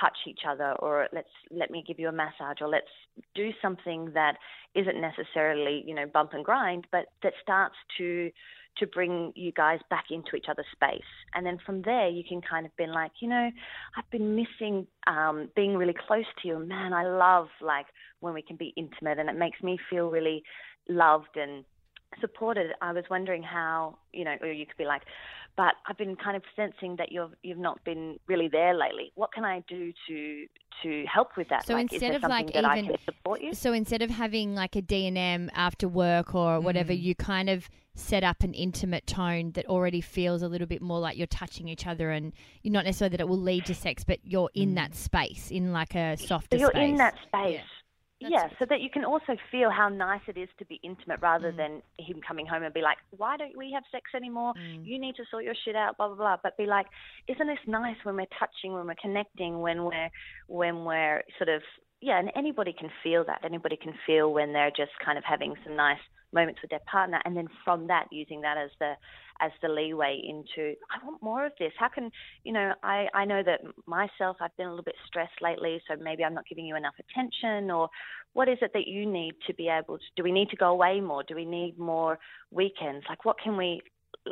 touch 0.00 0.18
each 0.28 0.40
other, 0.48 0.72
or 0.78 1.08
let's 1.12 1.28
let 1.50 1.70
me 1.70 1.82
give 1.86 1.98
you 1.98 2.08
a 2.08 2.12
massage, 2.12 2.58
or 2.60 2.68
let's 2.68 2.90
do 3.34 3.50
something 3.62 4.10
that 4.14 4.36
isn't 4.74 5.00
necessarily, 5.00 5.82
you 5.86 5.94
know, 5.94 6.06
bump 6.06 6.32
and 6.32 6.44
grind, 6.44 6.86
but 6.92 7.06
that 7.22 7.32
starts 7.42 7.76
to 7.98 8.30
to 8.78 8.86
bring 8.86 9.32
you 9.34 9.52
guys 9.52 9.80
back 9.90 10.06
into 10.10 10.36
each 10.36 10.46
other's 10.48 10.66
space. 10.72 11.02
And 11.34 11.44
then 11.44 11.58
from 11.64 11.82
there, 11.82 12.08
you 12.08 12.22
can 12.26 12.40
kind 12.40 12.66
of 12.66 12.74
be 12.76 12.86
like, 12.86 13.12
you 13.20 13.28
know, 13.28 13.50
I've 13.96 14.10
been 14.10 14.36
missing 14.36 14.86
um, 15.06 15.48
being 15.54 15.76
really 15.76 15.94
close 16.06 16.24
to 16.42 16.48
you. 16.48 16.58
Man, 16.58 16.92
I 16.92 17.04
love 17.04 17.48
like 17.60 17.86
when 18.20 18.34
we 18.34 18.42
can 18.42 18.56
be 18.56 18.72
intimate, 18.76 19.18
and 19.18 19.28
it 19.28 19.36
makes 19.36 19.62
me 19.62 19.78
feel 19.90 20.10
really 20.10 20.42
loved 20.88 21.36
and 21.36 21.64
supported. 22.20 22.70
I 22.80 22.92
was 22.92 23.04
wondering 23.10 23.42
how, 23.42 23.96
you 24.12 24.24
know, 24.24 24.36
or 24.40 24.48
you 24.48 24.66
could 24.66 24.76
be 24.76 24.84
like, 24.84 25.02
but 25.56 25.74
I've 25.88 25.98
been 25.98 26.16
kind 26.16 26.36
of 26.36 26.42
sensing 26.56 26.96
that 26.96 27.12
you've 27.12 27.32
you've 27.42 27.58
not 27.58 27.82
been 27.84 28.18
really 28.26 28.48
there 28.48 28.72
lately. 28.74 29.12
What 29.16 29.32
can 29.32 29.44
I 29.44 29.62
do 29.68 29.92
to 30.08 30.46
to 30.82 31.04
help 31.12 31.36
with 31.36 31.48
that? 31.48 31.66
So 31.66 31.74
like, 31.74 31.92
instead 31.92 32.14
of 32.14 32.22
like 32.22 32.54
even 32.56 32.96
support 33.04 33.40
you? 33.42 33.52
so 33.54 33.72
instead 33.72 34.00
of 34.00 34.10
having 34.10 34.54
like 34.54 34.76
a 34.76 34.80
D&M 34.82 35.50
after 35.54 35.88
work 35.88 36.34
or 36.34 36.60
whatever, 36.60 36.92
Mm. 36.92 37.02
you 37.02 37.14
kind 37.14 37.50
of 37.50 37.68
set 37.94 38.24
up 38.24 38.42
an 38.42 38.54
intimate 38.54 39.06
tone 39.06 39.50
that 39.52 39.66
already 39.66 40.00
feels 40.00 40.40
a 40.42 40.48
little 40.48 40.66
bit 40.68 40.80
more 40.80 41.00
like 41.00 41.18
you're 41.18 41.26
touching 41.26 41.68
each 41.68 41.86
other 41.86 42.10
and 42.10 42.32
you're 42.62 42.72
not 42.72 42.84
necessarily 42.84 43.10
that 43.16 43.20
it 43.20 43.28
will 43.28 43.36
lead 43.36 43.66
to 43.66 43.74
sex, 43.74 44.04
but 44.04 44.18
you're 44.22 44.50
in 44.54 44.74
that 44.76 44.94
space, 44.94 45.50
in 45.50 45.72
like 45.72 45.94
a 45.94 46.16
softer 46.16 46.56
So 46.56 46.60
you're 46.60 46.70
space. 46.70 46.90
in 46.90 46.96
that 46.96 47.14
space. 47.26 47.54
Yeah. 47.56 47.60
Yeah, 48.20 48.48
so 48.58 48.66
that 48.68 48.80
you 48.80 48.90
can 48.90 49.04
also 49.04 49.36
feel 49.50 49.70
how 49.70 49.88
nice 49.88 50.20
it 50.28 50.36
is 50.36 50.48
to 50.58 50.64
be 50.66 50.78
intimate 50.82 51.20
Mm. 51.20 51.22
rather 51.22 51.52
than 51.52 51.82
him 51.98 52.20
coming 52.20 52.46
home 52.46 52.62
and 52.62 52.74
be 52.74 52.82
like, 52.82 52.98
why 53.16 53.36
don't 53.36 53.56
we 53.56 53.72
have 53.72 53.82
sex 53.90 54.10
anymore? 54.14 54.52
Mm. 54.54 54.84
You 54.84 54.98
need 54.98 55.16
to 55.16 55.24
sort 55.30 55.44
your 55.44 55.54
shit 55.54 55.74
out, 55.74 55.96
blah, 55.96 56.08
blah, 56.08 56.16
blah. 56.16 56.36
But 56.42 56.56
be 56.56 56.66
like, 56.66 56.86
isn't 57.28 57.46
this 57.46 57.58
nice 57.66 57.96
when 58.02 58.16
we're 58.16 58.26
touching, 58.38 58.72
when 58.74 58.86
we're 58.86 58.94
connecting, 59.00 59.60
when 59.60 59.84
we're, 59.84 60.10
when 60.48 60.84
we're 60.84 61.22
sort 61.38 61.48
of, 61.48 61.62
yeah, 62.02 62.18
and 62.18 62.30
anybody 62.36 62.72
can 62.72 62.90
feel 63.02 63.24
that. 63.24 63.40
Anybody 63.44 63.76
can 63.76 63.94
feel 64.06 64.32
when 64.32 64.52
they're 64.52 64.70
just 64.70 64.92
kind 65.04 65.16
of 65.18 65.24
having 65.24 65.54
some 65.64 65.76
nice 65.76 65.98
moments 66.32 66.60
with 66.62 66.70
their 66.70 66.80
partner. 66.90 67.20
And 67.24 67.36
then 67.36 67.48
from 67.64 67.86
that, 67.88 68.06
using 68.10 68.40
that 68.42 68.56
as 68.56 68.70
the, 68.78 68.94
as 69.40 69.50
the 69.62 69.68
leeway 69.68 70.20
into 70.22 70.74
I 70.90 71.04
want 71.04 71.22
more 71.22 71.46
of 71.46 71.52
this. 71.58 71.72
How 71.78 71.88
can 71.88 72.10
you 72.44 72.52
know? 72.52 72.74
I 72.82 73.06
I 73.14 73.24
know 73.24 73.42
that 73.42 73.60
myself. 73.86 74.36
I've 74.40 74.56
been 74.56 74.66
a 74.66 74.70
little 74.70 74.84
bit 74.84 74.94
stressed 75.06 75.40
lately, 75.40 75.80
so 75.88 75.96
maybe 76.00 76.24
I'm 76.24 76.34
not 76.34 76.46
giving 76.48 76.66
you 76.66 76.76
enough 76.76 76.94
attention. 76.98 77.70
Or 77.70 77.88
what 78.32 78.48
is 78.48 78.58
it 78.62 78.72
that 78.74 78.86
you 78.86 79.06
need 79.06 79.34
to 79.46 79.54
be 79.54 79.68
able 79.68 79.98
to? 79.98 80.04
Do 80.16 80.22
we 80.22 80.32
need 80.32 80.50
to 80.50 80.56
go 80.56 80.68
away 80.68 81.00
more? 81.00 81.22
Do 81.22 81.34
we 81.34 81.44
need 81.44 81.78
more 81.78 82.18
weekends? 82.50 83.04
Like 83.08 83.24
what 83.24 83.36
can 83.42 83.56
we? 83.56 83.80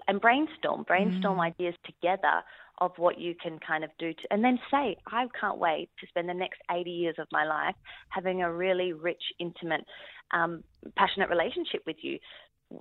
And 0.07 0.21
brainstorm, 0.21 0.83
brainstorm 0.83 1.39
mm. 1.39 1.47
ideas 1.47 1.75
together 1.87 2.43
of 2.81 2.93
what 2.97 3.19
you 3.19 3.35
can 3.43 3.59
kind 3.59 3.83
of 3.83 3.91
do 3.99 4.13
to, 4.13 4.23
and 4.31 4.45
then 4.45 4.59
say, 4.71 4.97
I 5.07 5.27
can't 5.41 5.59
wait 5.59 5.89
to 6.01 6.07
spend 6.09 6.29
the 6.29 6.35
next 6.35 6.61
80 6.71 6.91
years 6.91 7.17
of 7.19 7.27
my 7.33 7.45
life 7.45 7.75
having 8.11 8.43
a 8.43 8.53
really 8.53 8.93
rich, 8.93 9.23
intimate, 9.41 9.85
um, 10.33 10.62
passionate 10.97 11.29
relationship 11.29 11.83
with 11.87 11.97
you 12.03 12.19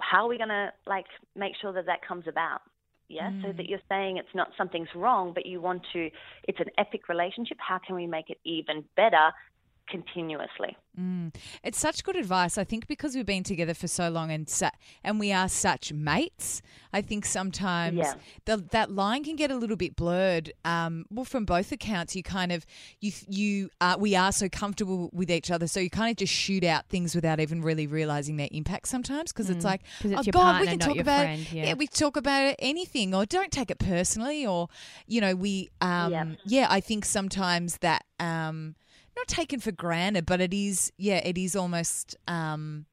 how 0.01 0.25
are 0.25 0.27
we 0.27 0.37
going 0.37 0.49
to 0.49 0.69
like 0.85 1.05
make 1.35 1.53
sure 1.61 1.71
that 1.73 1.85
that 1.85 2.05
comes 2.05 2.25
about? 2.27 2.61
Yeah 3.09 3.31
so 3.41 3.53
that 3.53 3.67
you're 3.67 3.79
saying 3.87 4.17
it's 4.17 4.35
not 4.35 4.49
something's 4.57 4.89
wrong 4.93 5.31
but 5.33 5.45
you 5.45 5.61
want 5.61 5.81
to 5.93 6.09
it's 6.45 6.59
an 6.59 6.67
epic 6.77 7.07
relationship 7.07 7.57
how 7.57 7.79
can 7.79 7.95
we 7.95 8.05
make 8.05 8.29
it 8.29 8.37
even 8.43 8.83
better 8.97 9.31
continuously 9.89 10.75
Mm. 10.99 11.31
It's 11.63 11.77
such 11.79 12.03
good 12.03 12.15
advice. 12.15 12.57
I 12.57 12.63
think 12.63 12.87
because 12.87 13.13
we've 13.15 13.23
been 13.23 13.43
together 13.43 13.75
for 13.75 13.87
so 13.87 14.09
long 14.09 14.31
and 14.31 14.49
su- 14.49 14.65
and 15.03 15.19
we 15.19 15.31
are 15.31 15.47
such 15.47 15.93
mates. 15.93 16.63
I 16.91 17.03
think 17.03 17.23
sometimes 17.23 17.97
Yeah. 17.97 18.15
the, 18.45 18.57
that 18.71 18.89
line 18.89 19.23
can 19.23 19.35
get 19.35 19.51
a 19.51 19.55
little 19.55 19.75
bit 19.75 19.95
blurred. 19.95 20.51
Um, 20.65 21.05
well, 21.11 21.23
from 21.23 21.45
both 21.45 21.71
accounts, 21.71 22.15
you 22.15 22.23
kind 22.23 22.51
of 22.51 22.65
you 22.99 23.11
you 23.27 23.69
uh, 23.79 23.95
we 23.99 24.15
are 24.15 24.31
so 24.31 24.49
comfortable 24.49 25.11
with 25.13 25.29
each 25.29 25.51
other, 25.51 25.67
so 25.67 25.79
you 25.79 25.91
kind 25.91 26.09
of 26.09 26.17
just 26.17 26.33
shoot 26.33 26.63
out 26.63 26.87
things 26.89 27.13
without 27.13 27.39
even 27.39 27.61
really 27.61 27.85
realizing 27.85 28.37
their 28.37 28.49
impact 28.51 28.87
sometimes. 28.87 29.31
Because 29.31 29.51
it's 29.51 29.63
like, 29.63 29.83
'Cause 30.01 30.09
it's 30.13 30.27
oh 30.29 30.31
God, 30.31 30.41
partner, 30.41 30.61
we 30.61 30.67
can 30.69 30.79
talk 30.79 30.97
about 30.97 31.19
friend, 31.25 31.47
yeah. 31.53 31.65
yeah, 31.67 31.73
we 31.75 31.85
talk 31.85 32.17
about 32.17 32.55
anything, 32.57 33.13
or 33.13 33.27
don't 33.27 33.51
take 33.51 33.69
it 33.69 33.77
personally, 33.77 34.47
or 34.47 34.67
you 35.05 35.21
know, 35.21 35.35
we 35.35 35.69
um, 35.79 36.11
Yeah. 36.11 36.25
yeah, 36.43 36.67
I 36.71 36.79
think 36.79 37.05
sometimes 37.05 37.77
that 37.81 38.03
um, 38.19 38.73
not 39.17 39.27
taken 39.27 39.59
for 39.59 39.71
granted, 39.71 40.25
but 40.25 40.39
it 40.41 40.53
is, 40.53 40.91
yeah, 40.97 41.17
it 41.17 41.37
is 41.37 41.55
almost, 41.55 42.15
um, 42.27 42.85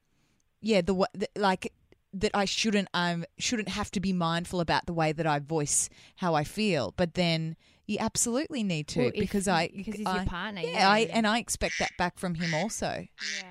yeah, 0.61 0.81
the, 0.81 0.95
the 1.15 1.29
like 1.37 1.73
that 2.13 2.31
I 2.35 2.45
shouldn't, 2.45 2.89
um, 2.95 3.25
shouldn't 3.39 3.69
have 3.69 3.91
to 3.93 4.01
be 4.01 4.13
mindful 4.13 4.61
about 4.61 4.87
the 4.87 4.93
way 4.93 5.13
that 5.13 5.27
I 5.27 5.39
voice 5.41 5.89
how 6.17 6.35
I 6.35 6.45
feel, 6.45 6.95
but 6.97 7.15
then 7.15 7.57
you 7.87 7.99
absolutely 8.01 8.63
need 8.63 8.87
to 8.89 9.01
Well, 9.01 9.09
if- 9.15 9.21
because 9.21 9.47
I, 9.49 9.69
because 9.75 9.97
he's 9.97 10.07
I- 10.07 10.17
your 10.17 10.25
partner, 10.27 10.61
yeah, 10.63 10.69
yeah. 10.71 10.89
I 10.91 10.99
and 11.13 11.27
I 11.27 11.39
expect 11.39 11.75
that 11.81 11.91
back 11.99 12.19
from 12.19 12.35
him 12.37 12.55
also. 12.55 13.07
Yeah. 13.41 13.51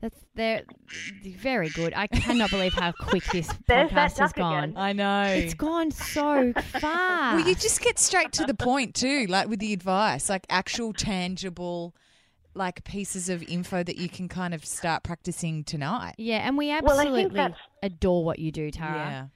That's 0.00 0.16
they're 0.34 0.62
very 1.24 1.70
good. 1.70 1.92
I 1.96 2.06
cannot 2.06 2.50
believe 2.50 2.72
how 2.72 2.92
quick 2.92 3.24
this 3.32 3.48
There's 3.66 3.90
that 3.90 3.90
podcast 3.90 4.18
has 4.18 4.30
duck 4.32 4.36
gone. 4.36 4.64
again. 4.64 4.74
I 4.76 4.92
know. 4.92 5.24
It's 5.24 5.54
gone 5.54 5.90
so 5.90 6.52
fast. 6.56 6.82
well, 7.36 7.48
you 7.48 7.54
just 7.56 7.80
get 7.80 7.98
straight 7.98 8.30
to 8.32 8.44
the 8.44 8.54
point 8.54 8.94
too, 8.94 9.26
like 9.28 9.48
with 9.48 9.58
the 9.58 9.72
advice, 9.72 10.28
like 10.28 10.46
actual 10.48 10.92
tangible, 10.92 11.96
like 12.54 12.84
pieces 12.84 13.28
of 13.28 13.42
info 13.44 13.82
that 13.82 13.96
you 13.96 14.08
can 14.08 14.28
kind 14.28 14.54
of 14.54 14.64
start 14.64 15.02
practicing 15.02 15.64
tonight. 15.64 16.14
yeah, 16.16 16.38
and 16.46 16.56
we 16.56 16.68
Well, 16.68 16.76
I 16.76 16.80
think 16.80 16.90
absolutely 17.00 17.34
that's- 17.36 17.60
adore 17.82 18.24
what 18.24 18.38
you 18.38 18.52
do, 18.52 18.70
Tara. 18.70 19.30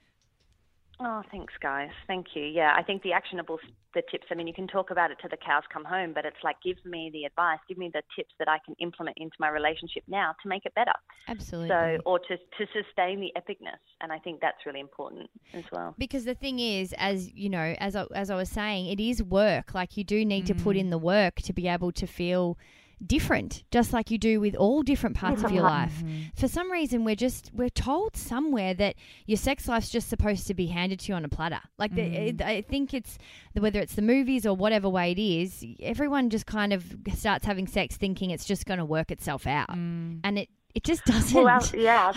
Oh, 1.05 1.21
thanks, 1.31 1.53
guys. 1.61 1.89
Thank 2.07 2.27
you. 2.33 2.43
Yeah, 2.43 2.73
I 2.77 2.81
think 2.81 3.03
the 3.03 3.11
actionable 3.11 3.59
the 3.93 4.01
tips. 4.09 4.27
I 4.31 4.35
mean, 4.35 4.47
you 4.47 4.53
can 4.53 4.67
talk 4.67 4.89
about 4.89 5.11
it 5.11 5.17
till 5.19 5.29
the 5.29 5.37
cows 5.37 5.63
come 5.71 5.83
home, 5.83 6.13
but 6.13 6.25
it's 6.25 6.37
like 6.43 6.55
give 6.63 6.77
me 6.85 7.09
the 7.11 7.25
advice, 7.25 7.59
give 7.67 7.77
me 7.77 7.91
the 7.93 8.01
tips 8.15 8.33
that 8.39 8.47
I 8.47 8.57
can 8.65 8.73
implement 8.79 9.17
into 9.19 9.35
my 9.37 9.49
relationship 9.49 10.03
now 10.07 10.33
to 10.41 10.49
make 10.49 10.65
it 10.65 10.73
better. 10.75 10.93
Absolutely. 11.27 11.69
So, 11.69 11.97
or 12.05 12.19
to 12.19 12.37
to 12.37 12.67
sustain 12.71 13.19
the 13.19 13.31
epicness, 13.37 13.81
and 13.99 14.13
I 14.13 14.19
think 14.19 14.39
that's 14.39 14.65
really 14.65 14.79
important 14.79 15.29
as 15.53 15.65
well. 15.73 15.93
Because 15.97 16.23
the 16.23 16.35
thing 16.35 16.59
is, 16.59 16.93
as 16.97 17.31
you 17.33 17.49
know, 17.49 17.75
as 17.79 17.95
I, 17.95 18.05
as 18.15 18.29
I 18.29 18.35
was 18.35 18.49
saying, 18.49 18.87
it 18.87 19.01
is 19.01 19.21
work. 19.21 19.73
Like 19.73 19.97
you 19.97 20.05
do 20.05 20.23
need 20.23 20.45
to 20.47 20.55
put 20.55 20.77
mm. 20.77 20.81
in 20.81 20.89
the 20.89 20.97
work 20.97 21.35
to 21.41 21.53
be 21.53 21.67
able 21.67 21.91
to 21.91 22.07
feel 22.07 22.57
different, 23.05 23.63
just 23.71 23.93
like 23.93 24.11
you 24.11 24.17
do 24.17 24.39
with 24.39 24.55
all 24.55 24.81
different 24.81 25.15
parts 25.15 25.43
of 25.43 25.51
your 25.51 25.63
life. 25.63 25.93
Mm-hmm. 25.97 26.21
For 26.35 26.47
some 26.47 26.71
reason, 26.71 27.03
we're 27.03 27.15
just 27.15 27.51
we're 27.53 27.69
told 27.69 28.15
somewhere 28.15 28.73
that 28.73 28.95
your 29.25 29.37
sex 29.37 29.67
life's 29.67 29.89
just 29.89 30.09
supposed 30.09 30.47
to 30.47 30.53
be 30.53 30.67
handed 30.67 30.99
to 31.01 31.11
you 31.11 31.15
on 31.15 31.25
a 31.25 31.29
platter. 31.29 31.61
Like 31.77 31.95
the, 31.95 32.01
it, 32.01 32.37
mm. 32.37 32.45
I 32.45 32.61
think 32.61 32.93
it's 32.93 33.17
whether 33.53 33.79
it's 33.79 33.95
the 33.95 34.01
movies 34.01 34.45
or 34.45 34.55
whatever 34.55 34.89
way 34.89 35.11
it 35.11 35.19
is, 35.19 35.65
everyone 35.81 36.29
just 36.29 36.45
kind 36.45 36.73
of 36.73 36.85
starts 37.15 37.45
having 37.45 37.67
sex 37.67 37.97
thinking 37.97 38.31
it's 38.31 38.45
just 38.45 38.65
going 38.65 38.79
to 38.79 38.85
work 38.85 39.11
itself 39.11 39.47
out, 39.47 39.69
mm. 39.69 40.19
and 40.23 40.39
it 40.39 40.49
it 40.75 40.83
just 40.83 41.05
doesn't. 41.05 41.43
Well, 41.43 41.65
yeah, 41.73 42.13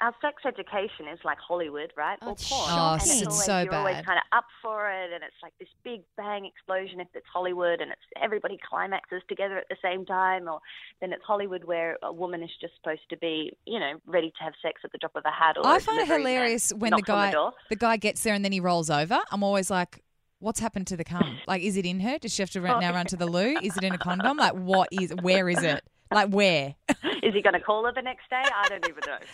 our, 0.00 0.08
our 0.08 0.14
sex 0.20 0.42
education 0.46 1.08
is 1.12 1.18
like 1.24 1.38
Hollywood, 1.38 1.92
right? 1.96 2.18
Oh, 2.22 2.28
or 2.28 2.32
it's 2.32 2.48
porn. 2.48 2.68
Oh, 2.70 2.92
and 2.92 3.02
it's 3.02 3.26
always, 3.26 3.44
so 3.44 3.60
you're 3.62 3.74
always 3.74 4.04
kind 4.04 4.18
of 4.18 4.36
up 4.36 4.44
for 4.62 4.90
it, 4.90 5.12
and 5.12 5.22
it's 5.22 5.36
like 5.42 5.52
this 5.58 5.68
big 5.84 6.02
bang 6.16 6.44
explosion 6.46 7.00
if 7.00 7.08
it's 7.14 7.26
Hollywood, 7.32 7.80
and 7.80 7.90
it's 7.90 8.00
everybody 8.22 8.58
climaxes 8.68 9.22
together 9.28 9.58
at 9.58 9.68
the 9.68 9.76
same 9.82 10.04
time, 10.04 10.48
or 10.48 10.60
then 11.00 11.12
it's 11.12 11.24
Hollywood 11.24 11.64
where 11.64 11.96
a 12.02 12.12
woman 12.12 12.42
is 12.42 12.50
just 12.60 12.74
supposed 12.76 13.08
to 13.10 13.16
be, 13.16 13.56
you 13.66 13.78
know, 13.78 13.94
ready 14.06 14.32
to 14.38 14.44
have 14.44 14.54
sex 14.62 14.80
at 14.84 14.92
the 14.92 14.98
drop 14.98 15.16
of 15.16 15.24
a 15.24 15.30
hat. 15.30 15.56
Or 15.58 15.66
I 15.66 15.76
a 15.76 15.80
find 15.80 16.00
it 16.00 16.08
hilarious 16.08 16.72
when 16.72 16.92
the 16.92 17.02
guy 17.02 17.30
door. 17.30 17.52
the 17.68 17.76
guy 17.76 17.96
gets 17.96 18.22
there 18.22 18.34
and 18.34 18.44
then 18.44 18.52
he 18.52 18.60
rolls 18.60 18.90
over. 18.90 19.18
I'm 19.30 19.42
always 19.42 19.70
like, 19.70 20.02
what's 20.38 20.60
happened 20.60 20.86
to 20.88 20.96
the 20.96 21.04
cum? 21.04 21.38
Like, 21.46 21.62
is 21.62 21.76
it 21.76 21.86
in 21.86 22.00
her? 22.00 22.18
Does 22.18 22.34
she 22.34 22.42
have 22.42 22.50
to 22.50 22.60
run, 22.60 22.76
oh, 22.76 22.80
now 22.80 22.92
run 22.92 23.06
to 23.06 23.16
the 23.16 23.26
loo? 23.26 23.56
Is 23.62 23.76
it 23.76 23.84
in 23.84 23.92
a 23.92 23.98
condom? 23.98 24.36
Like, 24.36 24.52
what 24.52 24.88
is? 24.92 25.12
Where 25.22 25.48
is 25.48 25.62
it? 25.62 25.82
Like, 26.12 26.30
where? 26.30 26.74
Is 27.22 27.34
he 27.34 27.42
going 27.42 27.54
to 27.54 27.60
call 27.60 27.84
her 27.86 27.92
the 27.94 28.02
next 28.02 28.30
day? 28.30 28.48
I 28.56 28.68
don't 28.68 28.84
even 28.84 29.02
know. 29.06 29.18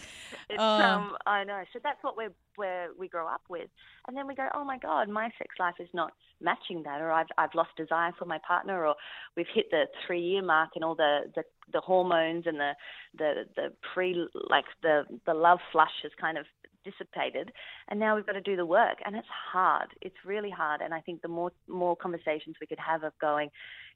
It's, 0.49 0.59
Oh. 0.59 0.81
um, 0.83 1.16
I 1.27 1.45
know. 1.45 1.62
So 1.75 1.79
that's 1.83 2.03
what 2.03 2.16
we're 2.16 2.33
where 2.57 2.89
we 2.99 3.07
grow 3.07 3.27
up 3.29 3.43
with, 3.51 3.68
and 4.09 4.16
then 4.16 4.27
we 4.27 4.35
go, 4.35 4.49
oh 4.55 4.64
my 4.64 4.79
god, 4.79 5.09
my 5.11 5.29
sex 5.39 5.55
life 5.61 5.75
is 5.79 5.89
not 5.93 6.12
matching 6.41 6.83
that, 6.85 7.03
or 7.03 7.12
I've 7.12 7.27
I've 7.37 7.55
lost 7.55 7.70
desire 7.77 8.12
for 8.18 8.25
my 8.25 8.39
partner, 8.47 8.87
or 8.87 8.95
we've 9.37 9.47
hit 9.55 9.66
the 9.70 9.85
three 10.07 10.20
year 10.23 10.43
mark, 10.43 10.70
and 10.75 10.85
all 10.85 10.95
the 10.95 11.31
the 11.35 11.43
the 11.73 11.81
hormones 11.81 12.47
and 12.47 12.59
the 12.59 12.73
the 13.18 13.45
the 13.57 13.73
pre 13.93 14.27
like 14.49 14.64
the 14.83 15.03
the 15.27 15.35
love 15.35 15.59
flush 15.70 15.93
has 16.03 16.12
kind 16.18 16.39
of 16.39 16.47
dissipated 16.85 17.53
and 17.89 17.99
now 17.99 18.14
we've 18.14 18.26
got 18.26 18.33
to 18.33 18.41
do 18.41 18.57
the 18.57 18.66
work 18.66 18.99
and 19.05 19.16
it's 19.16 19.28
hard 19.53 19.89
it's 20.01 20.16
really 20.24 20.51
hard 20.51 20.80
and 20.80 20.93
i 20.95 21.01
think 21.01 21.22
the 21.22 21.28
more 21.28 21.53
more 21.68 21.97
conversations 21.97 22.57
we 22.61 22.66
could 22.66 22.78
have 22.78 23.03
of 23.03 23.12
going 23.20 23.51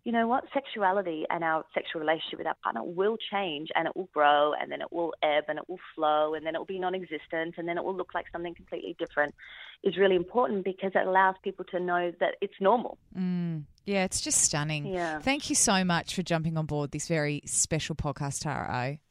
you 0.05 0.13
know 0.13 0.27
what 0.27 0.45
sexuality 0.55 1.25
and 1.31 1.43
our 1.43 1.65
sexual 1.75 2.01
relationship 2.01 2.39
with 2.39 2.47
our 2.47 2.57
partner 2.63 2.83
will 2.85 3.17
change 3.31 3.69
and 3.75 3.87
it 3.87 3.97
will 3.97 4.09
grow 4.13 4.53
and 4.53 4.71
then 4.71 4.81
it 4.81 4.93
will 4.93 5.13
ebb 5.23 5.45
and 5.49 5.59
it 5.59 5.69
will 5.69 5.81
flow 5.95 6.35
and 6.35 6.47
then 6.47 6.55
it 6.55 6.59
will 6.59 6.65
be 6.65 6.79
non-existent 6.79 7.55
and 7.57 7.69
then 7.69 7.77
it 7.77 7.85
will 7.85 7.97
look 7.97 8.15
like 8.15 8.27
something 8.33 8.55
completely 8.55 8.95
different 8.99 9.35
is 9.83 9.97
really 9.97 10.17
important 10.17 10.65
because 10.65 10.93
it 10.95 11.07
allows 11.07 11.35
people 11.43 11.65
to 11.65 11.81
know 11.81 12.13
that 12.21 12.35
it's 12.41 12.55
normal 12.61 12.99
Mm, 13.17 13.65
yeah, 13.87 14.05
it's 14.05 14.21
just 14.21 14.43
stunning. 14.43 14.87
Yeah. 14.87 15.21
Thank 15.21 15.49
you 15.49 15.57
so 15.57 15.85
much 15.85 16.15
for 16.15 16.23
jumping 16.23 16.57
on 16.57 16.67
board 16.67 16.91
this 16.91 17.09
very 17.09 17.43
special 17.47 17.95
podcast, 17.95 18.43
Tara 18.43 18.97
O. 18.97 19.06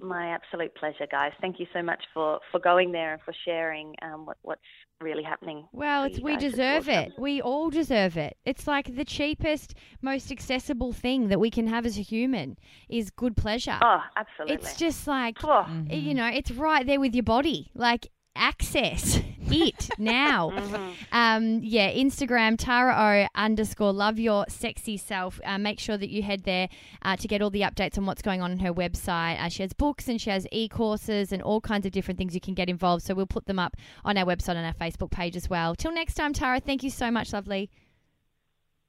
my 0.00 0.28
absolute 0.28 0.74
pleasure 0.74 1.06
guys 1.10 1.32
thank 1.40 1.58
you 1.58 1.66
so 1.72 1.82
much 1.82 2.02
for 2.14 2.40
for 2.50 2.60
going 2.60 2.92
there 2.92 3.12
and 3.14 3.22
for 3.22 3.34
sharing 3.44 3.94
um, 4.02 4.26
what, 4.26 4.36
what's 4.42 4.60
really 5.00 5.22
happening 5.22 5.64
Well, 5.72 6.04
it's 6.04 6.18
we 6.20 6.36
deserve 6.36 6.88
it. 6.88 7.12
We 7.18 7.40
all 7.40 7.70
deserve 7.70 8.16
it. 8.16 8.36
It's 8.44 8.66
like 8.66 8.96
the 8.96 9.04
cheapest, 9.04 9.74
most 10.02 10.32
accessible 10.32 10.92
thing 10.92 11.28
that 11.28 11.38
we 11.38 11.50
can 11.50 11.68
have 11.68 11.86
as 11.86 11.96
a 11.98 12.02
human 12.02 12.56
is 12.88 13.10
good 13.10 13.36
pleasure. 13.36 13.78
oh 13.80 14.02
absolutely 14.16 14.54
it's 14.54 14.74
just 14.76 15.06
like 15.06 15.38
Oh. 15.44 15.66
you 15.88 16.14
know, 16.14 16.26
it's 16.26 16.50
right 16.50 16.84
there 16.84 16.98
with 16.98 17.14
your 17.14 17.22
body. 17.22 17.70
Like 17.74 18.08
access 18.38 19.20
it 19.50 19.88
now. 19.98 20.50
Mm-hmm. 20.50 20.90
Um, 21.12 21.60
yeah, 21.62 21.90
Instagram 21.92 22.56
Tara 22.58 22.94
O 22.94 23.40
underscore 23.40 23.92
love 23.92 24.18
your 24.18 24.44
sexy 24.48 24.96
self. 24.96 25.40
Uh, 25.44 25.58
make 25.58 25.78
sure 25.78 25.96
that 25.96 26.10
you 26.10 26.22
head 26.22 26.44
there 26.44 26.68
uh, 27.02 27.16
to 27.16 27.28
get 27.28 27.42
all 27.42 27.50
the 27.50 27.62
updates 27.62 27.98
on 27.98 28.06
what's 28.06 28.22
going 28.22 28.42
on 28.42 28.50
on 28.50 28.58
her 28.58 28.72
website. 28.72 29.40
Uh, 29.40 29.48
she 29.48 29.62
has 29.62 29.72
books 29.72 30.08
and 30.08 30.20
she 30.20 30.30
has 30.30 30.46
e 30.52 30.68
courses 30.68 31.32
and 31.32 31.42
all 31.42 31.60
kinds 31.60 31.86
of 31.86 31.92
different 31.92 32.18
things 32.18 32.34
you 32.34 32.40
can 32.40 32.54
get 32.54 32.68
involved. 32.68 33.04
So 33.04 33.14
we'll 33.14 33.26
put 33.26 33.46
them 33.46 33.58
up 33.58 33.76
on 34.04 34.16
our 34.16 34.24
website 34.24 34.56
and 34.56 34.66
our 34.66 34.74
Facebook 34.74 35.10
page 35.10 35.36
as 35.36 35.48
well. 35.48 35.74
Till 35.74 35.92
next 35.92 36.14
time, 36.14 36.32
Tara. 36.32 36.60
Thank 36.60 36.82
you 36.82 36.90
so 36.90 37.10
much, 37.10 37.32
lovely. 37.32 37.70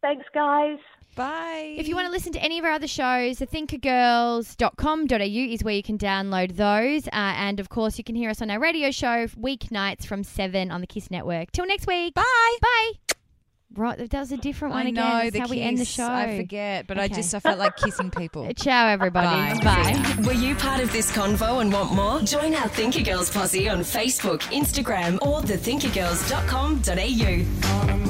Thanks 0.01 0.25
guys 0.33 0.77
Bye. 1.15 1.75
If 1.77 1.87
you 1.87 1.95
want 1.95 2.07
to 2.07 2.11
listen 2.11 2.31
to 2.33 2.41
any 2.41 2.59
of 2.59 2.65
our 2.65 2.71
other 2.71 2.87
shows, 2.87 3.39
thethinkergirls.com.au 3.39 5.53
is 5.53 5.63
where 5.63 5.73
you 5.73 5.83
can 5.83 5.97
download 5.97 6.55
those. 6.55 7.07
Uh, 7.07 7.09
and 7.13 7.59
of 7.59 7.67
course, 7.67 7.97
you 7.97 8.05
can 8.05 8.15
hear 8.15 8.29
us 8.29 8.41
on 8.41 8.49
our 8.49 8.59
radio 8.59 8.89
show 8.89 9.27
weeknights 9.27 10.05
from 10.05 10.23
7 10.23 10.71
on 10.71 10.79
the 10.79 10.87
KIIS 10.87 11.11
Network. 11.11 11.51
Till 11.51 11.65
next 11.65 11.87
week. 11.87 12.13
Bye. 12.13 12.23
Bye. 12.61 12.91
Right, 13.75 13.97
that 13.97 14.19
was 14.19 14.31
a 14.31 14.37
different 14.37 14.73
one 14.73 14.87
I 14.87 14.89
again. 14.89 15.03
know 15.03 15.19
That's 15.25 15.33
the 15.33 15.39
how 15.41 15.47
we 15.47 15.61
end 15.61 15.77
the 15.77 15.85
show. 15.85 16.07
I 16.07 16.37
forget, 16.37 16.87
but 16.87 16.97
I 16.97 17.07
just 17.07 17.35
I 17.35 17.39
felt 17.39 17.59
like 17.59 17.77
kissing 17.77 18.09
people. 18.09 18.51
Ciao, 18.55 18.87
everybody. 18.87 19.59
Bye. 19.61 19.93
Bye. 19.93 20.15
Were 20.25 20.33
you 20.33 20.55
part 20.55 20.81
of 20.81 20.91
this 20.91 21.11
convo 21.11 21.61
and 21.61 21.71
want 21.71 21.93
more? 21.93 22.19
Join 22.21 22.55
our 22.55 22.67
Thinker 22.69 23.03
Girls 23.03 23.29
posse 23.29 23.69
on 23.69 23.81
Facebook, 23.81 24.39
Instagram, 24.53 25.21
or 25.21 25.41
thethinkergirls.com.au. 25.41 28.08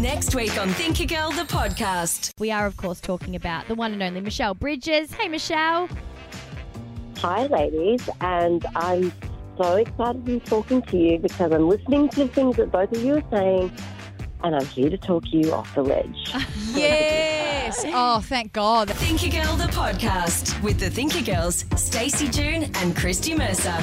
Next 0.00 0.34
week 0.34 0.60
on 0.60 0.68
Thinker 0.68 1.06
Girl, 1.06 1.30
the 1.30 1.44
podcast. 1.44 2.30
We 2.38 2.50
are, 2.50 2.66
of 2.66 2.76
course, 2.76 3.00
talking 3.00 3.34
about 3.34 3.66
the 3.66 3.74
one 3.74 3.94
and 3.94 4.02
only 4.02 4.20
Michelle 4.20 4.52
Bridges. 4.52 5.10
Hey, 5.14 5.26
Michelle. 5.26 5.88
Hi, 7.18 7.46
ladies, 7.46 8.06
and 8.20 8.66
I'm 8.76 9.10
so 9.56 9.76
excited 9.76 10.26
to 10.26 10.32
be 10.32 10.40
talking 10.40 10.82
to 10.82 10.98
you 10.98 11.18
because 11.18 11.50
I'm 11.50 11.66
listening 11.66 12.10
to 12.10 12.24
the 12.24 12.28
things 12.28 12.56
that 12.56 12.70
both 12.70 12.92
of 12.92 13.02
you 13.02 13.16
are 13.16 13.24
saying, 13.30 13.72
and 14.44 14.54
I'm 14.54 14.66
here 14.66 14.90
to 14.90 14.98
talk 14.98 15.32
you 15.32 15.50
off 15.54 15.74
the 15.74 15.82
ledge. 15.82 16.30
yes. 16.74 17.82
Oh, 17.86 18.20
thank 18.20 18.52
God. 18.52 18.90
Thinker 18.90 19.30
Girl, 19.30 19.56
the 19.56 19.64
podcast 19.72 20.62
with 20.62 20.78
the 20.78 20.90
Thinker 20.90 21.22
Girls, 21.22 21.64
Stacey 21.74 22.28
June 22.28 22.70
and 22.74 22.94
Christy 22.94 23.34
Mercer. 23.34 23.82